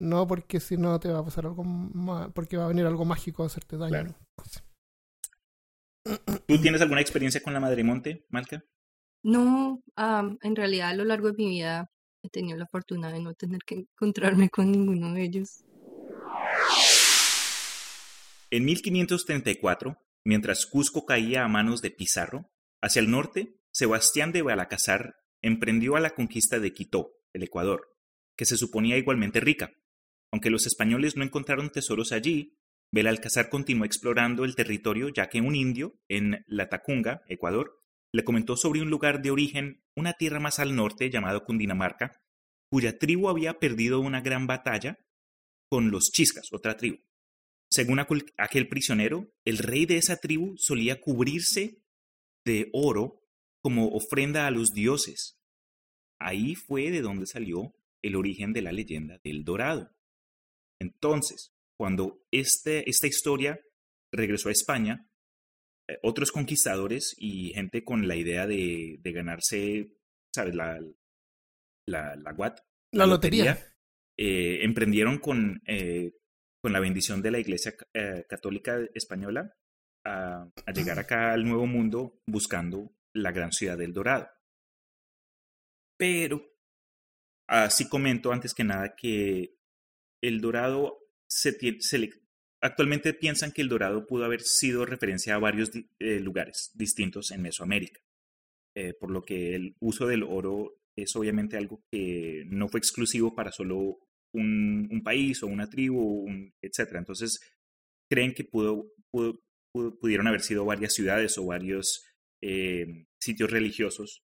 No 0.00 0.26
porque 0.26 0.60
si 0.60 0.76
no 0.76 0.98
te 1.00 1.08
va 1.08 1.20
a 1.20 1.24
pasar 1.24 1.46
algo 1.46 1.64
porque 2.34 2.56
va 2.56 2.64
a 2.64 2.68
venir 2.68 2.84
algo 2.86 3.04
mágico 3.04 3.42
a 3.42 3.46
hacerte 3.46 3.76
daño. 3.76 3.90
Claro. 3.90 4.14
¿Tú 6.46 6.60
tienes 6.60 6.80
alguna 6.80 7.00
experiencia 7.00 7.42
con 7.42 7.54
la 7.54 7.60
madre 7.60 7.82
monte, 7.84 8.26
Malca? 8.28 8.64
No, 9.22 9.82
en 9.96 10.56
realidad 10.56 10.90
a 10.90 10.94
lo 10.94 11.04
largo 11.04 11.28
de 11.28 11.36
mi 11.38 11.48
vida 11.48 11.90
he 12.22 12.28
tenido 12.28 12.58
la 12.58 12.66
fortuna 12.66 13.10
de 13.10 13.20
no 13.20 13.34
tener 13.34 13.60
que 13.64 13.76
encontrarme 13.76 14.50
con 14.50 14.70
ninguno 14.70 15.14
de 15.14 15.22
ellos. 15.22 15.64
En 18.50 18.64
1534, 18.66 19.96
mientras 20.24 20.66
Cusco 20.66 21.06
caía 21.06 21.44
a 21.44 21.48
manos 21.48 21.80
de 21.80 21.90
Pizarro, 21.90 22.50
hacia 22.82 23.00
el 23.00 23.10
norte, 23.10 23.56
Sebastián 23.72 24.32
de 24.32 24.42
Balacazar 24.42 25.16
emprendió 25.40 25.96
a 25.96 26.00
la 26.00 26.10
conquista 26.10 26.58
de 26.58 26.72
Quito, 26.72 27.14
el 27.32 27.42
Ecuador, 27.42 27.96
que 28.36 28.44
se 28.44 28.56
suponía 28.56 28.96
igualmente 28.96 29.40
rica. 29.40 29.72
Aunque 30.34 30.50
los 30.50 30.66
españoles 30.66 31.14
no 31.14 31.22
encontraron 31.22 31.70
tesoros 31.70 32.10
allí, 32.10 32.58
Belalcázar 32.90 33.48
continuó 33.50 33.84
explorando 33.84 34.44
el 34.44 34.56
territorio 34.56 35.08
ya 35.08 35.28
que 35.28 35.40
un 35.40 35.54
indio, 35.54 36.00
en 36.08 36.44
La 36.48 36.68
Tacunga, 36.68 37.22
Ecuador, 37.28 37.80
le 38.12 38.24
comentó 38.24 38.56
sobre 38.56 38.82
un 38.82 38.90
lugar 38.90 39.22
de 39.22 39.30
origen, 39.30 39.84
una 39.94 40.14
tierra 40.14 40.40
más 40.40 40.58
al 40.58 40.74
norte 40.74 41.08
llamado 41.08 41.44
Cundinamarca, 41.44 42.20
cuya 42.68 42.98
tribu 42.98 43.28
había 43.28 43.60
perdido 43.60 44.00
una 44.00 44.22
gran 44.22 44.48
batalla 44.48 44.98
con 45.68 45.92
los 45.92 46.10
chiscas, 46.10 46.48
otra 46.50 46.76
tribu. 46.76 46.98
Según 47.70 48.00
aquel 48.00 48.68
prisionero, 48.68 49.32
el 49.44 49.58
rey 49.58 49.86
de 49.86 49.98
esa 49.98 50.16
tribu 50.16 50.56
solía 50.56 51.00
cubrirse 51.00 51.80
de 52.44 52.70
oro 52.72 53.22
como 53.62 53.86
ofrenda 53.90 54.48
a 54.48 54.50
los 54.50 54.72
dioses. 54.72 55.38
Ahí 56.18 56.56
fue 56.56 56.90
de 56.90 57.02
donde 57.02 57.26
salió 57.26 57.76
el 58.02 58.16
origen 58.16 58.52
de 58.52 58.62
la 58.62 58.72
leyenda 58.72 59.20
del 59.22 59.44
dorado. 59.44 59.94
Entonces, 60.80 61.52
cuando 61.78 62.22
este, 62.32 62.88
esta 62.88 63.06
historia 63.06 63.60
regresó 64.12 64.48
a 64.48 64.52
España, 64.52 65.08
eh, 65.88 65.98
otros 66.02 66.32
conquistadores 66.32 67.14
y 67.18 67.52
gente 67.52 67.84
con 67.84 68.06
la 68.08 68.16
idea 68.16 68.46
de, 68.46 68.98
de 69.00 69.12
ganarse, 69.12 69.96
¿sabes? 70.34 70.54
La, 70.54 70.80
la, 71.86 72.16
la 72.92 73.06
lotería. 73.06 73.58
eh, 74.18 74.60
emprendieron 74.62 75.18
con, 75.18 75.60
eh, 75.66 76.12
con 76.62 76.72
la 76.72 76.80
bendición 76.80 77.20
de 77.22 77.30
la 77.30 77.38
Iglesia 77.40 77.74
Católica 78.28 78.78
Española 78.94 79.54
a, 80.06 80.48
a 80.66 80.72
llegar 80.72 80.98
acá 80.98 81.32
al 81.32 81.44
Nuevo 81.44 81.66
Mundo 81.66 82.20
buscando 82.26 82.94
la 83.14 83.32
gran 83.32 83.52
ciudad 83.52 83.76
del 83.76 83.92
Dorado. 83.92 84.28
Pero, 85.98 86.42
así 87.48 87.88
comento 87.88 88.32
antes 88.32 88.54
que 88.54 88.64
nada 88.64 88.94
que 88.96 89.56
el 90.28 90.40
Dorado 90.40 90.98
actualmente 92.60 93.12
piensan 93.12 93.52
que 93.52 93.62
el 93.62 93.68
Dorado 93.68 94.06
pudo 94.06 94.24
haber 94.24 94.40
sido 94.40 94.86
referencia 94.86 95.34
a 95.34 95.38
varios 95.38 95.70
eh, 95.98 96.20
lugares 96.20 96.70
distintos 96.74 97.30
en 97.30 97.42
Mesoamérica, 97.42 98.00
eh, 98.74 98.94
por 98.98 99.10
lo 99.10 99.22
que 99.22 99.54
el 99.54 99.76
uso 99.80 100.06
del 100.06 100.22
oro 100.22 100.78
es 100.96 101.14
obviamente 101.16 101.56
algo 101.56 101.82
que 101.90 102.44
no 102.46 102.68
fue 102.68 102.78
exclusivo 102.78 103.34
para 103.34 103.52
solo 103.52 103.98
un, 104.32 105.02
país 105.04 105.42
o 105.42 105.46
una 105.46 105.68
tribu, 105.68 106.00
un, 106.00 106.54
etc. 106.62 106.94
Entonces, 106.94 107.38
creen 108.08 108.32
que 108.32 108.44
pudo- 108.44 108.90
pudieron 110.00 110.26
haber 110.26 110.40
sido 110.40 110.64
varias 110.64 110.94
ciudades 110.94 111.36
o 111.36 111.46
varios 111.46 112.04
eh, 112.42 113.06
sitios 113.20 113.50
religiosos 113.50 114.22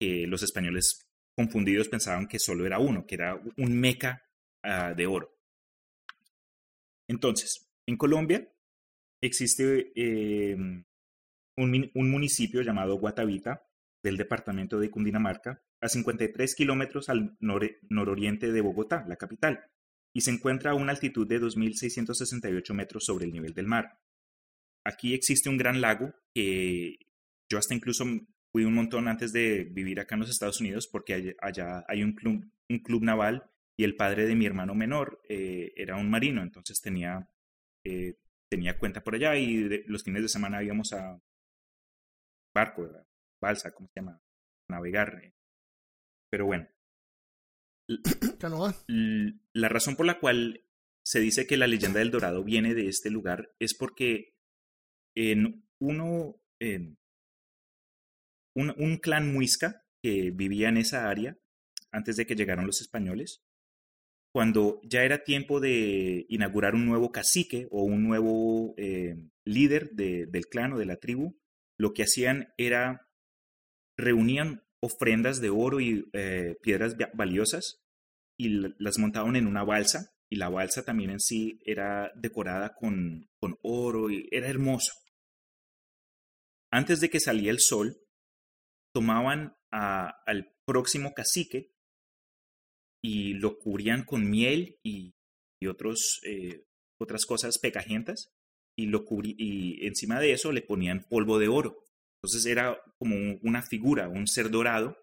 que 0.00 0.26
los 0.26 0.42
españoles 0.42 1.00
confundidos 1.34 1.88
pensaban 1.88 2.26
que 2.26 2.38
solo 2.38 2.66
era 2.66 2.78
uno, 2.78 3.06
que 3.06 3.14
era 3.14 3.40
un 3.56 3.80
meca 3.80 4.27
ah, 4.62 4.94
de 4.94 5.06
oro. 5.06 5.34
Entonces, 7.08 7.68
en 7.86 7.96
Colombia 7.96 8.48
existe 9.20 9.92
eh, 9.96 10.56
un, 11.56 11.90
municipio 11.94 12.62
llamado 12.62 12.96
Guatavita 12.98 13.66
del 14.02 14.16
departamento 14.16 14.78
de 14.78 14.90
Cundinamarca, 14.90 15.62
a 15.80 15.88
53 15.88 16.54
kilómetros 16.54 17.08
al 17.08 17.36
nore- 17.40 17.78
nororiente 17.88 18.52
de 18.52 18.60
Bogotá, 18.60 19.04
la 19.08 19.16
capital, 19.16 19.64
y 20.14 20.20
se 20.20 20.30
encuentra 20.30 20.72
a 20.72 20.74
una 20.74 20.92
altitud 20.92 21.26
de 21.26 21.40
2.668 21.40 22.74
metros 22.74 23.04
sobre 23.04 23.24
el 23.24 23.32
nivel 23.32 23.54
del 23.54 23.66
mar. 23.66 23.98
Aquí 24.84 25.14
existe 25.14 25.48
un 25.48 25.56
gran 25.56 25.80
lago 25.80 26.14
que 26.34 26.98
yo 27.50 27.58
hasta 27.58 27.74
incluso 27.74 28.04
fui 28.52 28.64
un 28.64 28.74
montón 28.74 29.08
antes 29.08 29.32
de 29.32 29.64
vivir 29.64 30.00
acá 30.00 30.14
en 30.14 30.20
los 30.20 30.30
Estados 30.30 30.60
Unidos 30.60 30.88
porque 30.90 31.36
allá 31.40 31.84
hay 31.88 32.02
un 32.02 32.12
club, 32.12 32.44
un 32.68 32.78
club 32.78 33.02
naval 33.02 33.50
y 33.78 33.84
el 33.84 33.94
padre 33.96 34.26
de 34.26 34.34
mi 34.34 34.44
hermano 34.44 34.74
menor 34.74 35.20
eh, 35.28 35.72
era 35.76 35.96
un 35.96 36.10
marino, 36.10 36.42
entonces 36.42 36.80
tenía, 36.80 37.28
eh, 37.84 38.16
tenía 38.50 38.78
cuenta 38.78 39.02
por 39.04 39.14
allá 39.14 39.36
y 39.36 39.62
de- 39.68 39.84
los 39.86 40.02
fines 40.02 40.22
de 40.22 40.28
semana 40.28 40.62
íbamos 40.62 40.92
a 40.92 41.20
barco, 42.54 42.82
¿verdad? 42.82 43.06
balsa, 43.40 43.72
¿cómo 43.72 43.88
se 43.94 44.00
llama? 44.00 44.20
Navegar. 44.68 45.20
eh. 45.22 45.32
Pero 46.30 46.46
bueno, 46.46 46.68
Canoa. 48.38 48.74
la 48.88 49.68
razón 49.68 49.96
por 49.96 50.06
la 50.06 50.18
cual 50.18 50.64
se 51.06 51.20
dice 51.20 51.46
que 51.46 51.56
la 51.56 51.66
leyenda 51.68 52.00
del 52.00 52.10
Dorado 52.10 52.42
viene 52.44 52.74
de 52.74 52.88
este 52.88 53.10
lugar 53.10 53.54
es 53.60 53.74
porque 53.74 54.34
en 55.16 55.64
uno, 55.80 56.40
en 56.60 56.98
un, 58.56 58.74
un 58.76 58.96
clan 58.98 59.32
muisca 59.32 59.84
que 60.02 60.30
vivía 60.32 60.68
en 60.68 60.76
esa 60.78 61.08
área 61.08 61.38
antes 61.92 62.16
de 62.16 62.26
que 62.26 62.34
llegaron 62.34 62.66
los 62.66 62.80
españoles, 62.82 63.42
cuando 64.38 64.80
ya 64.84 65.02
era 65.02 65.24
tiempo 65.24 65.58
de 65.58 66.24
inaugurar 66.28 66.76
un 66.76 66.86
nuevo 66.86 67.10
cacique 67.10 67.66
o 67.72 67.82
un 67.82 68.04
nuevo 68.04 68.72
eh, 68.76 69.16
líder 69.44 69.90
de- 69.90 70.26
del 70.26 70.46
clan 70.46 70.74
o 70.74 70.78
de 70.78 70.86
la 70.86 70.94
tribu, 70.98 71.36
lo 71.76 71.92
que 71.92 72.04
hacían 72.04 72.54
era 72.56 73.08
reunían 73.96 74.62
ofrendas 74.80 75.40
de 75.40 75.50
oro 75.50 75.80
y 75.80 76.08
eh, 76.12 76.54
piedras 76.62 76.94
va- 76.94 77.10
valiosas 77.14 77.80
y 78.38 78.50
las 78.78 79.00
montaban 79.00 79.34
en 79.34 79.48
una 79.48 79.64
balsa 79.64 80.12
y 80.30 80.36
la 80.36 80.48
balsa 80.50 80.84
también 80.84 81.10
en 81.10 81.18
sí 81.18 81.58
era 81.64 82.12
decorada 82.14 82.76
con, 82.76 83.28
con 83.40 83.58
oro 83.64 84.08
y 84.08 84.28
era 84.30 84.46
hermoso. 84.46 84.92
Antes 86.70 87.00
de 87.00 87.10
que 87.10 87.18
salía 87.18 87.50
el 87.50 87.58
sol, 87.58 87.96
tomaban 88.94 89.56
al 89.72 90.54
próximo 90.64 91.12
cacique 91.12 91.72
y 93.02 93.34
lo 93.34 93.58
cubrían 93.58 94.04
con 94.04 94.28
miel 94.28 94.76
y, 94.82 95.12
y 95.60 95.66
otros, 95.66 96.20
eh, 96.24 96.64
otras 97.00 97.26
cosas 97.26 97.58
pegajentas 97.58 98.30
y, 98.76 98.86
lo 98.86 99.04
cubrí- 99.04 99.34
y 99.38 99.86
encima 99.86 100.20
de 100.20 100.32
eso 100.32 100.52
le 100.52 100.62
ponían 100.62 101.04
polvo 101.08 101.38
de 101.38 101.48
oro. 101.48 101.84
Entonces 102.22 102.46
era 102.46 102.76
como 102.98 103.14
un- 103.16 103.38
una 103.42 103.62
figura, 103.62 104.08
un 104.08 104.26
ser 104.26 104.50
dorado 104.50 104.96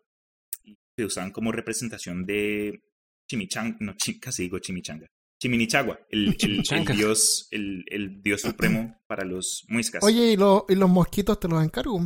que 0.98 1.06
usaban 1.06 1.32
como 1.32 1.52
representación 1.52 2.26
de 2.26 2.82
chimichanga, 3.30 3.78
no, 3.80 3.96
casi 4.22 4.44
digo 4.44 4.60
chimichanga, 4.60 5.08
chiminichagua, 5.42 6.00
el, 6.10 6.36
el- 6.42 6.98
dios, 6.98 7.48
el, 7.52 7.84
el 7.88 8.22
dios 8.22 8.42
supremo 8.42 8.98
para 9.08 9.26
los 9.26 9.66
muiscas. 9.68 10.04
Oye, 10.04 10.32
¿y, 10.34 10.38
lo- 10.38 10.66
y 10.70 10.76
los 10.76 10.90
mosquitos 10.90 11.40
te 11.40 11.48
los 11.48 11.64
encargo? 11.64 12.00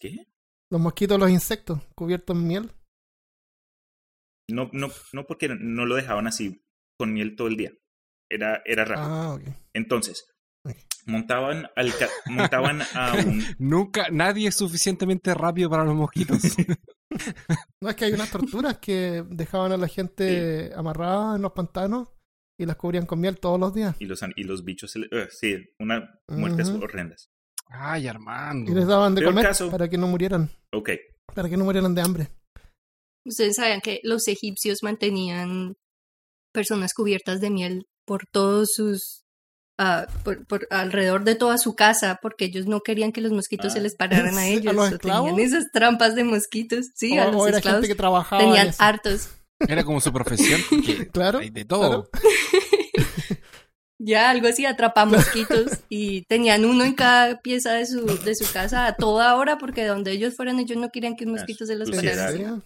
¿Qué? 0.00 0.26
Los 0.70 0.80
mosquitos, 0.80 1.18
los 1.18 1.30
insectos, 1.30 1.80
cubiertos 1.94 2.36
en 2.36 2.46
miel. 2.46 2.70
No, 4.50 4.70
no, 4.72 4.88
no 5.12 5.26
porque 5.26 5.48
no 5.48 5.84
lo 5.86 5.94
dejaban 5.94 6.26
así 6.26 6.62
con 6.98 7.12
miel 7.12 7.36
todo 7.36 7.48
el 7.48 7.56
día. 7.56 7.72
Era, 8.30 8.62
era 8.64 8.84
rápido. 8.84 9.08
Ah, 9.08 9.34
ok. 9.34 9.42
Entonces, 9.74 10.26
montaban, 11.06 11.68
al 11.76 11.94
ca- 11.96 12.08
montaban 12.26 12.80
a 12.94 13.14
un... 13.26 13.44
Nunca, 13.58 14.08
nadie 14.10 14.48
es 14.48 14.54
suficientemente 14.56 15.32
rápido 15.34 15.70
para 15.70 15.84
los 15.84 15.94
mosquitos. 15.94 16.42
No, 17.80 17.88
es 17.88 17.96
que 17.96 18.04
hay 18.04 18.12
unas 18.12 18.30
torturas 18.30 18.78
que 18.78 19.24
dejaban 19.30 19.72
a 19.72 19.76
la 19.78 19.88
gente 19.88 20.70
amarrada 20.76 21.36
en 21.36 21.42
los 21.42 21.52
pantanos 21.52 22.08
y 22.60 22.66
las 22.66 22.76
cubrían 22.76 23.06
con 23.06 23.18
miel 23.18 23.40
todos 23.40 23.58
los 23.58 23.72
días. 23.74 23.96
Y 23.98 24.04
los, 24.04 24.20
y 24.36 24.42
los 24.44 24.62
bichos, 24.62 24.94
ugh, 24.94 25.28
sí, 25.30 25.56
unas 25.80 26.02
muertes 26.28 26.68
Ujú. 26.68 26.84
horrendas. 26.84 27.30
Ay, 27.70 28.06
Armando. 28.08 28.70
Y 28.70 28.74
les 28.74 28.86
daban 28.86 29.14
de 29.14 29.22
Peor 29.22 29.32
comer 29.32 29.46
caso. 29.46 29.70
para 29.70 29.88
que 29.88 29.96
no 29.96 30.06
murieran, 30.06 30.50
Ok, 30.72 30.90
para 31.34 31.48
que 31.48 31.56
no 31.56 31.64
murieran 31.64 31.94
de 31.94 32.02
hambre. 32.02 32.28
Ustedes 33.28 33.56
sabían 33.56 33.80
que 33.80 34.00
los 34.02 34.26
egipcios 34.28 34.82
mantenían 34.82 35.74
personas 36.52 36.94
cubiertas 36.94 37.40
de 37.40 37.50
miel 37.50 37.86
por 38.06 38.22
todos 38.32 38.70
sus 38.72 39.24
ah, 39.78 40.06
por, 40.24 40.46
por 40.46 40.66
alrededor 40.70 41.22
de 41.24 41.34
toda 41.34 41.58
su 41.58 41.74
casa 41.76 42.18
porque 42.22 42.46
ellos 42.46 42.66
no 42.66 42.80
querían 42.80 43.12
que 43.12 43.20
los 43.20 43.30
mosquitos 43.32 43.72
se 43.74 43.78
Ah. 43.78 43.82
les 43.82 43.94
pararan 43.94 44.36
a 44.36 44.40
¿A 44.42 44.46
ellos. 44.48 44.74
los 44.74 44.92
esclavos? 44.92 45.30
Tenían 45.30 45.46
esas 45.46 45.70
trampas 45.72 46.14
de 46.14 46.24
mosquitos. 46.24 46.86
Sí, 46.96 47.16
o, 47.18 47.22
a 47.22 47.26
o 47.28 47.32
los 47.32 47.46
era 47.48 47.58
esclavos 47.58 47.80
gente 47.82 47.94
que 47.94 47.98
trabajaba. 47.98 48.42
en 48.42 48.48
tenían 48.50 48.74
hartos. 48.78 49.28
Era 49.68 49.84
como 49.84 50.00
su 50.00 50.12
profesión. 50.12 50.60
porque 50.68 51.08
Claro. 51.12 51.38
Hay 51.38 51.50
de 51.50 51.64
todo. 51.64 52.08
Ya, 54.00 54.30
algo 54.30 54.46
así, 54.46 54.64
atrapa 54.64 55.04
mosquitos 55.06 55.72
y 55.88 56.22
tenían 56.26 56.64
uno 56.64 56.84
en 56.84 56.94
cada 56.94 57.40
pieza 57.40 57.72
de 57.72 57.84
su, 57.84 58.06
de 58.06 58.36
su 58.36 58.50
casa 58.52 58.86
a 58.86 58.94
toda 58.94 59.34
hora 59.34 59.58
porque 59.58 59.84
donde 59.86 60.12
ellos 60.12 60.36
fueran 60.36 60.60
ellos 60.60 60.78
no 60.78 60.90
querían 60.90 61.16
que 61.16 61.24
un 61.24 61.32
mosquito 61.32 61.66
se 61.66 61.74
les 61.74 61.88
¿En 61.88 61.96
parara. 61.96 62.62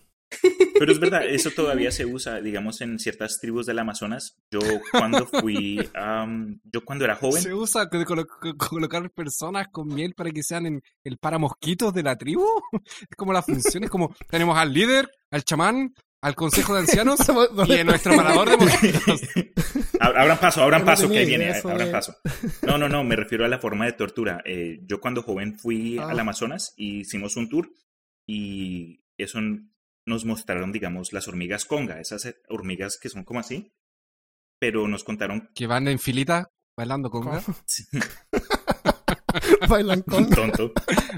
Pero 0.79 0.93
es 0.93 0.99
verdad, 0.99 1.27
eso 1.27 1.51
todavía 1.57 1.91
se 1.91 2.05
usa, 2.07 2.41
digamos, 2.41 2.81
en 2.81 2.99
ciertas 2.99 3.39
tribus 3.41 3.67
del 3.67 3.79
Amazonas. 3.79 4.37
Yo 4.51 4.61
cuando 4.91 5.27
fui, 5.27 5.79
am, 5.95 6.61
yo 6.65 6.85
cuando 6.85 7.05
era 7.05 7.17
joven, 7.17 7.43
Se 7.43 7.55
usa 7.55 7.87
de 7.87 8.05
colo- 8.05 8.27
co- 8.27 8.57
colocar 8.57 9.11
personas 9.11 9.69
con 9.71 9.89
miel 9.89 10.15
para 10.15 10.31
que 10.31 10.43
sean 10.43 10.67
en 10.67 10.83
el 11.05 11.19
paramosquitos 11.19 11.93
de 11.95 12.03
la 12.03 12.17
tribu. 12.17 12.45
Es 13.11 13.17
como 13.17 13.33
la 13.33 13.43
función, 13.43 13.85
es 13.85 13.91
como 13.91 14.15
tenemos 14.29 14.57
al 14.59 14.73
líder, 14.73 15.11
al 15.31 15.45
chamán, 15.45 15.95
al 16.23 16.35
consejo 16.35 16.75
de 16.75 16.81
ancianos 16.81 17.19
y 17.69 17.73
a 17.79 17.85
nuestro 17.85 18.15
parador 18.17 18.49
de 18.51 18.57
mosquitos. 18.57 19.21
Ab- 19.99 20.17
Abran 20.17 20.39
paso, 20.39 20.63
abran 20.63 20.85
paso, 20.85 21.09
que 21.09 21.25
viene, 21.25 21.45
idea 21.47 21.61
sobre- 21.61 21.75
abran 21.75 21.91
paso. 21.93 22.17
No, 22.63 22.79
no, 22.79 22.89
no, 22.89 23.03
me 23.05 23.17
refiero 23.17 23.45
a 23.45 23.49
la 23.49 23.59
forma 23.59 23.87
de 23.87 23.93
tortura. 23.93 24.41
Eh, 24.45 24.81
yo 24.87 25.01
cuando 25.01 25.23
joven 25.23 25.59
fui 25.59 25.99
Ah. 25.99 26.09
al 26.11 26.19
Amazonas 26.21 26.75
y 26.77 27.01
hicimos 27.01 27.37
un 27.37 27.49
tour 27.49 27.71
y 28.27 29.01
eso 29.19 29.39
nos 30.07 30.25
mostraron, 30.25 30.73
digamos, 30.73 31.13
las 31.13 31.29
hormigas 31.29 31.65
conga, 31.65 32.01
esas 32.01 32.25
eh, 32.27 32.37
hormigas 32.49 32.99
que 33.01 33.09
son 33.09 33.25
como 33.25 33.41
así, 33.41 33.73
pero 34.61 34.87
nos 34.89 35.05
contaron 35.05 35.51
Que 35.55 35.67
van 35.67 35.89
en 35.89 35.99
filita 35.99 36.51
bailando 36.77 37.11
conga. 37.11 37.43
Bailan 39.69 40.03
con. 40.07 40.29
tonto, 40.29 40.73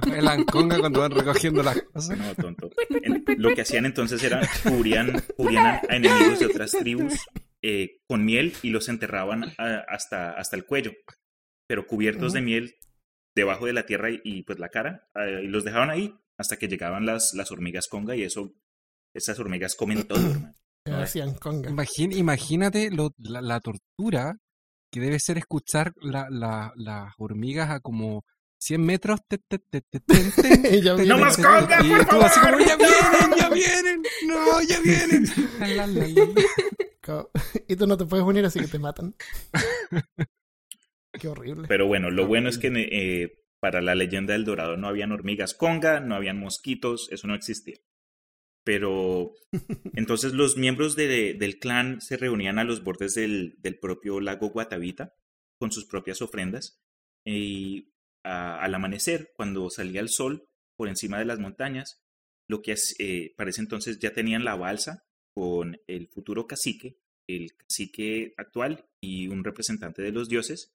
Bailan 0.06 0.44
conga 0.44 0.78
cuando 0.78 1.00
van 1.00 1.10
recogiendo 1.12 1.62
las 1.62 1.82
cosas. 1.82 2.16
no 2.18 2.34
tonto. 2.34 2.70
En- 3.02 3.24
lo 3.38 3.54
que 3.54 3.62
hacían 3.62 3.86
entonces 3.86 4.22
era 4.22 4.40
cubrían, 4.62 5.20
cubrían 5.36 5.66
a, 5.66 5.80
a 5.88 5.96
enemigos 5.96 6.38
de 6.38 6.46
otras 6.46 6.70
tribus 6.72 7.14
eh, 7.62 7.98
con 8.08 8.24
miel 8.24 8.54
y 8.62 8.70
los 8.70 8.88
enterraban 8.88 9.52
a- 9.58 9.84
hasta, 9.88 10.32
hasta 10.32 10.56
el 10.56 10.64
cuello, 10.66 10.92
pero 11.66 11.86
cubiertos 11.86 12.32
de 12.32 12.40
miel 12.42 12.76
debajo 13.34 13.66
de 13.66 13.72
la 13.72 13.84
tierra 13.86 14.10
y, 14.10 14.20
y, 14.22 14.42
pues 14.44 14.58
la 14.60 14.68
cara, 14.68 15.08
eh, 15.16 15.40
y 15.44 15.48
los 15.48 15.64
dejaban 15.64 15.90
ahí 15.90 16.14
hasta 16.38 16.56
que 16.56 16.68
llegaban 16.68 17.06
las, 17.06 17.32
las 17.34 17.50
hormigas 17.50 17.88
conga 17.88 18.14
y 18.14 18.22
eso, 18.22 18.54
esas 19.14 19.38
hormigas 19.38 19.74
comen 19.74 20.02
todo, 20.06 20.18
hermano. 20.30 20.54
Conga. 21.40 21.70
Imagín- 21.70 22.12
imagínate 22.14 22.90
lo- 22.90 23.14
la, 23.18 23.40
la 23.40 23.60
tortura 23.60 24.36
que 24.92 25.00
debe 25.00 25.18
ser 25.18 25.38
escuchar 25.38 25.92
la- 26.02 26.28
la- 26.30 26.72
las 26.76 27.12
hormigas 27.18 27.70
a 27.70 27.80
como 27.80 28.24
100 28.60 28.84
metros. 28.84 29.20
te, 29.28 29.38
te, 29.38 29.58
te, 29.58 29.80
¡No 31.06 31.18
más 31.18 31.36
ten, 31.36 31.44
conga, 31.44 31.84
y 31.84 31.90
por 31.90 32.06
tú 32.08 32.20
así 32.22 32.40
como, 32.40 32.52
favor! 32.52 32.66
ya 32.66 32.76
vienen, 32.76 33.38
ya 33.38 33.48
vienen, 33.50 34.02
no, 34.26 34.62
ya 34.62 34.80
vienen. 34.80 35.24
La, 35.60 35.66
la, 35.68 35.86
la, 35.86 36.06
la. 36.08 36.28
Co- 37.02 37.30
Y 37.68 37.76
tú 37.76 37.86
no 37.86 37.96
te 37.96 38.04
puedes 38.04 38.24
unir, 38.26 38.44
así 38.44 38.60
que 38.60 38.66
te 38.68 38.78
matan. 38.78 39.14
Qué 41.12 41.28
horrible. 41.28 41.68
Pero 41.68 41.86
bueno, 41.86 42.10
lo 42.10 42.26
bueno 42.26 42.48
es 42.48 42.58
que 42.58 42.68
eh, 42.74 43.44
para 43.60 43.80
la 43.80 43.94
leyenda 43.94 44.32
del 44.32 44.44
Dorado 44.44 44.76
no 44.76 44.88
habían 44.88 45.12
hormigas 45.12 45.54
conga, 45.54 46.00
no 46.00 46.14
habían 46.14 46.38
mosquitos, 46.38 47.08
eso 47.10 47.26
no 47.26 47.34
existía. 47.34 47.76
Pero 48.64 49.32
entonces 49.94 50.32
los 50.32 50.56
miembros 50.56 50.96
de- 50.96 51.34
del 51.34 51.58
clan 51.58 52.00
se 52.00 52.16
reunían 52.16 52.58
a 52.58 52.64
los 52.64 52.82
bordes 52.82 53.14
del, 53.14 53.56
del 53.58 53.78
propio 53.78 54.20
lago 54.20 54.48
Guatavita 54.50 55.14
con 55.58 55.70
sus 55.70 55.84
propias 55.86 56.22
ofrendas 56.22 56.80
y 57.26 57.92
a- 58.24 58.58
al 58.62 58.74
amanecer, 58.74 59.32
cuando 59.36 59.68
salía 59.70 60.00
el 60.00 60.08
sol 60.08 60.48
por 60.76 60.88
encima 60.88 61.18
de 61.18 61.26
las 61.26 61.38
montañas, 61.38 62.00
lo 62.48 62.62
que 62.62 62.74
eh, 62.98 63.34
parece 63.36 63.60
entonces 63.60 63.98
ya 63.98 64.12
tenían 64.12 64.44
la 64.44 64.54
balsa 64.56 65.04
con 65.34 65.78
el 65.86 66.08
futuro 66.08 66.46
cacique, 66.46 66.98
el 67.28 67.54
cacique 67.56 68.34
actual 68.38 68.86
y 69.02 69.28
un 69.28 69.44
representante 69.44 70.02
de 70.02 70.12
los 70.12 70.28
dioses, 70.28 70.74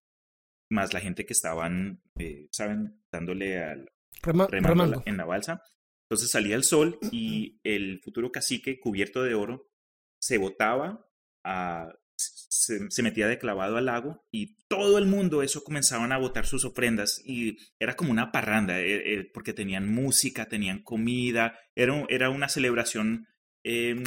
más 0.69 0.93
la 0.93 0.99
gente 0.99 1.25
que 1.25 1.33
estaban, 1.33 2.01
eh, 2.19 2.47
¿saben?, 2.51 3.01
dándole 3.11 3.57
al, 3.63 3.91
Rema- 4.21 4.47
remando 4.47 4.83
remando. 4.83 4.95
la- 4.97 5.03
en 5.05 5.17
la 5.17 5.25
balsa. 5.25 5.63
Entonces 6.09 6.31
salía 6.31 6.55
el 6.55 6.63
sol 6.63 6.97
y 7.11 7.59
el 7.63 7.99
futuro 8.01 8.31
cacique 8.31 8.79
cubierto 8.79 9.21
de 9.21 9.35
oro 9.35 9.69
se 10.19 10.39
botaba, 10.39 11.07
a, 11.43 11.93
se, 12.15 12.89
se 12.89 13.03
metía 13.03 13.27
de 13.27 13.37
clavado 13.37 13.77
al 13.77 13.85
lago 13.85 14.25
y 14.31 14.57
todo 14.67 14.97
el 14.97 15.05
mundo 15.05 15.43
eso 15.43 15.63
comenzaban 15.63 16.11
a 16.11 16.17
botar 16.17 16.47
sus 16.47 16.65
ofrendas 16.65 17.21
y 17.23 17.57
era 17.79 17.95
como 17.95 18.11
una 18.11 18.31
parranda 18.31 18.81
eh, 18.81 19.19
eh, 19.19 19.31
porque 19.31 19.53
tenían 19.53 19.93
música, 19.93 20.47
tenían 20.49 20.81
comida, 20.81 21.59
era, 21.75 22.05
era 22.09 22.31
una 22.31 22.49
celebración 22.49 23.27
em, 23.63 24.03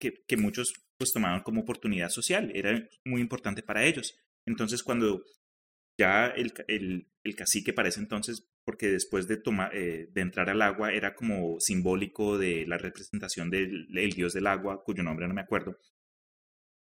que, 0.00 0.24
que 0.26 0.36
muchos 0.38 0.72
pues 0.96 1.12
tomaban 1.12 1.42
como 1.42 1.60
oportunidad 1.60 2.08
social, 2.08 2.50
era 2.54 2.88
muy 3.04 3.20
importante 3.20 3.62
para 3.62 3.84
ellos. 3.84 4.14
Entonces 4.46 4.82
cuando 4.82 5.22
ya 5.98 6.28
el, 6.28 6.54
el, 6.68 7.08
el 7.22 7.36
cacique 7.36 7.74
para 7.74 7.90
ese 7.90 8.00
entonces, 8.00 8.48
porque 8.66 8.88
después 8.88 9.26
de, 9.28 9.36
tomar, 9.38 9.70
eh, 9.74 10.08
de 10.12 10.20
entrar 10.20 10.50
al 10.50 10.60
agua 10.60 10.92
era 10.92 11.14
como 11.14 11.56
simbólico 11.60 12.36
de 12.36 12.66
la 12.66 12.76
representación 12.76 13.48
del 13.48 13.86
el 13.96 14.10
dios 14.12 14.32
del 14.34 14.46
agua, 14.48 14.82
cuyo 14.84 15.02
nombre 15.02 15.26
no 15.28 15.32
me 15.34 15.40
acuerdo, 15.42 15.78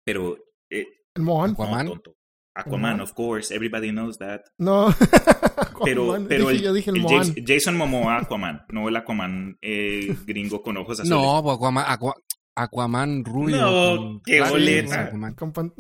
pero... 0.06 0.38
eh, 0.70 0.86
El 1.16 1.24
Moan. 1.24 1.52
no, 1.58 1.64
Aquaman. 1.64 1.88
tonto. 1.88 2.16
Aquaman, 2.56 3.00
of 3.00 3.14
course, 3.14 3.56
everybody 3.56 3.92
knows 3.92 4.18
that. 4.18 4.42
No. 4.58 4.94
Pero, 5.86 6.12
Aquaman. 6.12 6.28
pero 6.28 6.50
Dije- 6.50 6.58
el, 6.58 6.62
yo 6.64 6.74
dije 6.74 6.90
el, 6.92 6.98
el. 6.98 7.04
Jason, 7.08 7.36
Jason 7.48 7.78
Momoa 7.78 8.18
Aquaman, 8.18 8.66
no 8.74 8.90
el 8.90 8.96
Aquaman 8.98 9.58
eh, 9.62 10.14
gringo 10.26 10.62
con 10.62 10.76
ojos 10.76 11.00
azules. 11.00 11.10
No, 11.18 11.42
pues 11.42 11.56
Aquaman, 11.56 11.86
Aqua- 11.88 12.16
Aquaman 12.56 13.24
rubio. 13.24 13.56
No, 13.56 14.22
qué 14.26 14.42
boleta. 14.42 15.06
Aquaman. 15.06 15.74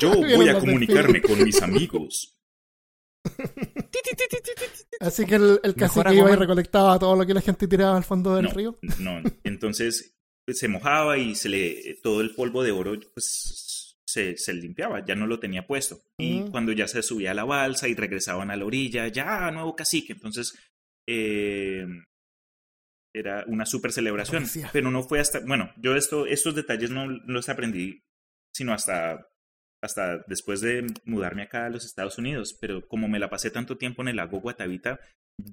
Yo 0.00 0.10
voy 0.36 0.48
a 0.48 0.58
comunicarme 0.58 1.22
con 1.22 1.42
mis 1.44 1.62
amigos. 1.62 2.36
Así 5.00 5.24
que 5.26 5.36
el, 5.36 5.74
cacique 5.76 6.14
iba 6.14 6.30
y 6.30 6.36
recolectaba 6.36 6.98
todo 6.98 7.16
lo 7.16 7.26
que 7.26 7.34
la 7.34 7.40
gente 7.40 7.66
tiraba 7.66 7.96
al 7.96 8.04
fondo 8.04 8.36
del 8.36 8.46
No, 8.46 8.52
río. 8.52 8.78
no. 8.98 9.22
Entonces, 9.44 10.14
se 10.48 10.68
mojaba 10.68 11.18
y 11.18 11.34
se 11.34 11.48
le, 11.48 11.98
todo 12.02 12.20
el 12.20 12.34
polvo 12.34 12.62
de 12.62 12.72
oro 12.72 12.98
pues, 13.14 13.96
se, 14.06 14.36
se 14.36 14.54
limpiaba, 14.54 15.04
ya 15.04 15.14
no 15.14 15.26
lo 15.26 15.38
tenía 15.38 15.66
puesto. 15.66 16.02
Y 16.18 16.42
cuando 16.50 16.72
ya 16.72 16.88
se 16.88 17.02
subía 17.02 17.30
a 17.30 17.34
la 17.34 17.44
balsa 17.44 17.88
y 17.88 17.94
regresaban 17.94 18.50
a 18.50 18.56
la 18.56 18.64
orilla, 18.64 19.08
ya, 19.08 19.50
nuevo 19.50 19.74
cacique. 19.76 20.12
Entonces, 20.12 20.54
eh, 21.08 21.86
era 23.14 23.44
una 23.46 23.66
super 23.66 23.92
celebración. 23.92 24.44
Pero 24.72 24.90
no 24.90 25.02
fue 25.02 25.20
hasta, 25.20 25.40
bueno, 25.40 25.72
yo 25.76 25.96
esto, 25.96 26.26
estos 26.26 26.54
detalles 26.54 26.90
no 26.90 27.06
los 27.06 27.48
aprendí, 27.48 28.02
sino 28.54 28.72
hasta, 28.72 29.29
hasta 29.82 30.18
después 30.26 30.60
de 30.60 30.86
mudarme 31.04 31.42
acá 31.42 31.66
a 31.66 31.70
los 31.70 31.84
Estados 31.84 32.18
Unidos. 32.18 32.56
Pero 32.60 32.86
como 32.88 33.08
me 33.08 33.18
la 33.18 33.30
pasé 33.30 33.50
tanto 33.50 33.76
tiempo 33.78 34.02
en 34.02 34.08
el 34.08 34.16
lago 34.16 34.40
Guatavita, 34.40 35.00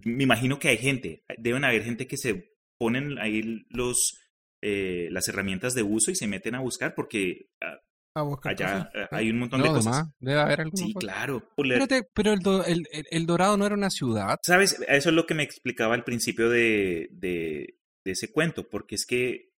me 0.03 0.23
imagino 0.23 0.59
que 0.59 0.69
hay 0.69 0.78
gente, 0.78 1.23
deben 1.38 1.63
haber 1.63 1.84
gente 1.84 2.07
que 2.07 2.17
se 2.17 2.51
ponen 2.80 3.17
ahí 3.19 3.65
los, 3.69 4.19
eh, 4.61 5.07
las 5.11 5.28
herramientas 5.30 5.73
de 5.73 5.84
uso 5.84 6.11
y 6.11 6.15
se 6.15 6.28
meten 6.28 6.55
a 6.55 6.59
buscar 6.59 6.93
porque 6.93 7.49
ah, 7.61 7.78
A 8.15 8.21
buscar 8.23 8.51
allá 8.53 8.89
cosas. 8.91 9.07
ah, 9.11 9.15
hay 9.15 9.30
un 9.30 9.39
montón 9.39 9.61
de 9.61 9.67
No, 9.69 9.73
cosas. 9.75 9.93
además, 9.95 10.13
debe 10.19 10.39
haber 10.41 10.61
alguna 10.61 10.86
Sí, 10.88 10.93
cosa. 10.93 11.07
claro. 11.07 11.49
Espérate, 11.57 12.07
pero 12.13 12.34
el, 12.34 12.39
do- 12.39 12.65
el, 12.65 12.84
el- 12.91 13.05
el 13.09 13.25
Dorado 13.25 13.55
no 13.57 13.65
era 13.65 13.75
una 13.75 13.89
ciudad. 13.89 14.38
¿Sabes? 14.43 14.78
Eso 14.88 15.09
es 15.09 15.15
lo 15.15 15.25
que 15.25 15.36
me 15.36 15.43
explicaba 15.43 15.95
al 15.95 16.03
principio 16.03 16.49
de, 16.49 17.07
de, 17.11 17.78
de 18.03 18.11
ese 18.11 18.32
cuento, 18.32 18.67
porque 18.69 18.95
es 18.95 19.05
que 19.05 19.51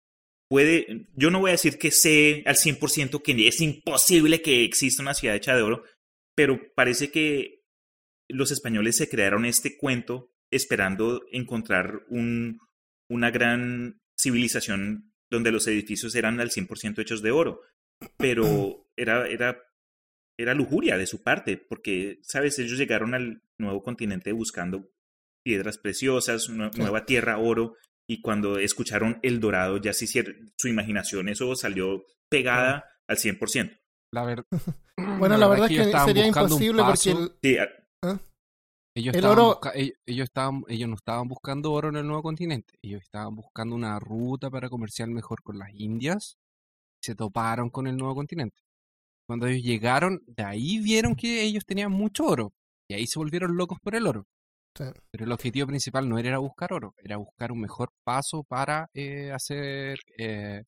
puede, 0.49 1.07
yo 1.15 1.31
no 1.31 1.39
voy 1.39 1.51
a 1.51 1.53
decir 1.53 1.77
que 1.77 1.91
sé 1.91 2.43
al 2.45 2.55
100% 2.55 3.21
que 3.21 3.47
es 3.47 3.61
imposible 3.61 4.41
que 4.41 4.65
exista 4.65 5.01
una 5.01 5.13
ciudad 5.13 5.35
hecha 5.35 5.55
de 5.55 5.61
oro, 5.61 5.83
pero 6.35 6.59
parece 6.75 7.11
que 7.11 7.61
los 8.27 8.51
españoles 8.51 8.97
se 8.97 9.09
crearon 9.09 9.45
este 9.45 9.77
cuento 9.77 10.31
esperando 10.51 11.21
encontrar 11.31 12.01
un, 12.09 12.59
una 13.09 13.31
gran 13.31 14.01
civilización 14.17 15.13
donde 15.29 15.51
los 15.51 15.67
edificios 15.67 16.15
eran 16.15 16.39
al 16.39 16.49
100% 16.49 16.99
hechos 16.99 17.21
de 17.21 17.31
oro, 17.31 17.61
pero 18.17 18.87
era, 18.97 19.27
era, 19.27 19.61
era 20.37 20.53
lujuria 20.55 20.97
de 20.97 21.07
su 21.07 21.21
parte, 21.21 21.57
porque, 21.57 22.19
¿sabes? 22.23 22.57
Ellos 22.57 22.79
llegaron 22.79 23.13
al 23.13 23.43
nuevo 23.59 23.83
continente 23.83 24.31
buscando 24.31 24.89
piedras 25.43 25.77
preciosas, 25.77 26.49
nueva 26.49 27.05
tierra, 27.05 27.37
oro, 27.37 27.75
y 28.09 28.21
cuando 28.21 28.57
escucharon 28.57 29.19
El 29.21 29.39
Dorado, 29.39 29.77
ya 29.77 29.93
se 29.93 30.05
hicieron, 30.05 30.51
su 30.57 30.67
imaginación, 30.67 31.29
eso 31.29 31.55
salió 31.55 32.03
pegada 32.29 32.85
al 33.07 33.17
100%. 33.17 33.77
La 34.11 34.23
ver- 34.25 34.45
Bueno, 35.19 35.37
la 35.37 35.47
verdad 35.47 35.71
es 35.71 35.77
que 35.77 35.83
sería 36.05 36.25
buscando 36.25 36.55
un 36.55 36.63
imposible 36.63 36.83
porque 36.83 36.91
paso. 36.91 37.23
el- 37.23 37.31
Sí, 37.41 37.57
a- 37.57 37.69
Ellos, 38.97 39.13
El 39.13 39.19
estaban 39.19 39.37
oro- 39.39 39.47
busca- 39.53 39.71
ellos, 39.75 39.93
ellos 40.07 40.23
estaban, 40.25 40.63
ellos 40.67 40.89
no 40.89 40.95
estaban 40.95 41.27
buscando 41.27 41.71
oro 41.71 41.89
en 41.89 41.95
el 41.97 42.05
nuevo 42.07 42.23
continente. 42.23 42.73
Ellos 42.83 43.01
estaban 43.03 43.35
buscando 43.35 43.75
una 43.75 43.97
ruta 43.99 44.49
para 44.49 44.67
comerciar 44.69 45.07
mejor 45.09 45.41
con 45.43 45.57
las 45.59 45.69
Indias. 45.73 46.37
Se 47.01 47.15
toparon 47.15 47.69
con 47.69 47.87
el 47.87 47.95
nuevo 47.95 48.15
continente. 48.15 48.57
Cuando 49.27 49.45
ellos 49.47 49.63
llegaron, 49.63 50.21
de 50.25 50.43
ahí 50.43 50.79
vieron 50.79 51.15
que 51.15 51.43
ellos 51.43 51.63
tenían 51.65 51.91
mucho 51.91 52.25
oro. 52.25 52.51
Y 52.89 52.95
ahí 52.95 53.05
se 53.05 53.19
volvieron 53.19 53.55
locos 53.55 53.77
por 53.79 53.95
el 53.95 54.07
oro. 54.07 54.25
Sí. 54.75 54.85
Pero 55.11 55.25
el 55.25 55.31
objetivo 55.31 55.67
principal 55.67 56.07
no 56.07 56.17
era 56.17 56.37
buscar 56.37 56.71
oro, 56.73 56.93
era 57.03 57.17
buscar 57.17 57.51
un 57.51 57.61
mejor 57.61 57.91
paso 58.03 58.43
para 58.43 58.87
eh, 58.93 59.31
hacer 59.31 59.99
eh, 60.17 60.63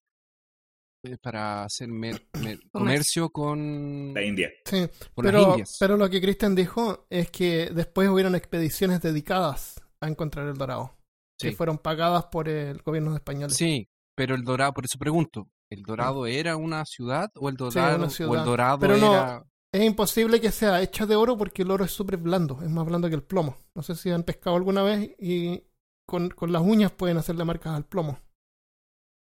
eh, 1.03 1.17
para 1.21 1.63
hacer 1.63 1.87
mer- 1.87 2.27
mer- 2.41 2.59
comercio 2.71 3.29
con, 3.29 4.13
la 4.13 4.23
India. 4.23 4.49
sí, 4.65 4.87
con 5.13 5.25
las 5.25 5.33
pero, 5.33 5.49
Indias. 5.51 5.77
pero 5.79 5.97
lo 5.97 6.09
que 6.09 6.21
Christian 6.21 6.55
dijo 6.55 7.05
es 7.09 7.31
que 7.31 7.69
después 7.73 8.09
hubieron 8.09 8.35
expediciones 8.35 9.01
dedicadas 9.01 9.81
a 10.01 10.07
encontrar 10.07 10.47
el 10.47 10.57
dorado, 10.57 10.97
que 11.39 11.49
Sí. 11.49 11.55
fueron 11.55 11.77
pagadas 11.77 12.25
por 12.25 12.49
el 12.49 12.81
gobierno 12.81 13.15
español. 13.15 13.51
Sí, 13.51 13.87
pero 14.15 14.35
el 14.35 14.43
Dorado, 14.43 14.73
por 14.73 14.85
eso 14.85 14.97
pregunto, 14.99 15.47
¿el 15.71 15.83
Dorado 15.83 16.25
era 16.27 16.57
una 16.57 16.85
ciudad 16.85 17.29
o 17.35 17.49
el 17.49 17.55
Dorado, 17.55 17.95
una 17.97 18.07
o 18.07 18.09
ciudad. 18.09 18.39
el 18.39 18.45
Dorado 18.45 18.79
Pero 18.79 18.97
no- 18.97 19.13
era... 19.13 19.43
Es 19.73 19.83
imposible 19.83 20.41
que 20.41 20.51
sea 20.51 20.81
hecha 20.81 21.05
de 21.05 21.15
oro 21.15 21.37
porque 21.37 21.61
el 21.61 21.71
oro 21.71 21.85
es 21.85 21.91
súper 21.91 22.17
blando, 22.17 22.61
es 22.61 22.69
más 22.69 22.85
blando 22.85 23.07
que 23.07 23.15
el 23.15 23.23
plomo. 23.23 23.55
No 23.75 23.81
sé 23.83 23.95
si 23.95 24.09
han 24.11 24.23
pescado 24.23 24.57
alguna 24.57 24.83
vez 24.83 25.15
y 25.17 25.63
con, 26.05 26.29
con 26.29 26.51
las 26.51 26.61
uñas 26.61 26.91
pueden 26.91 27.17
hacerle 27.17 27.45
marcas 27.45 27.73
al 27.75 27.85
plomo. 27.85 28.19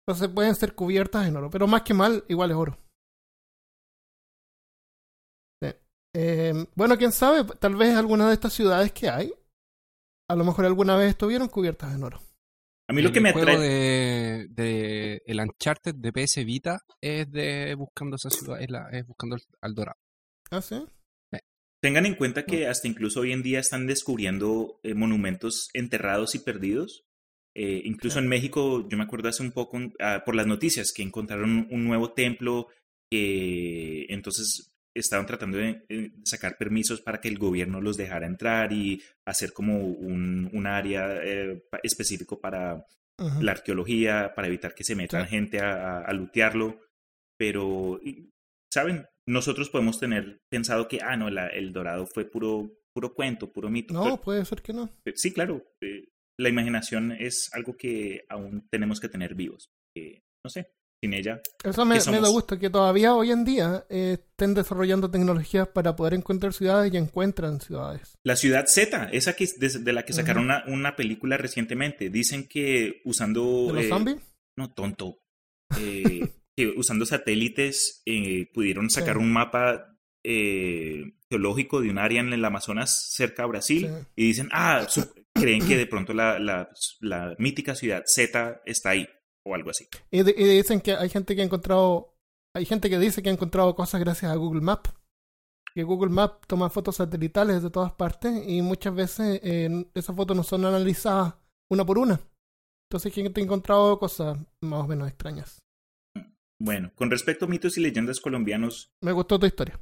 Entonces 0.07 0.29
pueden 0.33 0.55
ser 0.55 0.73
cubiertas 0.73 1.27
en 1.27 1.35
oro, 1.35 1.49
pero 1.49 1.67
más 1.67 1.81
que 1.81 1.93
mal, 1.93 2.23
igual 2.29 2.51
es 2.51 2.57
oro. 2.57 2.77
Eh, 6.19 6.65
bueno, 6.73 6.97
quién 6.97 7.11
sabe, 7.11 7.43
tal 7.59 7.75
vez 7.75 7.95
alguna 7.95 8.27
de 8.27 8.33
estas 8.33 8.51
ciudades 8.51 8.91
que 8.91 9.07
hay, 9.07 9.31
a 10.27 10.35
lo 10.35 10.43
mejor 10.45 10.65
alguna 10.65 10.95
vez 10.95 11.09
estuvieron 11.09 11.47
cubiertas 11.47 11.93
en 11.93 12.03
oro. 12.03 12.19
A 12.89 12.93
mí 12.93 13.03
lo 13.03 13.09
el 13.09 13.13
que 13.13 13.21
me 13.21 13.29
atrae... 13.29 13.57
de, 13.59 14.47
de 14.49 15.21
el 15.27 15.39
Uncharted 15.39 15.93
de 15.93 16.11
PS 16.11 16.43
Vita 16.43 16.79
es 17.01 17.29
de 17.29 17.75
buscando 17.75 18.15
esa 18.15 18.31
ciudad, 18.31 18.59
es, 18.59 18.71
la- 18.71 18.89
es 18.89 19.05
buscando 19.05 19.35
al 19.61 19.75
Dorado. 19.75 19.97
¿Ah, 20.51 20.61
sí? 20.61 20.75
Tengan 21.79 22.07
en 22.07 22.15
cuenta 22.15 22.43
que 22.45 22.67
hasta 22.67 22.87
incluso 22.87 23.19
hoy 23.19 23.31
en 23.31 23.43
día 23.43 23.59
están 23.59 23.85
descubriendo 23.85 24.79
eh, 24.83 24.95
monumentos 24.95 25.69
enterrados 25.73 26.33
y 26.33 26.39
perdidos. 26.39 27.03
Eh, 27.55 27.81
incluso 27.85 28.17
en 28.19 28.27
México, 28.27 28.87
yo 28.89 28.97
me 28.97 29.03
acuerdo 29.03 29.29
hace 29.29 29.43
un 29.43 29.51
poco 29.51 29.79
ah, 29.99 30.23
por 30.25 30.33
las 30.35 30.47
noticias 30.47 30.91
que 30.91 31.03
encontraron 31.03 31.67
un 31.69 31.85
nuevo 31.85 32.13
templo 32.13 32.67
que 33.11 34.05
entonces 34.09 34.73
estaban 34.95 35.27
tratando 35.27 35.59
de 35.59 35.85
eh, 35.89 36.11
sacar 36.23 36.57
permisos 36.57 37.01
para 37.01 37.21
que 37.21 37.27
el 37.27 37.37
gobierno 37.37 37.79
los 37.79 37.95
dejara 37.95 38.25
entrar 38.25 38.73
y 38.73 39.01
hacer 39.25 39.53
como 39.53 39.77
un, 39.85 40.49
un 40.51 40.65
área 40.67 41.21
eh, 41.23 41.63
específico 41.83 42.39
para 42.41 42.83
la 43.39 43.51
arqueología, 43.51 44.33
para 44.35 44.47
evitar 44.47 44.73
que 44.73 44.83
se 44.83 44.95
metan 44.95 45.25
Sí. 45.25 45.29
gente 45.29 45.59
a, 45.59 45.99
a- 45.99 46.01
a 46.05 46.13
lootearlo. 46.13 46.79
Pero, 47.37 47.99
¿saben? 48.73 49.05
Nosotros 49.27 49.69
podemos 49.69 49.99
tener 49.99 50.39
pensado 50.49 50.87
que, 50.87 50.99
ah, 51.01 51.17
no, 51.17 51.29
la- 51.29 51.47
el 51.47 51.73
dorado 51.73 52.05
fue 52.07 52.25
puro, 52.25 52.71
puro 52.93 53.13
cuento, 53.13 53.51
puro 53.51 53.69
mito. 53.69 53.93
No, 53.93 54.03
Pero- 54.03 54.21
puede 54.21 54.45
ser 54.45 54.61
que 54.61 54.73
no. 54.73 54.89
eh, 55.05 55.13
sí, 55.15 55.31
claro. 55.33 55.63
eh, 55.81 56.05
la 56.39 56.49
imaginación 56.49 57.11
es 57.11 57.49
algo 57.53 57.75
que 57.75 58.23
aún 58.29 58.67
tenemos 58.71 58.99
que 58.99 59.09
tener 59.09 59.35
vivos. 59.35 59.69
eh, 59.97 60.21
no 60.45 60.49
sé, 60.51 60.69
sin 61.03 61.13
ella. 61.15 61.41
Eso 61.63 61.83
me, 61.83 61.97
¿Qué 61.99 62.11
me 62.11 62.21
da 62.21 62.27
gusto 62.29 62.57
que 62.59 62.69
todavía 62.69 63.15
hoy 63.15 63.31
en 63.31 63.43
día 63.43 63.85
eh, 63.89 64.17
estén 64.19 64.53
desarrollando 64.53 65.09
tecnologías 65.09 65.67
para 65.69 65.95
poder 65.95 66.13
encontrar 66.13 66.53
ciudades 66.53 66.93
y 66.93 66.97
encuentran 66.97 67.59
ciudades. 67.59 68.13
La 68.23 68.35
ciudad 68.35 68.65
Z, 68.67 69.09
esa 69.11 69.33
que, 69.35 69.47
de, 69.57 69.69
de 69.79 69.93
la 69.93 70.05
que 70.05 70.13
sacaron 70.13 70.43
una, 70.45 70.63
una 70.67 70.95
película 70.95 71.35
recientemente, 71.37 72.09
dicen 72.11 72.47
que 72.47 73.01
usando... 73.05 73.67
¿De 73.67 73.73
los 73.73 73.85
eh, 73.85 73.89
zombies? 73.89 74.17
No, 74.55 74.71
tonto. 74.71 75.17
Eh, 75.79 76.21
que 76.57 76.67
usando 76.75 77.05
satélites 77.05 78.01
eh, 78.05 78.49
pudieron 78.53 78.89
sacar 78.89 79.15
Sí. 79.17 79.21
un 79.21 79.31
mapa 79.31 79.93
eh, 80.25 81.13
geológico 81.29 81.79
de 81.81 81.89
un 81.89 81.97
área 81.99 82.19
en 82.19 82.33
el 82.33 82.43
Amazonas 82.43 83.11
cerca 83.13 83.43
a 83.43 83.47
Brasil 83.47 83.87
Sí. 83.87 84.07
y 84.15 84.23
dicen, 84.27 84.49
ah, 84.51 84.85
creen 85.33 85.65
que 85.67 85.77
de 85.77 85.85
pronto 85.87 86.13
la, 86.13 86.39
la, 86.39 86.69
la 86.99 87.35
mítica 87.37 87.75
ciudad 87.75 88.03
Z 88.05 88.61
está 88.65 88.89
ahí 88.89 89.07
o 89.45 89.53
algo 89.55 89.69
así. 89.69 89.87
Y, 90.11 90.23
de- 90.23 90.35
y 90.37 90.43
dicen 90.57 90.81
que 90.81 90.93
hay 90.93 91.09
gente 91.09 91.35
que 91.35 91.41
ha 91.41 91.45
encontrado, 91.45 92.17
hay 92.55 92.65
gente 92.65 92.89
que 92.89 92.97
dice 92.99 93.21
que 93.21 93.29
ha 93.29 93.33
encontrado 93.33 93.75
cosas 93.75 94.01
gracias 94.01 94.31
a 94.31 94.35
Google 94.35 94.61
Maps. 94.61 94.91
Que 95.75 95.83
Google 95.83 96.09
Maps 96.09 96.47
toma 96.47 96.71
fotos 96.71 96.95
satelitales 96.95 97.61
de 97.61 97.69
todas 97.69 97.91
partes 97.93 98.33
y 98.47 98.63
muchas 98.63 98.95
veces 98.95 99.39
eh, 99.43 99.85
esas 99.93 100.15
fotos 100.15 100.35
no 100.35 100.41
son 100.43 100.65
analizadas 100.65 101.35
una 101.69 101.85
por 101.85 101.99
una. 101.99 102.19
Entonces 102.89 103.13
gente 103.13 103.39
ha 103.39 103.43
encontrado 103.43 103.99
cosas 103.99 104.37
más 104.61 104.83
o 104.83 104.87
menos 104.87 105.07
extrañas. 105.07 105.59
Bueno, 106.59 106.91
con 106.95 107.11
respecto 107.11 107.45
a 107.45 107.47
mitos 107.47 107.77
y 107.77 107.81
leyendas 107.81 108.19
colombianos, 108.19 108.91
Me 109.01 109.11
gustó 109.11 109.37
tu 109.39 109.45
historia. 109.45 109.79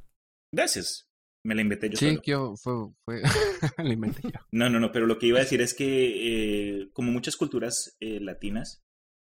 gracias. 0.52 1.08
Me 1.44 1.54
la 1.54 1.60
inventé 1.62 1.88
yo 1.88 1.96
Sí, 1.96 2.08
solo. 2.08 2.22
que 2.22 2.30
yo- 2.32 2.54
fue, 2.56 2.72
fue 3.04 3.22
la 3.84 3.92
inventé 3.92 4.22
yo. 4.24 4.40
No, 4.50 4.68
no, 4.68 4.80
no, 4.80 4.90
pero 4.90 5.06
lo 5.06 5.16
que 5.18 5.28
iba 5.28 5.38
a 5.38 5.42
decir 5.42 5.60
es 5.60 5.74
que 5.74 6.80
eh, 6.80 6.90
como 6.92 7.12
muchas 7.12 7.36
culturas 7.36 7.96
eh, 8.00 8.18
latinas, 8.20 8.82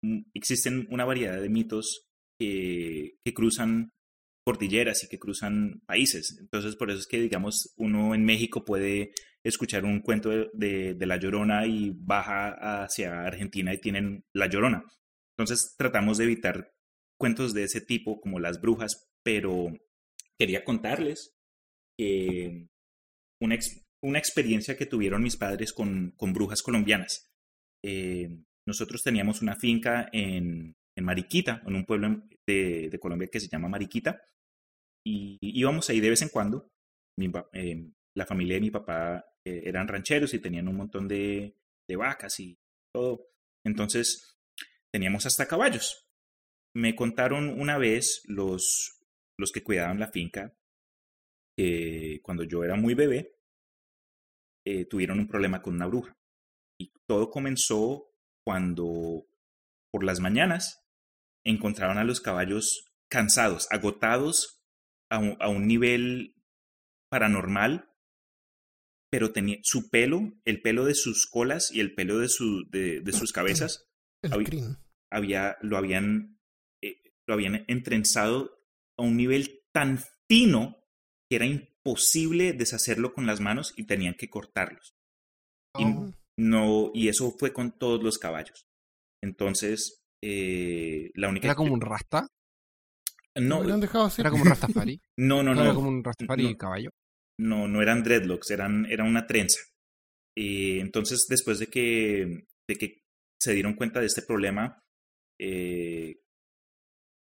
mm, 0.04 0.24
existen 0.34 0.88
una 0.92 1.06
variedad 1.06 1.42
de 1.42 1.48
mitos 1.50 2.08
que, 2.40 3.16
que 3.24 3.34
cruzan 3.34 3.92
cordilleras 4.46 5.04
y 5.04 5.08
que 5.08 5.20
cruzan 5.20 5.82
países. 5.86 6.38
Entonces, 6.42 6.76
por 6.76 6.90
eso 6.90 7.00
es 7.00 7.08
que, 7.08 7.22
digamos, 7.22 7.74
uno 7.78 8.14
en 8.14 8.26
México 8.26 8.66
puede 8.66 9.14
escuchar 9.46 9.86
un 9.86 10.02
cuento 10.02 10.30
de, 10.30 10.50
de- 10.54 10.94
de 10.96 11.06
La 11.06 11.16
Llorona 11.18 11.66
y 11.66 11.92
baja 11.96 12.84
hacia 12.84 13.22
Argentina 13.24 13.74
y 13.74 13.80
tienen 13.80 14.26
La 14.34 14.48
Llorona. 14.48 14.84
Entonces, 15.38 15.76
tratamos 15.78 16.18
de 16.18 16.26
evitar 16.26 16.74
cuentos 17.22 17.54
de 17.54 17.64
ese 17.66 17.82
tipo, 17.82 18.20
como 18.20 18.40
las 18.40 18.60
brujas, 18.60 19.08
pero 19.24 19.72
quería 20.40 20.64
contarles 20.64 21.36
que 21.96 22.68
una, 23.40 23.60
una 24.04 24.18
experiencia 24.18 24.76
que 24.76 24.88
tuvieron 24.88 25.22
mis 25.22 25.38
padres 25.38 25.72
con, 25.72 26.16
con 26.18 26.34
brujas 26.34 26.64
colombianas. 26.64 27.30
Eh, 27.86 28.28
nosotros 28.68 29.04
teníamos 29.04 29.44
una 29.44 29.56
finca 29.56 30.10
en, 30.12 30.74
en 30.98 31.06
Mariquita, 31.06 31.62
en 31.68 31.76
un 31.76 31.86
pueblo 31.86 32.24
de, 32.48 32.98
Colombia 33.00 33.30
que 33.32 33.40
se 33.40 33.50
llama 33.50 33.70
Mariquita, 33.70 34.20
y 35.06 35.38
íbamos 35.42 35.90
ahí 35.92 36.00
de 36.00 36.10
vez 36.10 36.24
en 36.24 36.30
cuando. 36.30 36.70
Eh, 37.54 37.88
la 38.18 38.26
familia 38.26 38.56
de 38.56 38.62
mi 38.62 38.72
papá 38.72 39.24
eh, 39.46 39.62
eran 39.66 39.88
rancheros 39.88 40.34
y 40.34 40.40
tenían 40.40 40.68
un 40.68 40.78
montón 40.78 41.08
de, 41.08 41.56
de 41.88 41.96
vacas 41.96 42.40
y 42.40 42.58
todo. 42.92 43.28
Entonces 43.64 44.40
teníamos 44.92 45.28
hasta 45.28 45.48
caballos. 45.48 46.11
Me 46.74 46.96
contaron 46.96 47.50
una 47.50 47.78
vez 47.78 48.24
los, 48.26 49.00
los 49.38 49.52
que 49.52 49.64
cuidaban 49.64 50.00
la 50.00 50.12
finca 50.12 50.56
que 51.58 52.20
cuando 52.24 52.44
yo 52.44 52.64
era 52.64 52.76
muy 52.76 52.94
bebé 52.94 53.36
eh, 54.66 54.86
tuvieron 54.86 55.20
un 55.20 55.28
problema 55.28 55.62
con 55.62 55.76
una 55.76 55.88
bruja. 55.88 56.18
Y 56.80 56.94
todo 57.08 57.30
comenzó 57.30 58.12
cuando 58.46 59.28
por 59.92 60.04
las 60.04 60.20
mañanas 60.20 60.86
encontraron 61.44 61.98
a 61.98 62.04
los 62.04 62.22
caballos 62.22 62.92
cansados, 63.10 63.68
agotados 63.72 64.64
a 65.10 65.20
un, 65.20 65.38
a 65.40 65.50
un 65.50 65.68
nivel 65.68 66.36
paranormal, 67.10 67.90
pero 69.12 69.34
tenía 69.34 69.58
su 69.64 69.90
pelo, 69.90 70.34
el 70.46 70.62
pelo 70.62 70.86
de 70.86 70.96
sus 70.96 71.28
colas 71.28 71.72
y 71.72 71.82
el 71.82 71.94
pelo 71.94 72.20
de, 72.20 72.30
su, 72.30 72.70
de, 72.70 73.02
de 73.02 73.12
sus 73.12 73.34
cabezas, 73.34 73.90
había, 75.12 75.58
lo, 75.62 75.78
habían, 75.78 76.40
eh, 76.40 76.41
lo 77.32 77.36
habían 77.36 77.64
entrenzado 77.70 78.60
a 79.00 79.04
un 79.04 79.16
nivel 79.16 79.62
tan 79.74 80.00
fino 80.30 80.78
que 81.30 81.38
era 81.38 81.46
imposible 81.46 82.52
deshacerlo 82.52 83.14
con 83.14 83.26
las 83.26 83.40
manos 83.40 83.74
y 83.78 83.86
tenían 83.86 84.16
que 84.16 84.30
cortarlos. 84.30 84.94
Y, 85.80 85.86
Oh. 85.86 86.14
no, 86.38 86.92
y 86.94 87.08
eso 87.08 87.32
fue 87.40 87.54
con 87.54 87.72
todos 87.78 88.04
los 88.04 88.18
caballos. 88.18 88.66
Entonces, 89.24 90.04
eh, 90.22 91.12
la 91.16 91.30
única... 91.30 91.48
Era 91.48 91.56
como 91.56 91.74
un 91.74 91.80
rasta. 91.80 92.28
No, 93.40 93.64
Lo 93.64 93.74
han 93.74 93.80
dejado 93.80 94.06
así. 94.06 94.20
Era 94.22 94.30
como 94.30 94.44
un 94.44 94.50
rastafari. 94.50 95.00
no, 95.18 95.42
no, 95.42 95.54
Era 95.54 95.64
no. 95.64 95.76
como 95.76 95.88
un 95.88 96.04
rastafari 96.04 96.44
No. 96.52 96.58
caballo. 96.58 96.90
no, 97.40 97.68
no 97.70 97.82
eran 97.82 98.04
dreadlocks, 98.04 98.52
eran, 98.52 98.86
era 98.88 99.06
una 99.06 99.26
trenza. 99.26 99.62
Entonces, 100.38 101.26
después 101.30 101.60
de 101.60 101.68
que, 101.68 102.46
de 102.68 102.76
que 102.78 103.02
se 103.42 103.54
dieron 103.54 103.76
cuenta 103.76 104.00
de 104.02 104.08
este 104.08 104.22
problema, 104.22 104.82
eh, 105.40 106.20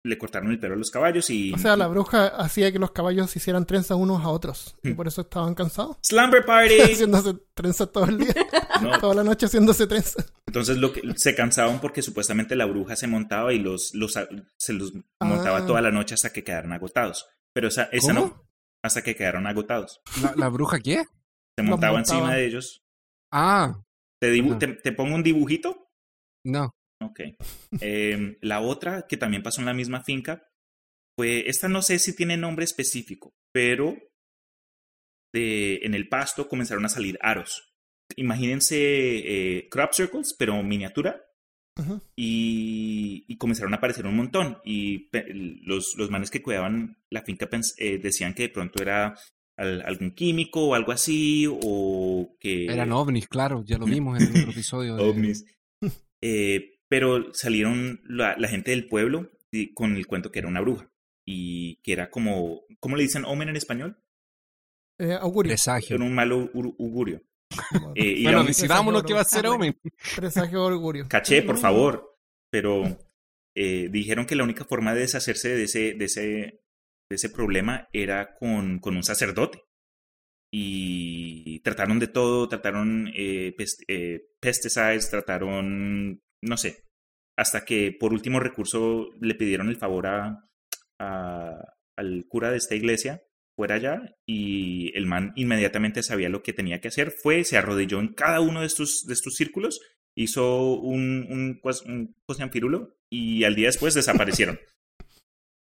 le 0.07 0.16
cortaron 0.18 0.50
el 0.50 0.59
pelo 0.59 0.74
a 0.74 0.76
los 0.76 0.90
caballos 0.90 1.28
y... 1.30 1.52
O 1.52 1.59
sea, 1.59 1.76
la 1.76 1.86
bruja 1.88 2.26
hacía 2.28 2.70
que 2.72 2.78
los 2.78 2.92
caballos 2.92 3.30
se 3.30 3.38
hicieran 3.38 3.66
trenzas 3.66 3.96
unos 3.98 4.22
a 4.24 4.28
otros. 4.28 4.76
Y 4.82 4.90
Hmm. 4.90 4.96
por 4.96 5.07
eso 5.09 5.22
estaban 5.22 5.54
cansados. 5.54 5.96
¡Slumber 6.02 6.44
Party! 6.46 6.80
haciéndose 6.80 7.34
trenzas 7.54 7.90
todo 7.92 8.04
el 8.07 8.18
día. 8.18 8.34
No, 8.82 8.98
Toda 9.00 9.14
la 9.14 9.24
noche 9.24 9.46
haciéndose 9.46 9.86
trenzas. 9.86 10.32
entonces 10.46 10.76
lo 10.76 10.92
que, 10.92 11.00
se 11.16 11.34
cansaban 11.34 11.80
porque 11.80 12.02
supuestamente 12.02 12.54
la 12.57 12.66
bruja 12.66 12.94
se 12.94 13.07
montaba 13.07 13.54
y 13.54 13.59
los, 13.59 13.94
los 13.94 14.12
se 14.59 14.72
los 14.74 14.92
Ah. 15.18 15.24
montaba 15.24 15.64
toda 15.66 15.80
la 15.80 15.90
noche 15.90 16.14
hasta 16.14 16.30
que 16.30 16.44
quedaran 16.44 16.72
agotados. 16.72 17.26
Pero 17.54 17.68
esa, 17.68 17.84
esa 17.92 18.12
¿Cómo? 18.14 18.26
no, 18.26 18.48
hasta 18.82 19.02
que 19.02 19.16
quedaron 19.16 19.46
agotados. 19.46 20.00
¿La, 20.22 20.34
la 20.36 20.48
bruja 20.50 20.78
qué? 20.80 21.04
Se 21.59 21.62
montaba 21.62 21.94
montaba. 21.94 22.18
encima 22.18 22.34
de 22.34 22.46
ellos. 22.46 22.82
Ah, 23.32 23.80
¿Te, 24.20 24.32
dibu- 24.34 24.59
te, 24.59 24.68
te 24.68 24.92
pongo 24.92 25.14
un 25.14 25.22
dibujito? 25.22 25.88
no. 26.44 26.70
Ok. 27.07 27.20
Em, 27.80 28.36
la 28.40 28.61
otra 28.61 29.07
que 29.09 29.16
también 29.16 29.42
pasó 29.42 29.61
en 29.61 29.66
la 29.66 29.74
misma 29.74 30.02
finca 30.04 30.46
fue, 31.18 31.48
esta 31.48 31.68
no 31.68 31.82
sé 31.82 31.98
si 31.98 32.14
tiene 32.14 32.36
nombre 32.36 32.64
específico, 32.64 33.32
pero 33.52 33.96
de, 35.34 35.76
en 35.82 35.94
el 35.94 36.09
pasto 36.09 36.48
comenzaron 36.48 36.84
a 36.84 36.88
salir 36.90 37.18
aros. 37.20 37.72
Imagínense 38.16 38.76
eh, 38.78 39.68
crop 39.70 39.92
circles, 39.92 40.34
pero 40.38 40.62
miniatura, 40.62 41.22
y, 42.16 43.24
y 43.28 43.36
comenzaron 43.36 43.74
a 43.74 43.76
aparecer 43.76 44.07
un 44.07 44.16
montón. 44.16 44.59
Y 44.64 45.11
los, 45.64 45.94
los 45.96 46.11
manes 46.11 46.30
que 46.30 46.42
cuidaban 46.42 46.96
la 47.11 47.22
finca 47.22 47.50
pens- 47.50 47.74
eh, 47.78 47.98
decían 47.98 48.32
que 48.34 48.44
de 48.44 48.48
pronto 48.50 48.82
era 48.82 49.18
al- 49.59 49.82
algún 49.82 50.12
químico 50.12 50.68
o 50.68 50.74
algo 50.74 50.92
así, 50.92 51.46
o 51.48 52.36
que... 52.40 52.64
Eran 52.66 52.92
ovnis, 52.92 53.26
claro. 53.28 53.62
Ya 53.66 53.76
lo 53.78 53.84
vimos 53.86 54.18
en 54.20 54.28
el 54.28 54.40
otro 54.42 54.52
episodio. 54.52 54.96
de- 54.96 55.02
ovnis. 55.09 55.44
Eh, 56.22 56.76
pero 56.89 57.32
salieron 57.34 58.01
la, 58.05 58.37
la 58.39 58.49
gente 58.49 58.70
del 58.72 58.87
pueblo 58.89 59.30
y- 59.53 59.72
con 59.74 59.97
el 59.97 60.07
cuento 60.07 60.30
que 60.30 60.39
era 60.41 60.49
una 60.49 60.61
bruja. 60.61 60.91
Y 61.28 61.80
que 61.82 61.93
era 61.93 62.09
como, 62.11 62.62
¿cómo 62.78 62.97
le 62.97 63.03
dicen 63.03 63.24
omen 63.24 63.49
en 63.49 63.57
español? 63.57 63.99
Eh, 65.01 65.12
augurio. 65.20 65.51
Presagio. 65.51 65.97
Era 65.97 66.05
un 66.05 66.14
malo 66.14 66.51
ur- 66.53 66.76
augurio. 66.78 67.22
Eh, 67.95 68.05
y 68.18 68.22
Bueno, 68.22 68.39
aún- 68.39 68.47
decidámonos 68.47 69.03
qué 69.05 69.14
va 69.14 69.20
a 69.22 69.24
ser. 69.24 69.47
Omen. 69.47 69.76
Presagio 70.14 70.64
o 70.64 70.68
augurio. 70.68 71.07
caché, 71.09 71.43
por 71.43 71.59
favor. 71.59 72.16
Pero 72.51 72.99
eh, 73.57 73.89
dijeron 73.91 74.24
que 74.26 74.37
la 74.37 74.45
única 74.45 74.64
forma 74.64 74.95
de 74.95 75.01
deshacerse 75.01 75.49
de 75.57 75.64
ese, 75.64 75.95
de 75.95 76.05
ese, 76.05 76.20
de 76.22 76.61
ese 77.11 77.28
problema 77.30 77.89
era 77.93 78.34
con, 78.37 78.78
con 78.78 78.97
un 78.97 79.03
sacerdote. 79.03 79.62
Y 80.53 81.61
trataron 81.61 81.99
de 81.99 82.07
todo, 82.07 82.49
trataron 82.49 83.09
eh, 83.14 83.55
pest- 83.59 83.84
eh, 83.89 84.20
pesticides, 84.41 85.11
trataron, 85.11 86.22
no 86.43 86.57
sé, 86.57 86.84
hasta 87.37 87.64
que 87.64 87.93
por 87.99 88.12
último 88.12 88.41
recurso 88.41 89.09
le 89.20 89.34
pidieron 89.34 89.68
el 89.68 89.76
favor 89.76 90.07
a, 90.07 90.49
a- 90.99 91.61
al 91.97 92.26
cura 92.28 92.51
de 92.51 92.59
esta 92.59 92.74
iglesia, 92.74 93.22
fuera 93.57 93.76
allá, 93.76 94.14
y 94.26 94.93
el 94.97 95.07
man 95.07 95.32
inmediatamente 95.37 96.03
sabía 96.03 96.28
lo 96.28 96.43
que 96.43 96.53
tenía 96.53 96.80
que 96.80 96.89
hacer, 96.89 97.11
fue, 97.22 97.45
se 97.45 97.57
arrodilló 97.57 98.01
en 98.01 98.12
cada 98.14 98.41
uno 98.41 98.61
de 98.61 98.66
estos, 98.66 99.05
de 99.07 99.14
estos 99.14 99.34
círculos, 99.34 99.80
hizo 100.14 100.74
un, 100.74 101.26
un, 101.30 101.61
cuas- 101.62 101.82
un 101.87 102.14
cosñanfirulo, 102.26 102.97
y 103.11 103.45
al 103.45 103.55
día 103.55 103.68
después 103.68 103.95
desaparecieron. 103.95 104.59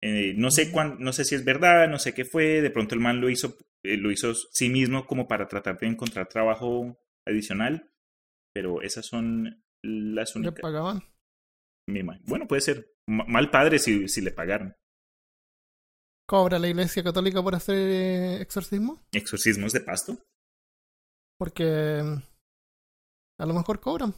Eh, 0.03 0.33
no 0.35 0.49
sé 0.49 0.71
cuán, 0.71 0.97
no 0.99 1.13
sé 1.13 1.25
si 1.25 1.35
es 1.35 1.45
verdad, 1.45 1.87
no 1.87 1.99
sé 1.99 2.13
qué 2.13 2.25
fue, 2.25 2.61
de 2.61 2.71
pronto 2.71 2.95
el 2.95 3.01
man 3.01 3.21
lo 3.21 3.29
hizo, 3.29 3.55
eh, 3.83 3.97
lo 3.97 4.11
hizo 4.11 4.33
sí 4.33 4.69
mismo 4.69 5.05
como 5.05 5.27
para 5.27 5.47
tratar 5.47 5.77
de 5.77 5.87
encontrar 5.87 6.27
trabajo 6.27 6.97
adicional, 7.27 7.91
pero 8.53 8.81
esas 8.81 9.05
son 9.05 9.63
las 9.83 10.35
¿Le 10.35 10.39
únicas. 10.41 10.61
pagaban? 10.61 11.01
me 11.87 11.99
imagino. 11.99 12.25
Bueno, 12.27 12.47
puede 12.47 12.61
ser 12.61 12.87
Ma- 13.07 13.25
mal 13.27 13.49
padre 13.51 13.79
si, 13.79 14.07
si 14.07 14.21
le 14.21 14.31
pagaron. 14.31 14.75
¿Cobra 16.27 16.59
la 16.59 16.69
iglesia 16.69 17.03
católica 17.03 17.41
por 17.43 17.55
hacer 17.55 17.75
eh, 17.77 18.41
exorcismo? 18.41 19.01
Exorcismos 19.11 19.73
de 19.73 19.81
pasto. 19.81 20.17
Porque 21.37 22.01
mm, 22.03 23.41
a 23.41 23.45
lo 23.45 23.53
mejor 23.53 23.81
cobran. 23.81 24.13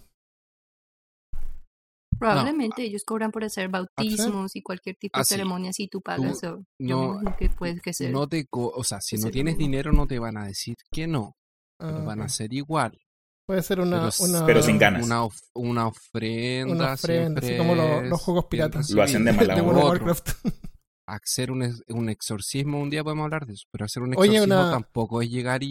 Probablemente 2.20 2.84
ellos 2.84 3.04
cobran 3.04 3.32
por 3.32 3.44
hacer 3.44 3.70
bautismos 3.70 4.56
y 4.56 4.62
cualquier 4.62 4.96
tipo 4.96 5.18
de 5.18 5.22
Ah, 5.22 5.26
ceremonia 5.26 5.74
si 5.74 5.88
tú 5.88 6.02
pagas. 6.02 6.40
Tú- 6.40 6.48
o 6.48 6.66
yo 6.80 6.96
no, 6.98 7.02
me 7.02 7.06
imagino 7.22 7.38
que 7.38 7.50
puede 7.50 7.82
que 7.82 7.94
sea. 7.94 8.12
No 8.12 8.28
te 8.30 8.46
o 8.52 8.84
sea, 8.84 9.02
si 9.02 9.18
no 9.18 9.30
tienes 9.32 9.58
dinero 9.58 9.92
no 9.92 10.06
te 10.08 10.20
van 10.20 10.38
a 10.38 10.46
decir 10.46 10.76
que 10.92 11.08
no, 11.08 11.36
pero 11.80 11.98
Ah, 11.98 12.04
van 12.06 12.22
a 12.22 12.26
hacer 12.26 12.54
igual. 12.54 13.00
Puede 13.46 13.62
ser 13.62 13.80
una, 13.82 14.10
pero 14.10 14.30
una, 14.30 14.46
pero 14.46 14.64
sin 14.64 14.78
ganas. 14.78 15.06
Una, 15.06 15.26
of- 15.26 15.42
una 15.54 15.88
ofrenda, 15.88 16.74
Una 16.74 16.94
ofrenda, 16.94 17.42
así 17.42 17.58
como 17.58 17.76
lo- 17.76 18.02
los 18.04 18.22
juegos 18.22 18.46
piratas. 18.46 18.90
Lo 18.92 19.04
hacen 19.04 19.26
de 19.26 19.34
mala 19.34 19.56
de 19.56 19.62
Warcraft. 19.62 20.30
hacer 21.06 21.52
un, 21.52 21.84
un 21.90 22.10
exorcismo, 22.10 22.80
un 22.80 22.90
día 22.90 23.04
podemos 23.04 23.26
hablar 23.26 23.46
de 23.46 23.54
eso, 23.54 23.66
pero 23.70 23.84
hacer 23.84 24.02
un 24.04 24.14
Oye, 24.16 24.36
exorcismo 24.38 24.62
una- 24.62 24.72
tampoco 24.72 25.22
es 25.22 25.30
llegar 25.30 25.62
y, 25.62 25.68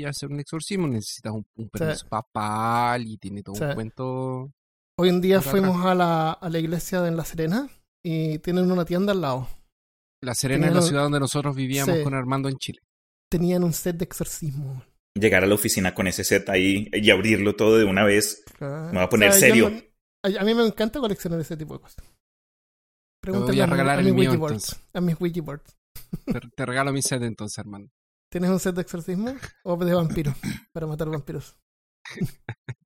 y 0.00 0.04
hacer 0.04 0.30
un 0.30 0.40
exorcismo, 0.40 0.86
necesitas 0.86 1.32
un, 1.32 1.46
un 1.56 1.64
Sí. 1.64 1.70
permiso 1.72 2.06
papal 2.08 3.06
y 3.06 3.16
tiene 3.16 3.42
todo 3.42 3.54
Sí. 3.54 3.64
un 3.64 3.74
cuento. 3.74 4.52
Hoy 4.98 5.08
en 5.08 5.20
día 5.22 5.40
fuimos 5.40 5.84
a 5.86 5.94
la, 5.94 6.32
a 6.32 6.48
la 6.50 6.58
iglesia 6.58 7.00
de 7.00 7.10
La 7.10 7.24
Serena 7.24 7.68
y 8.04 8.38
tienen 8.40 8.70
una 8.70 8.84
tienda 8.84 9.12
al 9.12 9.22
lado. 9.22 9.48
La 10.22 10.34
Serena 10.34 10.68
es 10.68 10.74
la 10.74 10.82
ciudad 10.82 11.02
donde 11.04 11.20
nosotros 11.20 11.56
vivíamos 11.56 11.96
Sí. 11.96 12.02
con 12.04 12.14
Armando 12.14 12.48
en 12.50 12.56
Chile. 12.58 12.80
Tenían 13.30 13.64
un 13.64 13.72
set 13.72 13.96
de 13.96 14.04
exorcismo. 14.04 14.84
Llegar 15.14 15.44
a 15.44 15.46
la 15.46 15.54
oficina 15.54 15.94
con 15.94 16.06
ese 16.08 16.24
set 16.24 16.48
ahí 16.48 16.88
y 16.92 17.10
abrirlo 17.10 17.54
todo 17.54 17.78
de 17.78 17.84
una 17.84 18.04
vez. 18.04 18.42
Ah, 18.60 18.88
Me 18.92 18.98
voy 18.98 19.04
a 19.04 19.08
poner 19.08 19.32
serio. 19.32 19.68
a, 20.22 20.40
a 20.40 20.44
mí 20.44 20.54
me 20.54 20.66
encanta 20.66 20.98
coleccionar 20.98 21.38
ese 21.40 21.56
tipo 21.56 21.74
de 21.74 21.80
cosas. 21.80 22.04
Pregúntale 23.22 23.52
voy 23.52 23.60
a 23.62 23.66
regalar 23.66 24.02
mi 24.02 24.08
el 24.08 24.14
mío, 24.14 24.30
Wikiboards, 24.30 24.54
entonces. 24.72 24.90
A 24.92 25.00
mis 25.00 25.20
Wikiboards. 25.20 25.76
Te, 26.26 26.40
te 26.56 26.66
regalo 26.66 26.92
mi 26.92 27.00
set 27.00 27.22
entonces, 27.22 27.58
Armando. 27.58 27.90
¿Tienes 28.30 28.50
un 28.50 28.58
set 28.58 28.74
de 28.74 28.82
exorcismo 28.82 29.34
o 29.64 29.76
de 29.76 29.94
vampiros? 29.94 30.34
para 30.72 30.86
matar 30.86 31.08
vampiros. 31.08 31.56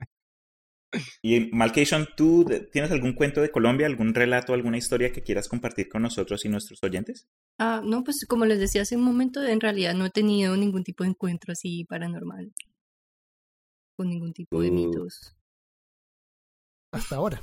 Y 1.23 1.51
Malcation, 1.53 2.09
¿tú 2.17 2.47
tienes 2.73 2.91
algún 2.91 3.13
cuento 3.13 3.43
de 3.43 3.51
Colombia, 3.51 3.87
algún 3.87 4.15
relato, 4.15 4.55
alguna 4.55 4.79
historia 4.79 5.13
que 5.13 5.23
quieras 5.23 5.49
compartir 5.49 5.89
con 5.89 6.03
nosotros 6.03 6.45
y 6.45 6.49
nuestros 6.49 6.83
oyentes? 6.83 7.29
Ah, 7.59 7.83
no, 7.85 8.05
pues 8.05 8.25
como 8.27 8.47
les 8.47 8.59
decía 8.59 8.83
hace 8.83 8.97
un 8.97 9.03
momento, 9.03 9.45
en 9.45 9.61
realidad 9.61 9.95
no 9.95 10.07
he 10.07 10.11
tenido 10.11 10.57
ningún 10.57 10.85
tipo 10.85 11.05
de 11.05 11.11
encuentro 11.11 11.53
así 11.53 11.85
paranormal. 11.85 12.53
Con 13.99 14.09
ningún 14.09 14.33
tipo 14.33 14.63
de 14.63 14.71
Uh. 14.71 14.73
mitos. 14.73 15.37
Hasta 16.95 17.17
ahora. 17.17 17.43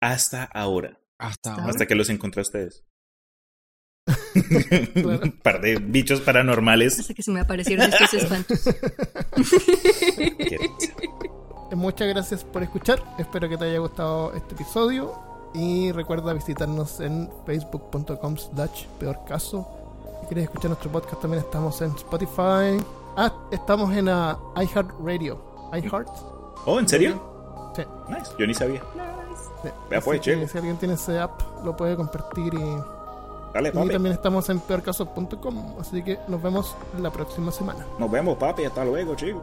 Hasta 0.00 0.44
ahora. 0.44 0.98
Hasta 1.18 1.50
Hasta 1.50 1.54
ahora. 1.54 1.70
Hasta 1.70 1.86
que 1.86 1.94
los 1.96 2.08
encontré 2.08 2.40
a 2.40 2.42
ustedes. 2.42 2.84
Claro. 4.94 5.20
Un 5.24 5.32
par 5.42 5.60
de 5.60 5.76
bichos 5.76 6.20
paranormales. 6.20 7.00
Hasta 7.00 7.14
que 7.14 7.22
se 7.22 7.30
me 7.30 7.40
aparecieron 7.40 7.90
estos 7.92 8.14
espantos. 8.14 8.64
Muchas 11.74 12.08
gracias 12.08 12.44
por 12.44 12.62
escuchar. 12.62 13.02
Espero 13.18 13.48
que 13.48 13.56
te 13.56 13.64
haya 13.64 13.78
gustado 13.78 14.32
este 14.34 14.54
episodio. 14.54 15.12
Y 15.54 15.90
recuerda 15.92 16.32
visitarnos 16.32 17.00
en 17.00 17.30
facebook.com 17.46 18.36
slash 18.36 18.86
peor 18.98 19.18
caso. 19.26 19.66
Si 20.20 20.26
quieres 20.26 20.44
escuchar 20.44 20.70
nuestro 20.70 20.90
podcast 20.90 21.20
también 21.22 21.42
estamos 21.42 21.80
en 21.80 21.90
Spotify. 21.92 22.84
Ah, 23.16 23.32
estamos 23.50 23.92
en 23.96 24.08
uh, 24.08 24.36
iHeartRadio. 24.60 25.38
iHeart. 25.72 26.08
Oh, 26.66 26.78
¿en 26.78 26.88
serio? 26.88 27.20
Sí. 27.74 27.82
Nice. 28.08 28.32
Yo 28.38 28.46
ni 28.46 28.54
sabía. 28.54 28.82
Sí, 29.62 29.68
Vea 29.88 30.00
pues, 30.00 30.20
que. 30.20 30.46
Si 30.46 30.58
alguien 30.58 30.76
tiene 30.76 30.94
ese 30.94 31.18
app, 31.18 31.40
lo 31.64 31.76
puede 31.76 31.96
compartir 31.96 32.52
y, 32.52 32.76
Dale, 33.54 33.70
y 33.70 33.72
papi. 33.72 33.88
también 33.88 34.14
estamos 34.14 34.48
en 34.50 34.60
peorcaso.com. 34.60 35.76
Así 35.80 36.02
que 36.02 36.18
nos 36.28 36.42
vemos 36.42 36.74
la 37.00 37.10
próxima 37.10 37.50
semana. 37.50 37.86
Nos 37.98 38.10
vemos, 38.10 38.36
papi. 38.36 38.64
Hasta 38.64 38.84
luego, 38.84 39.14
chico. 39.14 39.42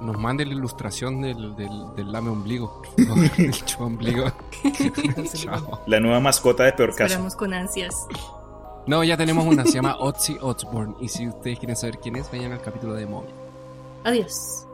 Nos 0.00 0.18
mande 0.18 0.44
la 0.44 0.52
ilustración 0.52 1.22
del, 1.22 1.56
del, 1.56 1.94
del 1.96 2.12
lame 2.12 2.30
ombligo. 2.30 2.82
por 2.96 3.06
favor, 3.06 3.36
del 3.36 3.64
chupa 3.64 3.84
ombligo. 3.84 4.32
Chao. 5.32 5.80
La 5.86 6.00
nueva 6.00 6.20
mascota 6.20 6.64
de 6.64 6.72
Peor 6.72 6.90
Caso. 6.90 7.04
Esperamos 7.04 7.36
con 7.36 7.54
ansias. 7.54 7.94
No, 8.86 9.02
ya 9.02 9.16
tenemos 9.16 9.46
una, 9.46 9.64
se 9.64 9.72
llama 9.72 9.96
Otzi 9.98 10.36
Osborne. 10.40 10.94
Y 11.00 11.08
si 11.08 11.28
ustedes 11.28 11.58
quieren 11.58 11.76
saber 11.76 11.98
quién 11.98 12.16
es, 12.16 12.30
vayan 12.30 12.52
al 12.52 12.60
capítulo 12.60 12.94
de 12.94 13.06
móvil. 13.06 13.30
Adiós. 14.04 14.66